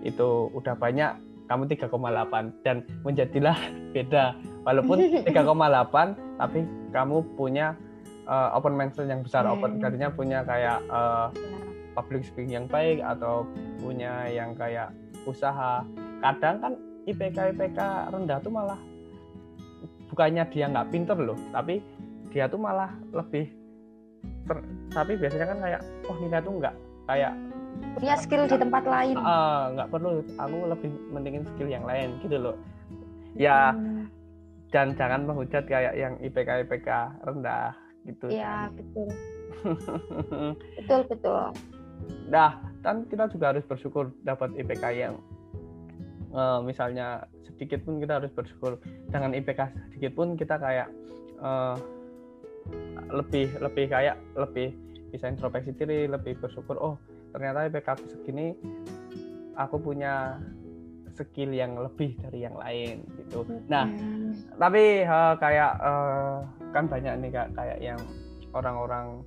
itu 0.07 0.29
udah 0.55 0.75
banyak 0.79 1.11
kamu 1.51 1.67
3,8 1.67 2.63
dan 2.63 2.87
menjadilah 3.03 3.59
beda. 3.95 4.39
Walaupun 4.63 5.03
3,8 5.27 6.39
tapi 6.39 6.59
kamu 6.95 7.17
punya 7.35 7.75
uh, 8.27 8.49
open 8.57 8.73
mindset 8.75 9.07
yang 9.07 9.21
besar, 9.21 9.45
hmm. 9.45 9.53
open 9.57 9.71
jadinya 9.81 10.09
punya 10.11 10.41
kayak 10.45 10.81
uh, 10.89 11.29
public 11.95 12.27
speaking 12.27 12.53
yang 12.53 12.67
baik 12.67 12.99
atau 13.01 13.47
punya 13.79 14.27
yang 14.29 14.53
kayak 14.53 14.91
usaha. 15.25 15.81
Kadang 16.21 16.55
kan 16.61 16.73
IPK 17.05 17.55
IPK 17.55 17.79
rendah 18.11 18.37
tuh 18.41 18.51
malah 18.53 18.79
bukannya 20.09 20.43
dia 20.53 20.69
nggak 20.69 20.89
pinter 20.93 21.17
loh, 21.17 21.37
tapi 21.49 21.81
dia 22.29 22.51
tuh 22.51 22.59
malah 22.59 22.91
lebih 23.15 23.47
ter, 24.45 24.57
tapi 24.91 25.13
biasanya 25.17 25.45
kan 25.49 25.57
kayak 25.61 25.81
oh 26.09 26.15
nilai 26.19 26.41
tuh 26.41 26.53
nggak 26.59 26.75
kayak 27.05 27.33
punya 27.95 28.15
skill 28.19 28.43
di 28.47 28.57
tempat 28.59 28.83
lain 28.87 29.15
nggak 29.75 29.87
uh, 29.87 29.91
perlu 29.91 30.23
aku 30.39 30.57
lebih 30.71 30.89
mendingin 31.11 31.43
skill 31.43 31.67
yang 31.67 31.83
lain 31.83 32.15
gitu 32.23 32.39
loh 32.39 32.55
ya 33.35 33.75
hmm. 33.75 34.07
dan 34.71 34.95
jangan 34.95 35.27
menghujat 35.27 35.67
kayak 35.67 35.93
yang 35.95 36.15
IPK 36.23 36.67
IPK 36.67 36.89
rendah 37.27 37.75
gitu 38.05 38.29
iya 38.29 38.69
betul. 38.69 39.09
Betul 40.77 40.99
betul. 41.09 41.49
Nah 42.29 42.61
kan 42.85 43.09
kita 43.09 43.25
juga 43.33 43.49
harus 43.49 43.65
bersyukur 43.65 44.13
dapat 44.21 44.53
IPK 44.53 44.83
yang 44.93 45.17
uh, 46.29 46.61
misalnya 46.61 47.25
sedikit 47.49 47.81
pun 47.81 47.97
kita 47.97 48.21
harus 48.21 48.29
bersyukur. 48.29 48.77
Dengan 49.09 49.33
IPK 49.33 49.73
sedikit 49.89 50.13
pun 50.13 50.37
kita 50.37 50.61
kayak 50.61 50.93
uh, 51.41 51.81
lebih 53.09 53.57
lebih 53.61 53.89
kayak 53.89 54.17
lebih 54.37 54.73
bisa 55.13 55.29
introspeksi 55.29 55.71
diri 55.77 56.09
lebih 56.09 56.35
bersyukur 56.41 56.75
oh 56.81 56.99
ternyata 57.31 57.69
IPK 57.69 57.87
aku 57.95 58.05
segini 58.09 58.57
aku 59.55 59.79
punya 59.79 60.41
skill 61.15 61.55
yang 61.55 61.79
lebih 61.79 62.19
dari 62.19 62.43
yang 62.43 62.55
lain 62.59 63.07
gitu. 63.23 63.47
Nah, 63.71 63.87
hmm. 63.87 64.59
tapi 64.59 65.07
uh, 65.07 65.33
kayak 65.39 65.71
uh, 65.79 66.43
kan 66.75 66.91
banyak 66.91 67.13
nih 67.23 67.31
kak 67.31 67.49
kayak 67.55 67.79
yang 67.79 67.99
orang-orang 68.51 69.23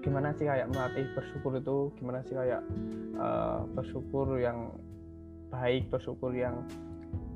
gimana 0.00 0.32
sih 0.36 0.48
kayak 0.48 0.68
melatih 0.72 1.04
bersyukur 1.12 1.52
itu 1.60 1.92
gimana 2.00 2.24
sih 2.24 2.32
kayak 2.32 2.64
uh, 3.20 3.68
bersyukur 3.76 4.40
yang 4.40 4.72
baik 5.52 5.92
bersyukur 5.92 6.32
yang 6.32 6.64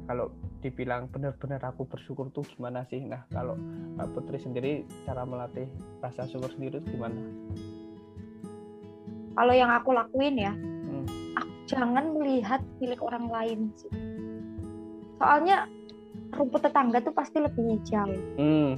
kalau 0.08 0.32
dibilang 0.64 1.08
benar-benar 1.12 1.60
aku 1.60 1.84
bersyukur 1.84 2.32
tuh 2.32 2.44
gimana 2.56 2.88
sih 2.88 3.04
nah 3.04 3.28
kalau 3.28 3.56
Mbak 4.00 4.08
Putri 4.16 4.38
sendiri 4.40 4.72
cara 5.04 5.28
melatih 5.28 5.68
rasa 6.00 6.24
syukur 6.24 6.48
sendiri 6.56 6.80
itu 6.80 6.96
gimana 6.96 7.20
kalau 9.36 9.52
yang 9.52 9.68
aku 9.68 9.92
lakuin 9.92 10.36
ya 10.40 10.52
hmm. 10.52 10.73
Jangan 11.64 12.12
melihat 12.16 12.60
milik 12.80 13.00
orang 13.00 13.26
lain 13.28 13.60
sih. 13.76 13.92
Soalnya 15.20 15.68
rumput 16.34 16.66
tetangga 16.66 17.00
tuh 17.00 17.14
pasti 17.14 17.40
lebih 17.40 17.78
hijau. 17.78 18.10
Hmm. 18.36 18.76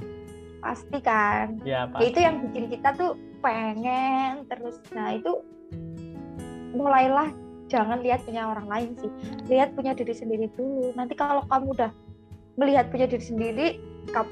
Pasti 0.61 0.97
kan? 1.01 1.61
Ya, 1.63 1.87
pasti. 1.89 2.11
itu 2.11 2.19
yang 2.23 2.35
bikin 2.49 2.65
kita 2.71 2.89
tuh 2.95 3.15
pengen 3.43 4.47
terus. 4.47 4.79
Nah 4.93 5.15
itu 5.15 5.41
mulailah 6.75 7.31
jangan 7.67 7.99
lihat 7.99 8.23
punya 8.23 8.47
orang 8.47 8.67
lain 8.67 8.89
sih. 8.99 9.11
Lihat 9.51 9.75
punya 9.75 9.91
diri 9.93 10.13
sendiri 10.15 10.47
dulu. 10.55 10.95
Nanti 10.95 11.13
kalau 11.13 11.43
kamu 11.47 11.75
udah 11.75 11.91
melihat 12.57 12.89
punya 12.89 13.05
diri 13.05 13.21
sendiri 13.23 13.67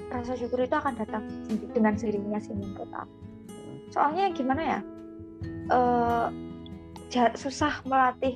rasa 0.10 0.40
syukur 0.40 0.64
itu 0.64 0.72
akan 0.72 0.96
datang 0.96 1.28
dengan 1.76 2.00
sendirinya 2.00 2.40
sih 2.40 2.56
menurut 2.56 2.90
aku. 2.96 3.16
Soalnya 3.92 4.32
gimana 4.32 4.62
ya? 4.64 4.80
Uh, 5.68 6.28
susah 7.40 7.82
melatih 7.88 8.36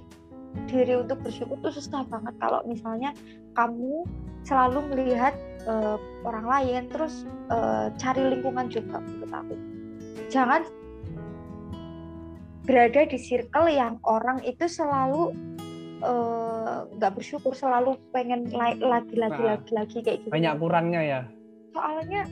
diri 0.65 0.97
untuk 0.97 1.21
bersyukur 1.21 1.59
tuh 1.61 1.73
susah 1.73 2.05
banget. 2.09 2.33
Kalau 2.41 2.65
misalnya 2.65 3.13
kamu 3.53 4.05
selalu 4.47 4.79
melihat 4.95 5.35
uh, 5.67 5.99
orang 6.25 6.45
lain 6.47 6.81
terus 6.89 7.27
uh, 7.53 7.91
cari 7.99 8.33
lingkungan 8.33 8.71
juga 8.71 8.97
menurut 9.03 9.33
aku. 9.33 9.55
Jangan 10.29 10.61
berada 12.69 13.01
di 13.09 13.17
circle 13.17 13.65
yang 13.65 13.97
orang 14.05 14.45
itu 14.45 14.69
selalu 14.69 15.33
eh, 16.05 16.77
nggak 16.85 17.11
uh, 17.11 17.15
bersyukur 17.17 17.57
selalu 17.57 17.97
pengen 18.13 18.45
lagi 18.53 18.77
lagi 18.77 19.17
lagi 19.17 19.41
nah, 19.41 19.57
lagi 19.57 19.71
lagi 19.73 19.97
kayak 20.05 20.21
gitu. 20.21 20.29
banyak 20.29 20.53
kurangnya 20.61 21.01
ya. 21.01 21.21
Soalnya 21.73 22.29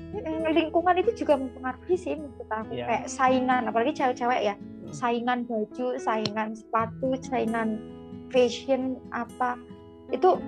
lingkungan 0.54 0.94
itu 1.02 1.26
juga 1.26 1.42
mempengaruhi 1.42 1.98
sih 1.98 2.14
menurut 2.22 2.54
aku. 2.54 2.70
Yeah. 2.78 2.86
kayak 2.86 3.06
saingan 3.10 3.66
apalagi 3.66 3.98
cewek-cewek 3.98 4.42
ya. 4.46 4.56
Saingan 4.92 5.44
baju 5.48 5.98
saingan 6.00 6.56
sepatu 6.56 7.16
saingan 7.24 7.80
fashion 8.32 9.00
apa 9.16 9.56
itu 10.12 10.40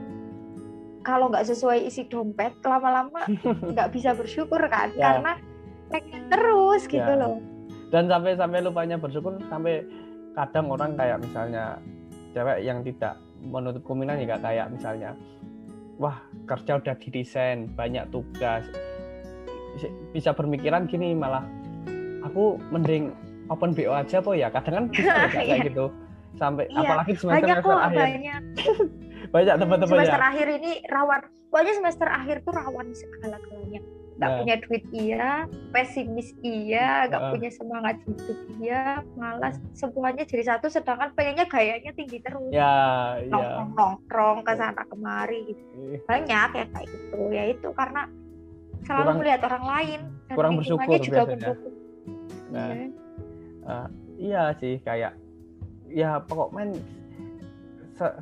kalau 1.04 1.32
nggak 1.32 1.48
sesuai 1.48 1.88
isi 1.88 2.06
dompet 2.08 2.54
lama-lama 2.64 3.24
nggak 3.74 3.90
bisa 3.92 4.14
bersyukur 4.16 4.60
kan 4.68 4.92
ya. 4.96 5.20
karena 5.20 5.32
pengen 5.90 6.24
terus 6.30 6.86
gitu 6.86 7.02
ya. 7.02 7.20
loh 7.20 7.38
dan 7.90 8.06
sampai 8.06 8.38
sampai 8.38 8.60
lupanya 8.62 8.98
bersyukur 9.02 9.40
sampai 9.50 9.82
kadang 10.38 10.70
orang 10.70 10.94
kayak 10.94 11.18
misalnya 11.20 11.82
cewek 12.38 12.62
yang 12.62 12.86
tidak 12.86 13.18
menutup 13.42 13.82
kemungkinan 13.88 14.22
ya 14.22 14.38
kayak 14.38 14.68
misalnya 14.70 15.18
wah 15.98 16.22
kerja 16.46 16.78
udah 16.78 16.96
didesain 16.96 17.68
banyak 17.74 18.06
tugas 18.14 18.64
bisa 20.12 20.36
berpikiran 20.36 20.86
gini 20.86 21.16
malah 21.16 21.44
aku 22.24 22.60
mending 22.70 23.16
open 23.50 23.74
BO 23.74 23.92
aja 23.94 24.18
po 24.22 24.32
ya 24.38 24.48
kadang 24.54 24.74
kan 24.74 24.86
bisa 24.94 25.14
kayak 25.34 25.46
iya. 25.46 25.66
gitu. 25.70 25.86
Sampai 26.38 26.70
iya, 26.70 26.86
apalagi 26.86 27.14
semester 27.18 27.48
semester 27.50 27.74
akhir 27.74 28.10
banyak 29.34 29.56
teman-teman 29.60 29.96
semester 29.98 30.22
akhir 30.22 30.48
ini 30.62 30.72
rawan. 30.88 31.22
Pokoknya 31.50 31.74
semester 31.82 32.08
akhir 32.08 32.36
tuh 32.46 32.54
rawan 32.54 32.88
segala-galanya 32.94 33.82
nggak 34.20 34.36
nah. 34.36 34.40
punya 34.44 34.56
duit 34.68 34.84
iya. 34.92 35.28
Pesimis 35.72 36.30
iya. 36.44 37.08
Nggak 37.08 37.24
uh. 37.24 37.32
punya 37.32 37.50
semangat 37.56 37.96
hidup 38.04 38.40
iya. 38.60 38.84
Malas. 39.16 39.56
Semuanya 39.72 40.28
jadi 40.28 40.44
satu 40.56 40.68
sedangkan 40.68 41.16
pengennya 41.16 41.48
gayanya 41.48 41.96
tinggi 41.96 42.20
terus. 42.20 42.52
Ya, 42.52 43.16
nongkrong 43.32 43.72
nongkrong 43.80 44.38
ke 44.44 44.54
sana 44.60 44.84
kemari 44.92 45.56
gitu. 45.56 46.04
banyak 46.04 46.50
ya 46.52 46.66
kayak 46.68 46.88
gitu. 46.92 47.20
Ya 47.32 47.44
itu 47.48 47.72
karena 47.72 48.12
selalu 48.84 49.02
kurang, 49.04 49.18
melihat 49.24 49.42
orang 49.48 49.66
lain 49.66 50.00
dan 50.28 50.36
kurang 50.36 50.54
bersyukur 50.60 51.00
juga 51.00 51.22
biasanya. 51.28 51.56
nah 52.50 52.68
ya. 52.76 52.88
Uh, 53.70 53.88
iya 54.18 54.52
sih 54.58 54.82
kayak 54.82 55.14
ya 55.90 56.18
pokok 56.26 56.50
main 56.52 56.74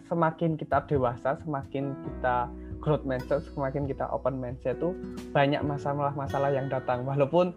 semakin 0.09 0.57
kita 0.57 0.83
dewasa 0.89 1.37
semakin 1.45 1.93
kita 2.01 2.49
growth 2.81 3.05
mindset 3.05 3.45
semakin 3.53 3.85
kita 3.89 4.05
open 4.09 4.37
mindset 4.37 4.77
itu 4.77 4.93
banyak 5.33 5.61
masalah-masalah 5.65 6.53
yang 6.53 6.69
datang. 6.69 7.03
Walaupun 7.03 7.53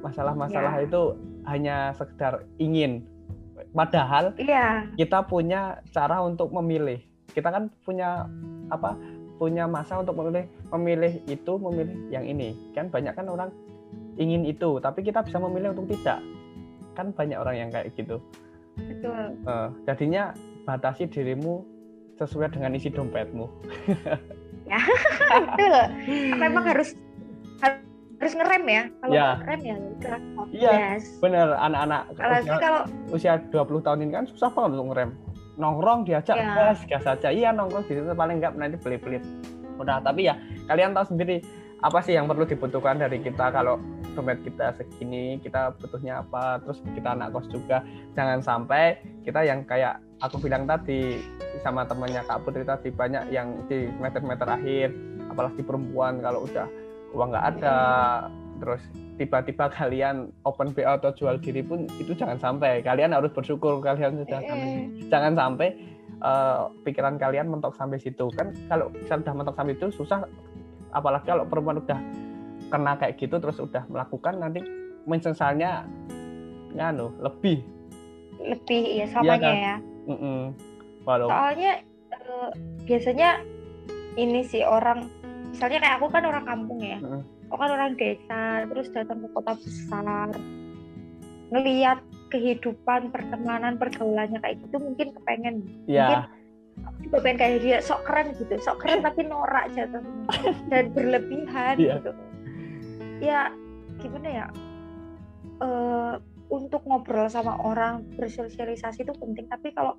masalah-masalah 0.00 0.80
yeah. 0.80 0.86
itu 0.86 1.02
hanya 1.46 1.76
sekedar 1.98 2.46
ingin. 2.56 3.04
Padahal 3.76 4.32
yeah. 4.40 4.88
kita 4.96 5.26
punya 5.26 5.84
cara 5.92 6.22
untuk 6.24 6.50
memilih. 6.54 7.02
Kita 7.30 7.52
kan 7.52 7.70
punya 7.86 8.26
apa 8.70 8.98
punya 9.38 9.64
masa 9.64 10.00
untuk 10.02 10.18
memilih 10.20 10.46
memilih 10.74 11.12
itu 11.28 11.52
memilih 11.60 11.96
yang 12.10 12.24
ini. 12.26 12.56
Kan 12.74 12.90
banyak 12.90 13.14
kan 13.14 13.26
orang 13.28 13.50
ingin 14.18 14.44
itu 14.44 14.76
tapi 14.84 15.00
kita 15.00 15.24
bisa 15.24 15.40
memilih 15.40 15.72
untuk 15.72 15.96
tidak 15.96 16.20
kan 16.94 17.14
banyak 17.14 17.38
orang 17.38 17.56
yang 17.56 17.70
kayak 17.70 17.92
gitu. 17.94 18.18
Betul. 18.78 19.36
Uh, 19.44 19.68
jadinya 19.84 20.32
batasi 20.64 21.10
dirimu 21.10 21.64
sesuai 22.20 22.52
dengan 22.52 22.76
isi 22.76 22.92
dompetmu. 22.92 23.48
Ya 24.68 24.80
betul. 25.32 25.74
Memang 26.36 26.62
harus 26.62 26.94
harus 28.20 28.32
ngerem 28.36 28.64
ya? 28.68 28.82
Kalau 29.00 29.14
ya. 29.16 29.28
ngerem 29.40 29.60
ya 29.64 29.76
iya 30.52 30.70
yes. 30.94 31.16
bener. 31.24 31.56
Anak-anak 31.56 32.02
usia, 32.12 32.56
kalau 32.60 32.80
usia 33.10 33.32
20 33.48 33.86
tahun 33.86 33.98
ini 34.04 34.12
kan 34.12 34.24
susah 34.28 34.52
banget 34.52 34.76
untuk 34.76 34.86
ngerem. 34.92 35.10
Nongkrong 35.56 36.08
diajak 36.08 36.36
ya. 36.36 36.52
gas 36.56 36.78
gas 36.84 37.04
saja 37.04 37.28
iya 37.32 37.50
nongkrong 37.50 37.84
di 37.88 37.96
situ 37.96 38.12
paling 38.12 38.38
enggak 38.38 38.52
nanti 38.60 38.76
beli-beli. 38.76 39.18
Udah 39.80 40.04
tapi 40.04 40.28
ya 40.28 40.36
kalian 40.68 40.92
tahu 40.92 41.16
sendiri 41.16 41.40
apa 41.80 42.04
sih 42.04 42.12
yang 42.12 42.28
perlu 42.28 42.44
dibutuhkan 42.44 43.00
dari 43.00 43.24
kita 43.24 43.48
kalau 43.48 43.80
dompet 44.12 44.42
kita 44.42 44.74
segini 44.76 45.38
kita 45.40 45.74
butuhnya 45.78 46.22
apa 46.24 46.60
terus 46.62 46.82
kita 46.94 47.14
anak 47.14 47.34
kos 47.34 47.48
juga. 47.48 47.82
Jangan 48.14 48.40
sampai 48.42 49.00
kita 49.22 49.44
yang 49.46 49.62
kayak 49.64 50.02
aku 50.20 50.40
bilang 50.42 50.68
tadi 50.68 51.20
sama 51.64 51.84
temannya 51.88 52.22
Kak 52.24 52.44
Putri 52.46 52.62
tadi 52.62 52.92
banyak 52.92 53.32
yang 53.32 53.66
di 53.66 53.88
meter-meter 53.98 54.46
akhir 54.46 54.92
apalagi 55.32 55.60
perempuan 55.64 56.20
kalau 56.20 56.46
udah 56.46 56.66
uang 57.14 57.28
nggak 57.34 57.46
ada. 57.56 57.78
Terus 58.60 58.82
tiba-tiba 59.16 59.72
kalian 59.72 60.28
open 60.44 60.76
BO 60.76 60.92
atau 61.00 61.16
jual 61.16 61.40
diri 61.40 61.64
pun 61.64 61.88
itu 61.96 62.12
jangan 62.12 62.36
sampai. 62.36 62.84
Kalian 62.84 63.16
harus 63.16 63.32
bersyukur 63.32 63.80
kalian 63.80 64.20
sudah 64.20 64.40
sampai. 64.44 64.70
Jangan 65.08 65.32
sampai 65.32 65.68
uh, 66.20 66.68
pikiran 66.84 67.16
kalian 67.16 67.48
mentok 67.48 67.72
sampai 67.76 67.96
situ. 67.96 68.28
Kan 68.36 68.52
kalau 68.68 68.92
sudah 69.08 69.32
mentok 69.32 69.56
sampai 69.56 69.72
itu 69.72 69.88
susah. 69.88 70.28
Apalagi 70.92 71.30
kalau 71.30 71.46
perempuan 71.46 71.80
udah 71.80 71.98
kena 72.70 72.96
kayak 72.96 73.18
gitu 73.18 73.36
terus 73.42 73.58
udah 73.58 73.84
melakukan 73.90 74.38
nanti 74.38 74.62
mensesalnya 75.04 75.84
nganu 76.74 77.10
lebih 77.18 77.60
lebih 78.40 79.04
ya 79.04 79.06
samanya 79.10 79.36
ya, 79.36 79.42
kan? 79.42 79.54
ya. 79.54 79.76
Mm 80.08 80.18
-mm. 80.18 80.40
soalnya 81.04 81.72
uh, 82.14 82.50
biasanya 82.86 83.30
ini 84.16 84.40
sih 84.46 84.62
orang 84.64 85.10
misalnya 85.50 85.78
kayak 85.82 85.96
aku 86.00 86.06
kan 86.08 86.24
orang 86.24 86.44
kampung 86.46 86.80
ya 86.80 86.98
mm. 87.02 87.22
aku 87.50 87.56
kan 87.58 87.70
orang 87.74 87.92
desa 87.98 88.64
terus 88.70 88.88
datang 88.94 89.18
ke 89.20 89.28
kota 89.34 89.52
besar 89.58 90.30
ngelihat 91.50 91.98
kehidupan 92.30 93.10
pertemanan 93.10 93.74
pergaulannya 93.74 94.38
kayak 94.38 94.62
gitu 94.62 94.78
mungkin 94.78 95.10
kepengen 95.18 95.66
yeah. 95.90 96.30
mungkin 96.78 97.02
juga 97.10 97.18
pengen 97.26 97.38
kayak 97.42 97.58
dia 97.66 97.78
sok 97.82 98.06
keren 98.06 98.30
gitu 98.38 98.54
sok 98.62 98.78
keren 98.80 99.02
tapi 99.02 99.26
norak 99.26 99.66
jatuhnya 99.74 100.30
dan 100.70 100.84
berlebihan 100.94 101.74
yeah. 101.76 101.98
gitu 101.98 102.14
ya 103.20 103.52
gimana 104.00 104.28
ya 104.28 104.46
uh, 105.60 106.16
untuk 106.50 106.82
ngobrol 106.88 107.30
sama 107.30 107.54
orang 107.62 108.02
bersosialisasi 108.18 109.06
itu 109.06 109.14
penting 109.14 109.46
tapi 109.46 109.70
kalau 109.70 109.94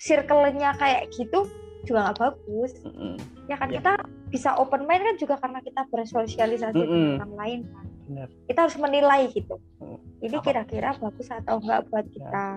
circle-nya 0.00 0.72
kayak 0.80 1.12
gitu 1.12 1.44
juga 1.84 2.08
nggak 2.08 2.18
bagus 2.20 2.72
mm 2.80 2.92
-hmm. 2.92 3.14
ya 3.48 3.56
kan 3.60 3.68
yeah. 3.68 3.76
kita 3.80 3.92
bisa 4.32 4.50
open 4.56 4.88
mind 4.88 5.04
kan 5.04 5.16
juga 5.20 5.34
karena 5.40 5.60
kita 5.60 5.82
bersosialisasi 5.92 6.80
mm 6.80 6.86
-hmm. 6.86 6.92
dengan 6.96 7.20
orang 7.20 7.34
lain 7.36 7.60
kan 7.68 7.86
Bener. 8.10 8.28
kita 8.48 8.58
harus 8.66 8.78
menilai 8.80 9.22
gitu 9.32 9.56
mm. 9.80 9.98
ini 10.24 10.36
kira-kira 10.40 10.96
bagus 10.96 11.28
atau 11.28 11.60
enggak 11.60 11.80
buat 11.88 12.06
ya. 12.08 12.12
kita 12.16 12.46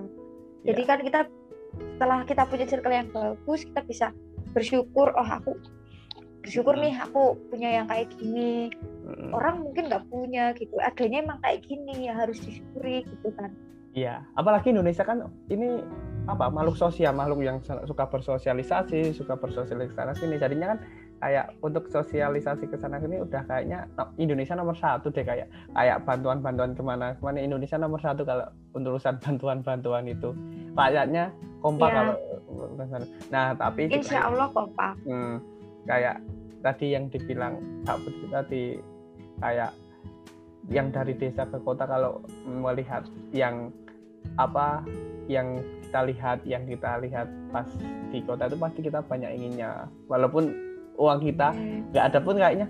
jadi 0.72 0.80
yeah. 0.80 0.88
kan 0.88 0.98
kita 1.04 1.20
setelah 1.74 2.18
kita 2.22 2.42
punya 2.46 2.66
circle 2.70 2.94
yang 2.94 3.08
bagus 3.10 3.60
kita 3.66 3.80
bisa 3.82 4.06
bersyukur 4.54 5.10
oh 5.12 5.28
aku 5.28 5.58
bersyukur 6.44 6.76
nih 6.76 6.92
aku 7.00 7.40
punya 7.48 7.80
yang 7.80 7.86
kayak 7.88 8.12
gini. 8.20 8.68
Hmm. 9.04 9.36
orang 9.36 9.60
mungkin 9.60 9.92
nggak 9.92 10.08
punya 10.08 10.56
gitu. 10.56 10.80
Adanya 10.80 11.28
emang 11.28 11.38
kayak 11.44 11.60
gini 11.68 12.08
ya 12.08 12.16
harus 12.16 12.40
disyukuri 12.40 13.04
gitu 13.04 13.28
kan. 13.36 13.52
Iya 13.92 14.24
apalagi 14.32 14.72
Indonesia 14.72 15.04
kan 15.04 15.28
ini 15.52 15.84
apa 16.24 16.48
makhluk 16.48 16.74
sosial 16.80 17.12
makhluk 17.12 17.44
yang 17.44 17.60
suka 17.60 18.08
bersosialisasi 18.08 19.12
suka 19.12 19.36
bersosialisasi 19.36 20.24
ini. 20.24 20.40
Jadinya 20.40 20.72
kan 20.72 20.78
kayak 21.20 21.52
untuk 21.60 21.84
sosialisasi 21.92 22.64
ke 22.68 22.76
sana 22.80 22.96
sini 22.96 23.20
udah 23.20 23.44
kayaknya 23.44 23.84
Indonesia 24.16 24.56
nomor 24.56 24.76
satu 24.76 25.12
deh 25.12 25.24
kayak 25.24 25.52
kayak 25.76 26.00
bantuan-bantuan 26.08 26.72
ke 26.72 26.80
mana 26.80 27.12
ke 27.12 27.22
mana. 27.22 27.44
Indonesia 27.44 27.76
nomor 27.76 28.00
satu 28.00 28.24
kalau 28.24 28.48
untuk 28.72 28.96
urusan 28.96 29.20
bantuan-bantuan 29.24 30.08
itu. 30.08 30.32
Kayaknya 30.72 31.28
kompak 31.60 31.92
ya. 31.92 31.96
kalau 31.96 32.14
nah 33.28 33.52
tapi 33.52 33.92
Insya 33.92 34.32
Allah 34.32 34.48
kompak. 34.48 34.96
Hmm, 35.04 35.38
kayak 35.84 36.20
tadi 36.64 36.96
yang 36.96 37.12
dibilang 37.12 37.60
Kak 37.84 38.00
Putri 38.00 38.26
tadi 38.32 38.62
kayak 39.40 39.72
yang 40.72 40.88
dari 40.88 41.12
desa 41.12 41.44
ke 41.44 41.60
kota 41.60 41.84
kalau 41.84 42.24
melihat 42.48 43.04
yang 43.36 43.68
apa 44.40 44.80
yang 45.28 45.60
kita 45.84 46.00
lihat 46.08 46.38
yang 46.48 46.64
kita 46.64 47.00
lihat 47.04 47.28
pas 47.52 47.68
di 48.08 48.18
kota 48.24 48.48
itu 48.48 48.56
pasti 48.56 48.80
kita 48.80 49.04
banyak 49.04 49.30
inginnya. 49.36 49.84
Walaupun 50.08 50.48
uang 50.96 51.20
kita 51.20 51.52
nggak 51.92 52.04
ada 52.12 52.18
pun 52.24 52.40
kayaknya 52.40 52.68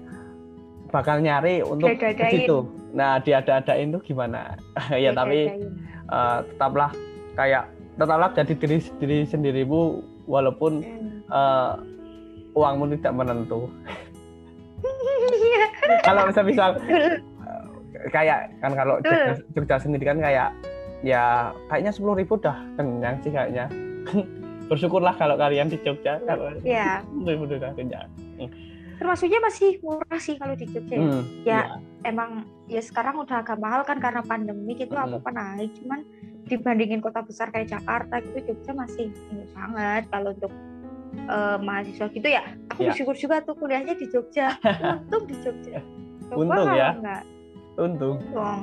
bakal 0.90 1.22
nyari 1.22 1.62
untuk 1.62 1.90
ke 1.94 2.26
situ. 2.30 2.66
Nah, 2.94 3.18
diada-adain 3.18 3.90
itu 3.90 4.14
gimana? 4.14 4.54
ya 4.94 5.10
tapi 5.14 5.50
uh, 6.10 6.42
tetaplah 6.46 6.90
kayak 7.34 7.70
tetaplah 7.94 8.30
jadi 8.34 8.54
diri 8.58 8.78
diri 8.98 9.18
sendirimu 9.26 10.02
walaupun 10.26 10.82
uh, 11.30 11.78
uangmu 12.55 12.90
tidak 12.98 13.14
menentu. 13.14 13.68
kalau 16.07 16.28
bisa 16.30 16.76
uh, 16.76 17.64
kayak 18.14 18.52
kan 18.61 18.72
kalau 18.76 19.00
Jogja, 19.00 19.34
Jogja 19.57 19.76
sendiri 19.80 20.05
kan 20.07 20.18
kayak 20.20 20.48
ya 21.05 21.52
kayaknya 21.68 21.92
sepuluh 21.92 22.16
ribu 22.16 22.38
dah 22.40 22.57
kenyang 22.78 23.18
sih 23.20 23.30
kayaknya. 23.34 23.66
Bersyukurlah 24.70 25.12
kalau 25.20 25.36
kalian 25.36 25.68
di 25.68 25.76
Jogja. 25.84 26.20
Kalau 26.24 26.57
ya. 26.64 27.05
udah 27.20 27.72
kenyang. 27.76 28.09
Termasuknya 28.94 29.42
masih 29.42 29.76
murah 29.84 30.20
sih 30.22 30.38
kalau 30.40 30.55
di 30.57 30.66
Jogja. 30.70 30.96
Hmm, 30.96 31.22
ya, 31.44 31.50
ya 31.50 31.61
emang 32.09 32.48
ya 32.70 32.80
sekarang 32.80 33.20
udah 33.20 33.44
agak 33.44 33.61
mahal 33.61 33.84
kan 33.84 34.00
karena 34.00 34.24
pandemi 34.24 34.72
gitu. 34.78 34.96
Hmm. 34.96 35.20
apa 35.20 35.30
naik 35.32 35.76
cuman 35.82 36.00
dibandingin 36.44 37.00
kota 37.00 37.24
besar 37.24 37.48
kayak 37.48 37.72
Jakarta 37.72 38.20
gitu 38.20 38.52
Jogja 38.52 38.72
masih 38.76 39.09
ini 39.32 39.44
banget 39.57 40.05
kalau 40.12 40.36
untuk 40.36 40.52
uh, 41.26 41.56
mahasiswa 41.60 42.06
gitu 42.10 42.28
ya. 42.28 42.44
Aku 42.74 42.84
ya. 42.84 42.92
bersyukur 42.92 43.14
juga 43.16 43.40
tuh 43.42 43.54
kuliahnya 43.56 43.94
di 43.96 44.06
Jogja. 44.10 44.58
Untung 45.06 45.24
di 45.28 45.36
Jogja. 45.40 45.78
Coba 46.30 46.40
untung 46.40 46.68
ya. 46.72 46.90
enggak? 46.96 47.22
untung. 47.74 48.16
Untung. 48.20 48.60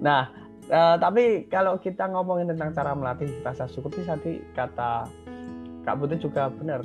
Nah 0.00 0.22
uh, 0.70 0.96
tapi 0.96 1.46
kalau 1.50 1.76
kita 1.80 2.08
ngomongin 2.08 2.52
tentang 2.54 2.70
cara 2.72 2.92
melatih 2.96 3.28
rasa 3.44 3.68
syukur 3.68 3.92
sih 3.92 4.06
tadi 4.06 4.40
kata 4.56 5.08
Kak 5.84 5.96
Putri 6.00 6.16
juga 6.16 6.48
benar 6.48 6.80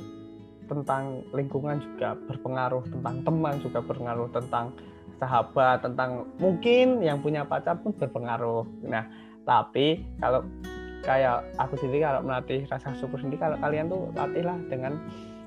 tentang 0.68 1.26
lingkungan 1.34 1.82
juga 1.82 2.14
berpengaruh 2.30 2.84
tentang 2.86 3.16
teman 3.26 3.54
juga 3.58 3.82
berpengaruh 3.82 4.28
tentang 4.30 4.70
sahabat 5.18 5.82
tentang 5.82 6.30
mungkin 6.38 7.04
yang 7.04 7.20
punya 7.20 7.44
pacar 7.44 7.76
pun 7.80 7.92
berpengaruh. 7.92 8.64
Nah 8.86 9.04
tapi 9.44 10.04
kalau 10.20 10.46
kayak 11.04 11.46
aku 11.56 11.80
sendiri 11.80 12.04
kalau 12.04 12.20
melatih 12.24 12.64
rasa 12.68 12.92
syukur 12.96 13.20
sendiri 13.20 13.40
kalau 13.40 13.56
kalian 13.60 13.88
tuh 13.88 14.12
latihlah 14.12 14.58
dengan 14.68 15.00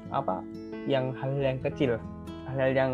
apa 0.10 0.42
yang 0.90 1.14
hal 1.18 1.34
yang 1.38 1.62
kecil 1.62 1.98
hal-hal 2.50 2.74
yang 2.74 2.92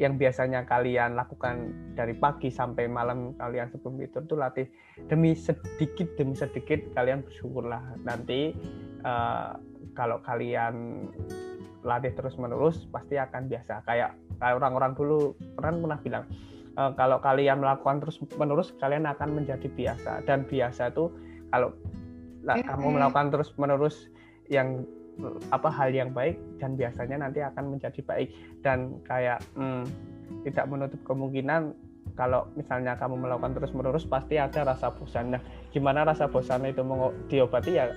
yang 0.00 0.16
biasanya 0.16 0.64
kalian 0.66 1.14
lakukan 1.14 1.70
dari 1.94 2.16
pagi 2.16 2.48
sampai 2.48 2.88
malam 2.88 3.36
kalian 3.36 3.70
sebelum 3.70 4.00
tidur 4.00 4.24
tuh 4.26 4.38
latih. 4.40 4.66
Demi 5.06 5.36
sedikit 5.36 6.16
demi 6.16 6.34
sedikit 6.34 6.80
kalian 6.96 7.22
bersyukurlah 7.22 8.02
nanti 8.02 8.56
uh, 9.04 9.54
kalau 9.92 10.18
kalian 10.24 11.06
latih 11.84 12.14
terus 12.18 12.34
menerus 12.40 12.82
pasti 12.88 13.20
akan 13.20 13.46
biasa. 13.46 13.84
Kayak 13.84 14.16
kayak 14.42 14.54
orang-orang 14.58 14.92
dulu 14.96 15.36
pernah 15.54 15.78
pernah 15.78 15.98
bilang 16.02 16.24
e, 16.78 16.82
kalau 16.94 17.18
kalian 17.18 17.58
melakukan 17.58 17.98
terus 18.02 18.16
menerus 18.38 18.70
kalian 18.78 19.06
akan 19.06 19.34
menjadi 19.34 19.66
biasa. 19.66 20.22
Dan 20.24 20.46
biasa 20.46 20.94
itu 20.94 21.10
kalau 21.52 21.70
lah, 22.42 22.56
kamu 22.58 22.98
melakukan 22.98 23.28
terus 23.30 23.52
menerus 23.60 24.10
yang 24.50 24.82
apa 25.52 25.68
hal 25.68 25.92
yang 25.92 26.10
baik 26.10 26.40
dan 26.56 26.74
biasanya 26.74 27.28
nanti 27.28 27.44
akan 27.44 27.76
menjadi 27.76 28.00
baik. 28.02 28.32
Dan 28.64 28.98
kayak 29.04 29.44
hmm, 29.54 29.84
tidak 30.48 30.66
menutup 30.66 31.00
kemungkinan 31.04 31.76
kalau 32.18 32.48
misalnya 32.58 32.98
kamu 32.98 33.20
melakukan 33.20 33.54
terus 33.54 33.72
menerus 33.76 34.04
pasti 34.08 34.40
ada 34.40 34.66
rasa 34.66 34.90
bosan. 34.90 35.36
Nah, 35.36 35.42
gimana 35.70 36.02
rasa 36.02 36.26
bosan 36.26 36.66
itu 36.66 36.82
mau 36.82 37.12
diobati? 37.28 37.78
Ya 37.78 37.92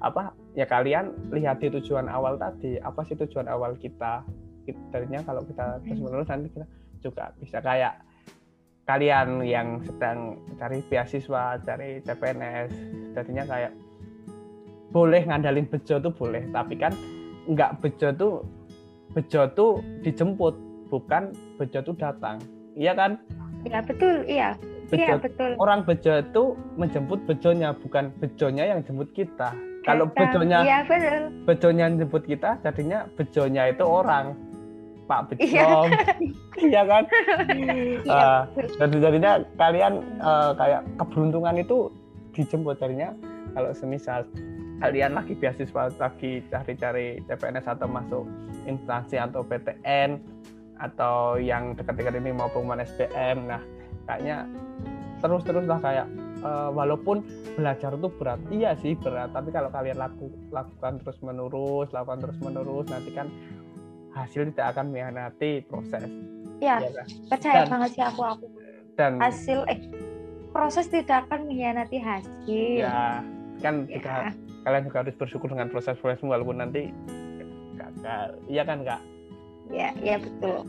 apa 0.00 0.32
ya 0.56 0.64
kalian 0.64 1.12
lihat 1.28 1.60
di 1.60 1.68
tujuan 1.68 2.08
awal 2.08 2.40
tadi 2.40 2.80
apa 2.80 3.04
sih 3.04 3.18
tujuan 3.18 3.50
awal 3.50 3.76
kita? 3.76 4.24
Ternyata 4.94 5.34
kalau 5.34 5.42
kita 5.44 5.82
terus 5.82 5.98
menerus 5.98 6.30
nanti 6.30 6.48
kita 6.54 6.66
juga 7.02 7.34
bisa. 7.36 7.58
Kayak 7.58 8.00
kalian 8.90 9.46
yang 9.46 9.78
sedang 9.86 10.34
cari 10.58 10.82
beasiswa 10.90 11.62
cari 11.62 12.02
CPNS 12.02 12.70
jadinya 13.14 13.46
kayak 13.46 13.72
boleh 14.90 15.22
ngandalin 15.30 15.70
bejo 15.70 16.02
tuh 16.02 16.10
boleh 16.10 16.42
tapi 16.50 16.74
kan 16.74 16.90
nggak 17.46 17.78
bejo 17.78 18.10
tuh 18.18 18.42
bejo 19.14 19.46
tuh 19.54 19.78
dijemput 20.02 20.54
bukan 20.90 21.30
bejo 21.58 21.78
tuh 21.86 21.94
datang. 21.94 22.42
Iya 22.74 22.98
kan? 22.98 23.22
Iya 23.62 23.78
betul 23.86 24.26
iya. 24.26 24.50
Bejo, 24.90 24.98
iya 24.98 25.14
betul. 25.22 25.54
orang 25.62 25.86
bejo 25.86 26.18
itu 26.18 26.44
menjemput 26.74 27.22
bejonya 27.22 27.70
bukan 27.78 28.10
bejonya 28.18 28.74
yang 28.74 28.82
jemput 28.82 29.14
kita. 29.14 29.54
Kalau 29.86 30.10
bejonya 30.10 30.66
iya, 30.66 30.78
betul. 30.82 31.30
bejonya 31.46 31.86
jemput 31.94 32.26
kita 32.26 32.58
jadinya 32.66 33.06
bejonya 33.14 33.70
itu 33.70 33.86
orang 33.86 34.34
Pak 35.10 35.34
iya, 35.42 35.66
iya 36.70 36.82
kan? 36.86 37.02
Uh, 38.06 38.46
jadi 38.78 38.96
jadinya 39.10 39.32
kalian 39.58 40.06
uh, 40.22 40.54
kayak 40.54 40.86
keberuntungan 41.02 41.58
itu 41.58 41.90
dijemput 42.30 42.78
jadinya. 42.78 43.10
Kalau 43.50 43.74
semisal 43.74 44.22
kalian 44.78 45.18
lagi 45.18 45.34
beasiswa 45.34 45.90
lagi 45.98 46.46
cari-cari 46.46 47.18
CPNS 47.26 47.66
atau 47.66 47.90
masuk 47.90 48.24
instansi 48.70 49.18
atau 49.18 49.42
PTN 49.42 50.22
atau 50.80 51.36
yang 51.36 51.76
dekat-dekat 51.76 52.16
ini 52.22 52.32
mau 52.32 52.48
pengumuman 52.48 52.80
SBM 52.80 53.44
nah 53.44 53.60
kayaknya 54.08 54.48
terus-teruslah 55.20 55.84
kayak 55.84 56.06
uh, 56.40 56.72
walaupun 56.72 57.20
belajar 57.58 57.92
itu 57.92 58.08
berat. 58.16 58.40
Iya 58.48 58.72
sih 58.80 58.96
berat 58.96 59.36
tapi 59.36 59.52
kalau 59.52 59.68
kalian 59.68 60.00
laku, 60.00 60.32
lakukan 60.48 61.02
terus 61.04 61.20
menerus 61.20 61.92
lakukan 61.92 62.18
terus 62.24 62.38
menerus 62.40 62.88
nanti 62.88 63.12
kan 63.12 63.28
hasil 64.14 64.50
tidak 64.52 64.76
akan 64.76 64.90
mengkhianati 64.90 65.64
proses. 65.66 66.06
Ya, 66.60 66.76
ya 66.82 66.90
kan? 66.92 67.06
percaya 67.32 67.56
dan, 67.64 67.68
banget 67.72 67.90
sih 67.96 68.04
aku 68.04 68.20
aku. 68.20 68.46
dan 68.98 69.16
hasil 69.16 69.64
eh 69.70 69.80
proses 70.52 70.86
tidak 70.92 71.24
akan 71.28 71.48
mengkhianati 71.48 71.98
hasil. 72.02 72.84
Ya 72.84 73.24
kan 73.60 73.86
ya. 73.86 73.96
juga 73.96 74.12
kalian 74.66 74.82
juga 74.88 74.98
harus 75.04 75.16
bersyukur 75.16 75.48
dengan 75.52 75.72
proses-proses 75.72 76.20
walaupun 76.20 76.60
nanti 76.60 76.92
gagal. 77.78 78.36
Iya 78.50 78.62
kan 78.66 78.84
kak? 78.84 79.00
Ya 79.70 79.94
ya 80.02 80.20
betul. 80.20 80.66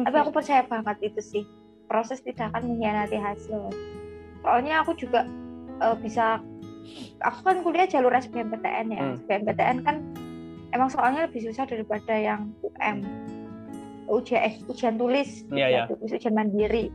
Tapi 0.00 0.16
aku 0.16 0.30
percaya 0.32 0.62
banget 0.64 1.12
itu 1.12 1.20
sih. 1.20 1.44
Proses 1.84 2.24
tidak 2.24 2.54
akan 2.54 2.72
mengkhianati 2.72 3.20
hasil. 3.20 3.68
Soalnya 4.40 4.80
aku 4.80 4.96
juga 4.96 5.28
uh, 5.84 5.96
bisa 5.98 6.40
aku 7.20 7.38
kan 7.44 7.56
kuliah 7.60 7.88
jalur 7.88 8.12
SBMPTN 8.12 8.86
ya. 8.92 9.00
Hmm. 9.00 9.16
SBMPTN 9.20 9.78
kan 9.84 9.96
emang 10.74 10.90
soalnya 10.90 11.30
lebih 11.30 11.46
susah 11.46 11.64
daripada 11.64 12.12
yang 12.12 12.50
UM 12.60 12.98
ujian 14.10 14.42
eh, 14.44 14.54
ujian 14.68 15.00
tulis. 15.00 15.46
Yeah, 15.48 15.86
yeah. 15.86 15.86
ujian 15.88 16.34
mandiri. 16.34 16.92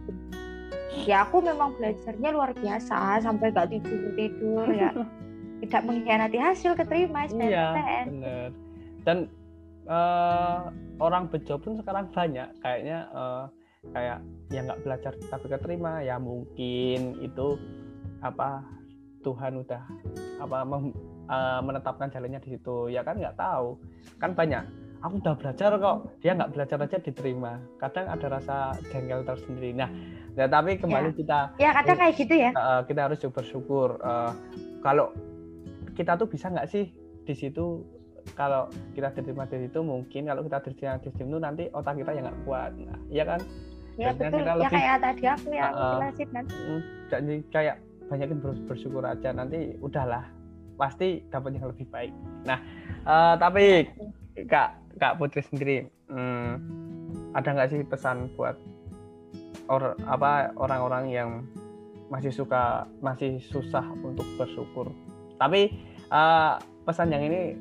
Ya 1.07 1.25
aku 1.25 1.39
memang 1.39 1.79
belajarnya 1.79 2.29
luar 2.35 2.51
biasa 2.53 3.23
sampai 3.23 3.55
gak 3.55 3.71
tidur 3.71 4.13
tidur 4.13 4.67
ya. 4.69 4.91
Tidak 5.63 5.81
mengkhianati 5.83 6.39
hasil 6.39 6.71
keterima 6.79 7.27
SBMPTN 7.27 7.51
iya, 7.51 8.07
bener. 8.07 8.49
dan 9.03 9.17
uh, 9.91 10.71
orang 11.03 11.27
bejo 11.27 11.59
pun 11.59 11.75
sekarang 11.75 12.07
banyak 12.15 12.47
kayaknya 12.63 13.11
uh, 13.11 13.51
kayak 13.91 14.23
yang 14.55 14.71
nggak 14.71 14.79
belajar 14.87 15.11
tapi 15.27 15.51
keterima 15.51 15.99
ya 15.99 16.15
mungkin 16.15 17.19
itu 17.19 17.59
apa 18.23 18.63
Tuhan 19.23 19.59
udah 19.59 19.83
apa 20.39 20.65
mem, 20.65 20.95
uh, 21.27 21.61
menetapkan 21.61 22.07
jalannya 22.09 22.39
di 22.41 22.57
situ. 22.57 22.89
Ya 22.89 23.03
kan 23.03 23.19
nggak 23.19 23.37
tahu. 23.37 23.77
Kan 24.17 24.33
banyak. 24.33 24.63
Aku 24.99 25.23
udah 25.23 25.35
belajar 25.39 25.71
kok. 25.79 25.97
Dia 26.19 26.31
nggak 26.35 26.51
belajar 26.55 26.77
aja 26.83 26.97
diterima. 26.99 27.59
Kadang 27.79 28.07
ada 28.11 28.27
rasa 28.27 28.55
jengkel 28.91 29.23
tersendiri. 29.23 29.71
Nah 29.75 29.89
ya 30.35 30.47
tapi 30.47 30.79
kembali 30.79 31.11
ya. 31.11 31.15
kita 31.15 31.39
ya 31.59 31.69
kadang 31.75 31.97
kayak 31.99 32.15
gitu 32.15 32.35
ya. 32.35 32.51
Uh, 32.55 32.81
kita 32.87 32.99
harus 33.07 33.19
bersyukur. 33.23 33.99
Uh, 34.03 34.31
kalau 34.83 35.11
kita 35.95 36.15
tuh 36.15 36.27
bisa 36.27 36.47
nggak 36.47 36.67
sih 36.71 36.91
di 37.27 37.35
situ 37.35 37.83
kalau 38.35 38.67
kita 38.95 39.11
diterima 39.15 39.47
di 39.47 39.67
situ 39.67 39.79
mungkin 39.83 40.27
kalau 40.27 40.41
kita 40.43 40.57
diterima 40.63 40.99
di 40.99 41.09
situ 41.11 41.37
nanti 41.39 41.63
otak 41.71 41.99
kita 41.99 42.11
yang 42.15 42.25
nggak 42.27 42.39
kuat. 42.43 42.71
Nah, 42.75 42.99
iya 43.11 43.23
kan? 43.23 43.39
Ya 43.99 44.15
betul. 44.15 44.47
ya 44.47 44.55
lebih, 44.55 44.71
kayak 44.71 44.97
tadi 45.03 45.23
aku 45.27 45.47
yang 45.51 45.73
uh, 45.75 45.99
jelasin 45.99 46.29
nanti 46.31 46.55
jadi 47.11 47.35
kayak 47.51 47.75
banyakin 48.09 48.41
bersyukur 48.65 49.05
aja 49.05 49.29
nanti 49.31 49.77
udahlah 49.79 50.25
pasti 50.75 51.21
dapat 51.29 51.59
yang 51.59 51.69
lebih 51.69 51.85
baik. 51.93 52.13
Nah 52.43 52.59
uh, 53.05 53.33
tapi 53.37 53.85
kak 54.49 54.75
kak 54.97 55.15
Putri 55.21 55.45
sendiri 55.45 55.77
hmm, 56.09 56.51
ada 57.37 57.49
nggak 57.53 57.69
sih 57.69 57.81
pesan 57.85 58.33
buat 58.33 58.57
or 59.69 59.93
apa 60.09 60.49
orang-orang 60.57 61.13
yang 61.13 61.29
masih 62.09 62.33
suka 62.33 62.89
masih 63.05 63.37
susah 63.53 63.85
untuk 64.01 64.25
bersyukur? 64.35 64.89
Tapi 65.37 65.69
uh, 66.09 66.57
pesan 66.89 67.13
yang 67.13 67.21
ini 67.21 67.53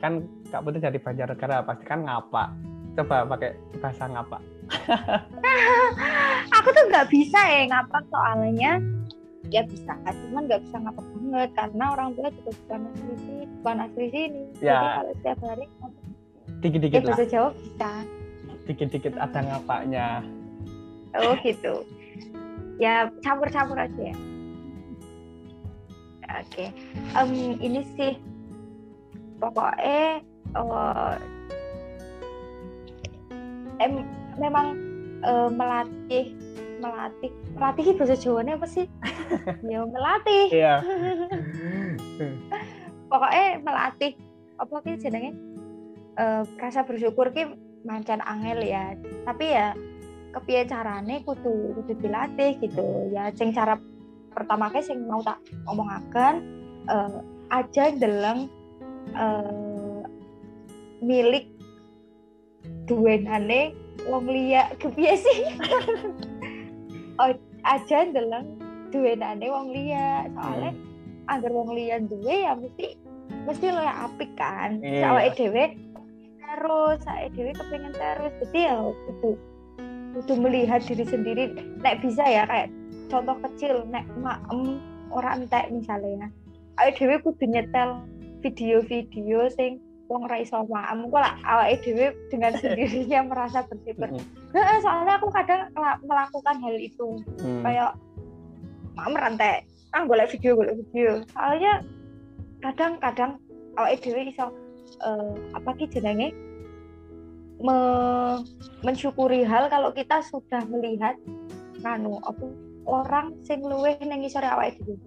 kan 0.00 0.24
kak 0.48 0.64
Putri 0.64 0.80
dari 0.80 0.98
Banjarnegara 0.98 1.62
pasti 1.62 1.84
kan 1.84 2.08
ngapa 2.08 2.56
coba 2.92 3.24
pakai 3.24 3.56
bahasa 3.80 4.04
ngapa 4.04 4.38
aku 6.56 6.68
tuh 6.72 6.84
nggak 6.90 7.08
bisa 7.08 7.40
ya 7.40 7.62
ngapa 7.70 7.98
soalnya 8.10 8.78
ya 9.52 9.62
bisa 9.68 9.92
cuman 10.00 10.48
nggak 10.48 10.60
bisa 10.64 10.76
ngapa 10.80 11.02
banget 11.04 11.50
karena 11.52 11.84
orang 11.92 12.08
tua 12.16 12.28
juga 12.32 12.50
bukan 12.64 12.80
asli 12.88 13.14
sini 13.20 13.44
bukan 13.60 13.76
asli 13.84 14.06
sini 14.08 14.42
ya. 14.64 14.72
jadi 14.80 14.88
kalau 14.96 15.12
setiap 15.20 15.38
hari 15.44 15.66
dikit-dikit 16.62 17.00
ya, 17.02 17.08
bisa 17.12 17.24
jawab 17.28 17.52
bisa. 17.58 17.92
Dikit-dikit 18.62 19.14
ada 19.18 19.40
ngapanya 19.42 20.22
oh 21.18 21.36
gitu. 21.44 21.84
Ya 22.80 23.12
campur-campur 23.20 23.76
aja 23.76 24.00
ya. 24.00 24.16
Oke. 26.32 26.46
Okay. 26.48 26.68
um, 27.12 27.60
ini 27.60 27.84
sih. 27.94 28.16
Pokoknya 29.36 30.22
uh, 30.56 31.18
em 33.82 34.06
memang 34.38 34.78
uh, 35.26 35.50
melatih 35.50 36.32
melatih. 36.82 37.30
Melatih 37.54 37.86
bahasa 37.94 38.16
Jawanya 38.18 38.58
apa 38.58 38.66
sih? 38.66 38.86
Ya 39.70 39.86
melatih. 39.86 40.44
Iya. 40.50 40.74
Pokoknya 43.10 43.46
melatih. 43.62 44.12
Apa 44.58 44.82
sih 44.82 44.98
jenenge? 44.98 45.32
Uh, 46.18 46.44
rasa 46.60 46.84
bersyukur 46.84 47.30
ki 47.30 47.54
mancan 47.86 48.20
angel 48.26 48.60
ya. 48.66 48.98
Tapi 49.24 49.46
ya 49.54 49.72
kepiye 50.34 50.66
carane 50.66 51.22
kudu 51.22 51.78
kudu 51.80 51.92
dilatih 52.02 52.58
gitu. 52.58 53.08
Ya 53.14 53.30
sing 53.32 53.54
cara 53.54 53.78
pertama 54.34 54.68
kayak 54.68 54.90
sing 54.90 55.06
mau 55.06 55.22
tak 55.22 55.38
omongaken 55.70 56.34
uh, 56.90 57.22
aja 57.48 57.94
dalam 57.96 58.50
uh, 59.16 60.02
milik 61.00 61.48
duwenane 62.84 63.72
wong 64.04 64.28
liya. 64.28 64.72
Kepiye 64.76 65.14
sih 65.16 65.40
aja 67.62 67.98
ndeleng 68.08 68.58
duwenane 68.92 69.46
wong 69.48 69.72
liya. 69.72 70.28
Soalnya 70.36 70.72
hmm. 70.76 71.32
agar 71.32 71.50
wong 71.50 71.70
liya 71.72 71.96
duwe 72.04 72.36
ya 72.44 72.52
mesti 72.56 72.96
mesti 73.48 73.66
lo 73.72 73.80
yang 73.82 73.98
apik 74.10 74.30
kan. 74.36 74.78
Yeah. 74.84 75.12
awake 75.12 75.36
dhewe 75.38 75.64
terus 76.42 76.98
saya 77.04 77.32
dhewe 77.32 77.52
kepengen 77.56 77.94
terus. 77.96 78.32
Jadi 78.48 78.58
ya 78.68 78.76
itu 78.84 79.30
itu 80.12 80.32
melihat 80.36 80.80
diri 80.84 81.04
sendiri. 81.08 81.44
Nek 81.80 82.04
bisa 82.04 82.22
ya 82.28 82.44
kayak 82.44 82.68
contoh 83.08 83.36
kecil 83.48 83.84
nek 83.88 84.04
maem 84.20 84.80
orang 85.12 85.48
entek 85.48 85.72
misalnya. 85.72 86.28
Ayo 86.80 86.90
dhewe 86.96 87.16
kudu 87.24 87.44
nyetel 87.48 88.04
video-video 88.42 89.48
sing 89.54 89.78
wong 90.12 90.28
ra 90.28 90.36
iso 90.36 90.60
maem 90.68 91.08
kok 91.08 91.20
lah 91.24 91.34
awake 91.48 91.80
dhewe 91.80 92.12
dengan 92.28 92.52
sendirinya 92.60 93.20
merasa 93.24 93.64
bersyukur. 93.64 94.12
Heeh, 94.52 94.76
soalnya 94.84 95.16
aku 95.16 95.32
kadang 95.32 95.72
melakukan 96.04 96.56
hal 96.60 96.76
itu. 96.76 97.08
Hmm. 97.40 97.64
Kayak 97.64 97.96
maem 98.92 99.14
rantai, 99.16 99.64
ah 99.96 100.04
golek 100.04 100.28
video 100.28 100.52
golek 100.52 100.76
video. 100.92 101.24
Soalnya 101.32 101.80
kadang-kadang 102.60 103.40
awake 103.80 104.04
dhewe 104.04 104.28
iso 104.28 104.52
uh, 105.00 105.32
apa 105.56 105.72
ki 105.80 105.88
jenenge 105.88 106.36
me 107.62 107.78
mensyukuri 108.84 109.46
hal 109.48 109.72
kalau 109.72 109.94
kita 109.94 110.20
sudah 110.28 110.60
melihat 110.68 111.16
kanu 111.80 112.20
apa 112.26 112.46
orang 112.84 113.32
sing 113.46 113.62
luweh 113.64 113.96
ning 114.04 114.28
isore 114.28 114.44
awake 114.44 114.76
dhewe. 114.84 115.00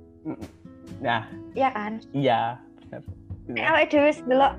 Nah, 1.04 1.30
Iya 1.54 1.70
kan? 1.70 1.94
iya. 2.16 2.58
Nek 3.46 3.66
awake 3.70 3.92
dhewe 3.94 4.10
wis 4.10 4.20
ndelok 4.26 4.56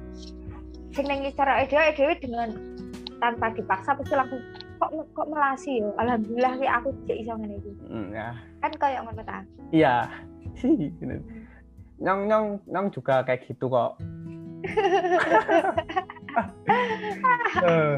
sing 0.95 1.07
isore 1.09 1.51
awake 1.51 1.71
dhewe 1.71 1.93
dhewe 1.95 2.15
dengan 2.21 2.49
tanpa 3.19 3.51
dipaksa 3.57 3.97
pasti 3.97 4.15
langsung 4.15 4.43
kok 4.77 4.91
kok 5.17 5.29
melasi 5.33 5.81
yo. 5.81 5.89
Alhamdulillah 5.97 6.53
ki 6.61 6.67
aku 6.69 6.89
jek 7.09 7.19
iso 7.25 7.33
ngene 7.35 7.57
iki. 7.59 7.73
Mm, 7.89 8.09
ya. 8.13 8.29
Kan 8.61 8.73
kayak 8.77 9.01
ngono 9.09 9.23
ta. 9.25 9.41
Iya. 9.73 10.05
Nyong 12.05 12.21
nyong 12.29 12.47
nyong 12.69 12.87
juga 12.93 13.25
kayak 13.25 13.49
gitu 13.49 13.73
kok. 13.73 13.97
Eh, 17.65 17.97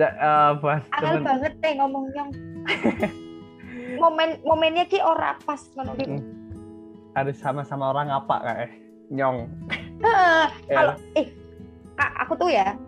eh, 0.00 0.50
buat 0.64 0.80
Angel 0.96 1.20
temen- 1.20 1.26
banget 1.28 1.52
teh 1.60 1.72
ngomong 1.76 2.08
nyong. 2.16 2.30
Momen 4.00 4.40
momennya 4.48 4.88
ki 4.88 5.02
ora 5.04 5.36
pas 5.44 5.60
ngono 5.76 5.92
harus 7.12 7.36
sama-sama 7.36 7.90
orang 7.92 8.08
apa 8.08 8.36
kayak 8.40 8.70
nyong. 9.12 9.50
Ya. 10.00 10.48
Kalau 10.72 10.94
eh 11.18 11.26
aku 12.30 12.46
tuh 12.46 12.50
ya 12.54 12.78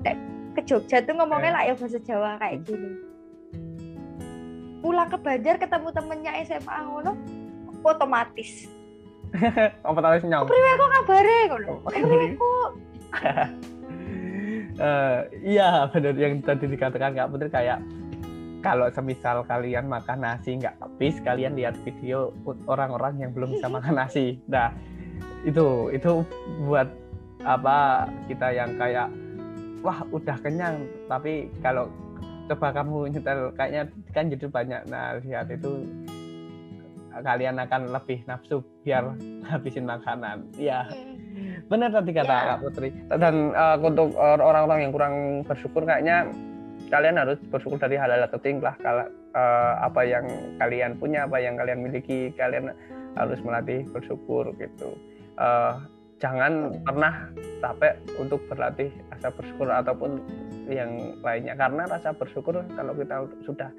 ke 0.54 0.62
Jogja 0.62 1.02
tuh 1.02 1.18
ngomongnya 1.18 1.50
Eh. 1.50 1.54
lah 1.58 1.62
ya 1.66 1.74
bahasa 1.74 1.98
Jawa 1.98 2.38
kayak 2.38 2.62
gini. 2.62 2.94
Pulang 4.78 5.10
ke 5.10 5.18
Banjar 5.18 5.58
ketemu 5.58 5.88
temennya 5.90 6.32
SMA 6.46 6.78
ngono 6.86 7.18
otomatis. 7.82 8.70
Tahu 9.82 9.98
nyong? 9.98 10.46
Priwe 10.46 10.70
kok 10.78 10.90
kabare 10.94 11.38
ngono. 11.50 11.72
Oh, 11.82 11.90
Priwe 11.90 12.26
kok 12.38 12.70
Eh, 14.72 15.18
iya 15.44 15.84
benar 15.92 16.16
yang 16.16 16.40
tadi 16.40 16.64
dikatakan 16.64 17.12
Kak 17.12 17.28
Putri 17.28 17.52
kayak 17.52 17.84
kalau 18.64 18.88
semisal 18.88 19.44
kalian 19.44 19.84
makan 19.84 20.24
nasi 20.24 20.56
nggak 20.56 20.80
habis 20.80 21.20
kalian 21.20 21.52
lihat 21.58 21.76
video 21.84 22.32
orang-orang 22.64 23.20
yang 23.20 23.30
belum 23.36 23.52
bisa 23.52 23.68
makan 23.76 24.00
nasi 24.00 24.40
nah 24.48 24.72
itu 25.44 25.92
itu 25.92 26.24
buat 26.64 26.88
apa 27.44 28.08
kita 28.32 28.48
yang 28.56 28.72
kayak 28.80 29.12
wah 29.82 29.98
udah 30.08 30.36
kenyang. 30.40 30.86
Tapi 31.10 31.50
kalau 31.60 31.90
coba 32.50 32.74
kamu 32.74 33.14
nyetel 33.14 33.40
kayaknya 33.54 33.82
kan 34.14 34.30
jadi 34.30 34.46
banyak. 34.48 34.82
Nah 34.88 35.18
lihat 35.22 35.50
itu 35.50 35.86
kalian 37.12 37.60
akan 37.60 37.92
lebih 37.92 38.24
nafsu 38.24 38.64
biar 38.86 39.12
habisin 39.50 39.84
makanan. 39.84 40.48
Ya 40.56 40.88
benar 41.68 41.92
tadi 41.92 42.12
kata 42.16 42.32
Ya. 42.32 42.48
Kak 42.56 42.58
Putri. 42.64 42.88
Dan 43.08 43.52
eh, 43.52 43.76
untuk 43.80 44.16
orang-orang 44.16 44.88
yang 44.88 44.92
kurang 44.92 45.14
bersyukur 45.44 45.84
kayaknya 45.84 46.28
kalian 46.88 47.16
harus 47.16 47.40
bersyukur 47.48 47.80
dari 47.80 47.96
hal-hal 47.96 48.24
kecil 48.32 48.64
lah. 48.64 48.76
Kalau 48.80 49.06
eh, 49.36 49.74
apa 49.80 50.00
yang 50.06 50.24
kalian 50.56 50.96
punya 50.96 51.28
apa 51.28 51.36
yang 51.40 51.60
kalian 51.60 51.84
miliki 51.84 52.32
kalian 52.36 52.72
harus 53.12 53.38
melatih 53.44 53.84
bersyukur 53.92 54.48
gitu. 54.56 54.96
Eh, 55.36 55.74
jangan 56.22 56.70
pernah 56.86 57.26
capek 57.58 57.98
untuk 58.22 58.38
berlatih 58.46 58.94
rasa 59.10 59.34
bersyukur 59.34 59.66
ataupun 59.66 60.22
yang 60.70 61.18
lainnya. 61.18 61.58
Karena 61.58 61.90
rasa 61.90 62.14
bersyukur 62.14 62.62
kalau 62.78 62.94
kita 62.94 63.26
sudah 63.42 63.74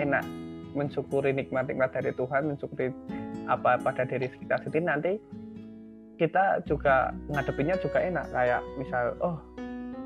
enak 0.00 0.24
mensyukuri 0.72 1.36
nikmat-nikmat 1.36 1.92
dari 1.92 2.16
Tuhan 2.16 2.48
mensyukuri 2.48 2.88
apa 3.44 3.76
pada 3.76 4.08
diri 4.08 4.32
kita 4.32 4.56
sendiri 4.64 4.88
nanti 4.88 5.12
kita 6.16 6.64
juga 6.64 7.12
ngadepinnya 7.28 7.76
juga 7.84 8.00
enak. 8.00 8.24
Kayak 8.32 8.64
misal 8.80 9.12
oh 9.20 9.36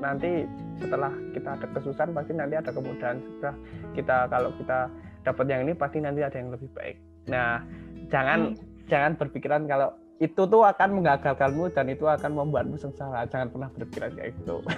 nanti 0.03 0.43
setelah 0.83 1.15
kita 1.31 1.55
ada 1.55 1.67
kesusahan 1.71 2.11
pasti 2.11 2.35
nanti 2.35 2.59
ada 2.59 2.71
kemudahan. 2.75 3.15
Setelah 3.23 3.55
kita 3.95 4.17
kalau 4.27 4.51
kita 4.59 4.91
dapat 5.23 5.45
yang 5.47 5.63
ini 5.63 5.71
pasti 5.71 6.03
nanti 6.03 6.19
ada 6.19 6.35
yang 6.35 6.51
lebih 6.51 6.67
baik. 6.75 6.99
Nah 7.31 7.63
jangan 8.11 8.59
jangan 8.91 9.15
berpikiran 9.15 9.63
kalau 9.71 9.95
itu 10.17 10.41
tuh 10.49 10.61
akan 10.65 11.01
menggagalkanmu 11.01 11.69
dan 11.73 11.85
itu 11.89 12.05
akan 12.05 12.31
membuatmu 12.33 12.75
sengsara. 12.75 13.29
Jangan 13.29 13.53
pernah 13.53 13.69
berpikiran 13.73 14.11
kayak 14.15 14.31
gitu. 14.41 14.57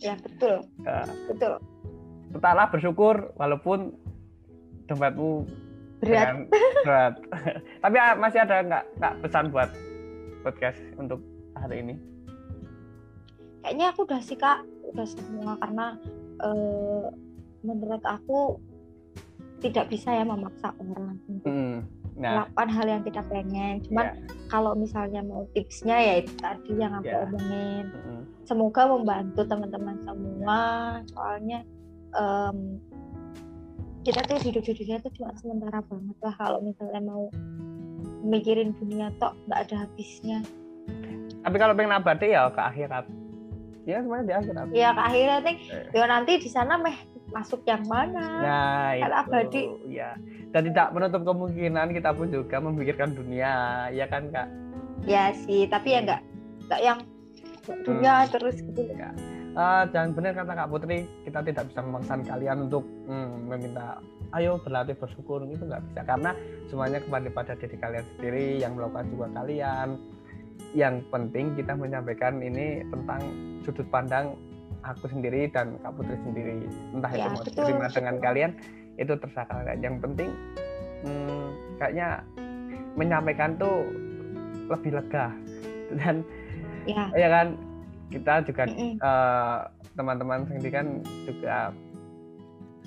Ya 0.00 0.16
betul, 0.16 0.64
Ya, 0.80 1.04
betul. 1.28 1.60
tetaplah 2.32 2.72
bersyukur 2.72 3.36
walaupun 3.36 3.92
dompetmu 4.88 5.44
Berat. 6.00 6.48
berat. 6.88 7.14
Tapi 7.84 7.96
ah, 8.00 8.16
masih 8.16 8.40
ada 8.40 8.64
nggak 8.64 8.84
nggak 8.96 9.14
pesan 9.20 9.52
buat 9.52 9.68
podcast 10.40 10.80
untuk 10.96 11.20
hari 11.52 11.84
ini? 11.84 11.94
Kayaknya 13.60 13.86
aku 13.92 14.00
udah 14.08 14.20
sih 14.24 14.40
Kak, 14.40 14.64
udah 14.88 15.04
semua 15.04 15.60
karena 15.60 15.86
eh, 16.40 17.04
menurut 17.60 18.00
aku 18.08 18.56
tidak 19.60 19.92
bisa 19.92 20.16
ya 20.16 20.24
memaksa 20.24 20.72
orang. 20.80 21.20
Hmm, 21.44 21.84
nah 22.16 22.44
melakukan 22.44 22.68
hal 22.70 22.86
yang 22.88 23.02
kita 23.02 23.22
pengen. 23.26 23.74
Cuman 23.84 24.06
ya, 24.06 24.12
kalau 24.46 24.72
misalnya 24.74 25.20
mau 25.20 25.46
tipsnya 25.52 25.96
ya 25.96 26.14
itu 26.20 26.32
tadi 26.36 26.72
yang 26.74 26.92
aku 26.94 27.06
Ya. 27.06 27.22
omongin. 27.24 27.84
mm, 27.88 28.22
Semoga 28.44 28.82
membantu 28.88 29.40
teman-teman 29.44 29.96
semua. 30.02 30.60
Soalnya 31.06 31.62
em, 32.12 32.80
kita 34.00 34.24
tuh 34.24 34.40
hidup 34.40 34.62
di 34.62 34.72
dunia 34.74 34.98
tuh 34.98 35.12
cuma 35.12 35.30
sementara 35.36 35.78
banget 35.80 36.16
lah. 36.18 36.34
Kalau 36.34 36.58
misalnya 36.60 37.00
mau 37.00 37.28
mikirin 38.20 38.72
dunia 38.74 39.08
tok 39.16 39.36
nggak 39.46 39.60
ada 39.66 39.76
habisnya. 39.84 40.40
tapi 41.40 41.56
kalau 41.56 41.72
pengen 41.72 41.94
abadi 41.94 42.36
ya 42.36 42.50
ke 42.50 42.60
akhirat 42.60 43.04
ya 43.86 44.04
semuanya 44.04 44.24
di 44.26 44.34
akhirat 44.34 44.64
Ya 44.70 44.92
ke 44.92 45.00
akhirnya 45.00 45.38
nih, 45.40 45.56
Eh. 45.72 45.84
ya 45.94 46.04
nanti 46.04 46.32
di 46.36 46.48
sana 46.48 46.76
meh 46.76 46.92
masuk 47.30 47.60
yang 47.66 47.82
mana? 47.86 48.26
nah 48.42 48.90
Kalau 48.98 49.16
itu 49.16 49.30
abadi. 49.30 49.62
ya 49.88 50.10
dan 50.50 50.62
tidak 50.66 50.88
menutup 50.90 51.22
kemungkinan 51.22 51.86
kita 51.94 52.10
pun 52.10 52.26
juga 52.28 52.56
memikirkan 52.58 53.14
dunia 53.14 53.52
ya 53.94 54.06
kan 54.10 54.26
kak 54.34 54.48
Ya 55.08 55.32
sih, 55.32 55.64
tapi 55.64 55.96
ya 55.96 56.04
nggak 56.04 56.22
nggak 56.68 56.80
yang 56.84 56.98
dunia 57.88 58.28
terus 58.28 58.60
gitu. 58.60 58.84
Ya. 58.92 59.12
Eh, 59.50 59.82
jangan 59.90 60.14
benar 60.14 60.32
kata 60.36 60.52
Kak 60.54 60.68
Putri, 60.70 61.08
kita 61.26 61.42
tidak 61.42 61.64
bisa 61.72 61.80
memaksa 61.82 62.14
kalian 62.22 62.70
untuk 62.70 62.84
hmm, 63.10 63.50
meminta 63.50 63.98
ayo 64.30 64.62
berlatih 64.62 64.94
bersyukur 64.94 65.42
itu 65.42 65.66
nggak 65.66 65.82
bisa 65.90 66.06
karena 66.06 66.30
semuanya 66.70 67.02
kembali 67.02 67.34
pada 67.34 67.58
diri 67.58 67.74
kalian 67.74 68.06
sendiri 68.14 68.46
yang 68.62 68.78
melakukan 68.78 69.08
juga 69.10 69.26
kalian. 69.42 69.88
Yang 70.76 70.94
penting 71.10 71.56
kita 71.58 71.72
menyampaikan 71.74 72.38
ini 72.38 72.84
tentang 72.92 73.22
sudut 73.64 73.88
pandang 73.90 74.36
aku 74.84 75.06
sendiri 75.10 75.50
dan 75.52 75.76
Kak 75.80 75.92
Putri 75.96 76.16
sendiri. 76.24 76.66
Entah 76.94 77.12
Ya, 77.12 77.26
itu 77.26 77.28
mau 77.32 77.42
betul, 77.42 77.64
terima 77.64 77.86
betul. 77.86 77.96
dengan 78.00 78.14
kalian 78.20 78.50
itu 78.96 79.12
terserah 79.16 79.48
kalian. 79.48 79.78
Yang 79.80 79.96
penting 80.04 80.30
hmm, 81.04 81.46
kayaknya 81.80 82.08
menyampaikan 82.98 83.50
tuh 83.56 83.86
lebih 84.70 85.00
lega 85.00 85.32
dan 86.00 86.22
Ya, 86.88 87.12
ya 87.12 87.28
kan 87.28 87.60
kita 88.08 88.40
juga 88.48 88.64
mm-mm. 88.66 88.96
eh, 88.96 89.58
teman-teman 89.94 90.48
sendiri 90.48 90.70
kan 90.72 90.86
juga 91.28 91.76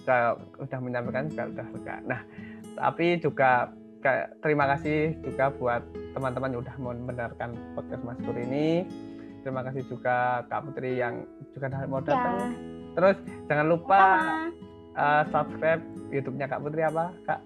juga 0.01 0.17
udah 0.59 0.79
menyampaikan 0.81 1.29
juga 1.29 1.43
udah 1.53 1.67
lega. 1.77 1.95
Nah, 2.09 2.21
tapi 2.75 3.21
juga 3.21 3.71
terima 4.43 4.67
kasih 4.75 5.15
juga 5.23 5.53
buat 5.55 5.81
teman-teman 6.17 6.57
yang 6.57 6.61
udah 6.65 6.75
mendengarkan 6.81 7.55
podcast 7.77 8.03
Mas 8.03 8.19
Kur 8.25 8.35
ini. 8.35 8.83
Terima 9.43 9.61
kasih 9.67 9.83
juga 9.91 10.47
Kak 10.47 10.71
Putri 10.71 10.97
yang 10.97 11.27
juga 11.51 11.67
mau 11.85 11.99
ya. 11.99 12.15
datang. 12.15 12.35
Terus 12.93 13.17
jangan 13.51 13.67
lupa 13.67 13.99
Sama. 13.99 14.47
eh, 14.95 15.23
subscribe 15.29 15.83
YouTube-nya 16.15 16.47
Kak 16.47 16.61
Putri 16.63 16.81
apa, 16.87 17.05
Kak? 17.27 17.39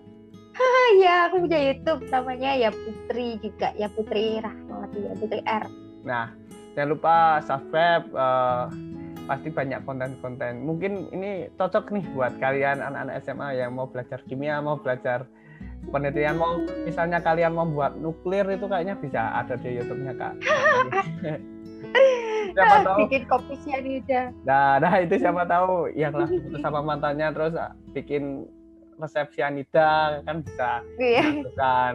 Ah, 0.58 0.90
ya, 1.04 1.16
aku 1.30 1.44
punya 1.44 1.60
YouTube 1.74 2.02
namanya 2.14 2.52
ya 2.54 2.70
Putri 2.70 3.42
juga, 3.42 3.74
ya 3.74 3.90
Putri 3.90 4.38
Rahmawati, 4.38 5.00
ya 5.02 5.14
Putri 5.18 5.42
R. 5.42 5.64
Nah, 6.06 6.32
jangan 6.78 6.90
lupa 6.94 7.16
subscribe. 7.42 8.06
eh, 8.14 8.66
pasti 9.28 9.52
banyak 9.52 9.84
konten-konten. 9.84 10.64
Mungkin 10.64 11.12
ini 11.12 11.52
cocok 11.60 11.92
nih 11.92 12.06
buat 12.16 12.40
kalian 12.40 12.80
anak-anak 12.80 13.20
SMA 13.28 13.60
yang 13.60 13.76
mau 13.76 13.92
belajar 13.92 14.24
kimia, 14.24 14.64
mau 14.64 14.80
belajar 14.80 15.28
penelitian, 15.92 16.40
mau 16.40 16.64
misalnya 16.88 17.20
kalian 17.20 17.52
mau 17.52 17.68
buat 17.68 18.00
nuklir 18.00 18.48
itu 18.56 18.66
kayaknya 18.72 18.96
bisa 18.96 19.36
ada 19.36 19.60
di 19.60 19.76
YouTube-nya 19.76 20.14
kak. 20.16 20.34
siapa 22.54 22.76
tahu. 22.88 22.98
Bikin 23.06 23.24
kopi 23.30 23.56
sianida. 23.62 24.22
Nah, 24.44 24.82
nah 24.82 24.94
itu 25.02 25.16
siapa 25.20 25.44
tahu 25.46 25.92
yang 25.94 26.14
lagi 26.16 26.38
putus 26.44 26.62
sama 26.62 26.82
mantannya 26.82 27.28
terus 27.34 27.54
ah, 27.58 27.74
bikin 27.94 28.46
resep 28.98 29.30
sianida 29.34 30.22
kan 30.26 30.42
bisa 30.42 30.82
Iya, 30.98 31.22
dilakukan. 31.46 31.94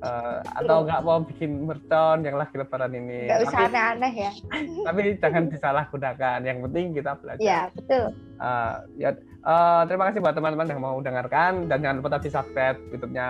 Eh, 0.00 0.38
atau 0.56 0.88
nggak 0.88 1.04
mau 1.04 1.20
bikin 1.20 1.68
mercon 1.68 2.24
yang 2.24 2.40
lagi 2.40 2.56
lebaran 2.56 2.88
ini. 2.96 3.28
nggak 3.28 3.44
usah 3.44 3.68
aneh-aneh 3.68 4.12
ya. 4.16 4.32
tapi 4.88 5.00
jangan 5.20 5.52
disalahgunakan. 5.52 6.38
Yang 6.40 6.58
penting 6.64 6.84
kita 6.96 7.12
belajar. 7.20 7.44
Ya, 7.44 7.60
betul. 7.76 8.08
Eh, 8.40 8.74
ya, 8.96 9.10
eh, 9.20 9.82
terima 9.92 10.08
kasih 10.08 10.24
buat 10.24 10.32
teman-teman 10.32 10.72
yang 10.72 10.80
mau 10.80 10.96
dengarkan 11.04 11.68
dan 11.68 11.84
jangan 11.84 11.96
lupa 12.00 12.16
tadi 12.16 12.32
subscribe 12.32 12.80
YouTube-nya 12.88 13.28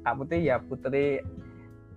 Kak 0.00 0.14
Putri 0.16 0.38
ya 0.40 0.56
Putri 0.56 1.20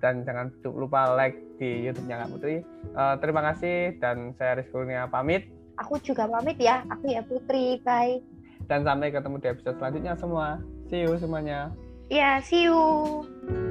dan 0.04 0.24
jangan 0.28 0.52
lupa 0.68 1.16
like 1.16 1.40
di 1.60 1.86
YouTube-nya 1.86 2.26
Kak 2.26 2.30
Putri. 2.32 2.64
Eh, 2.96 3.16
terima 3.20 3.42
kasih 3.52 4.00
dan 4.00 4.34
saya 4.40 4.64
Rizky 4.64 4.96
pamit. 5.12 5.44
aku 5.80 5.96
juga 6.04 6.28
pamit 6.28 6.60
ya. 6.60 6.84
Aku 6.92 7.08
ya 7.08 7.24
Putri. 7.24 7.80
Bye. 7.84 8.24
Dan 8.68 8.84
sampai 8.84 9.12
ketemu 9.12 9.40
di 9.40 9.48
episode 9.48 9.78
selanjutnya 9.80 10.14
semua. 10.20 10.60
See 10.92 11.06
you 11.06 11.16
semuanya. 11.20 11.72
Ya 12.10 12.18
yeah, 12.18 12.36
see 12.42 12.66
you 12.66 13.69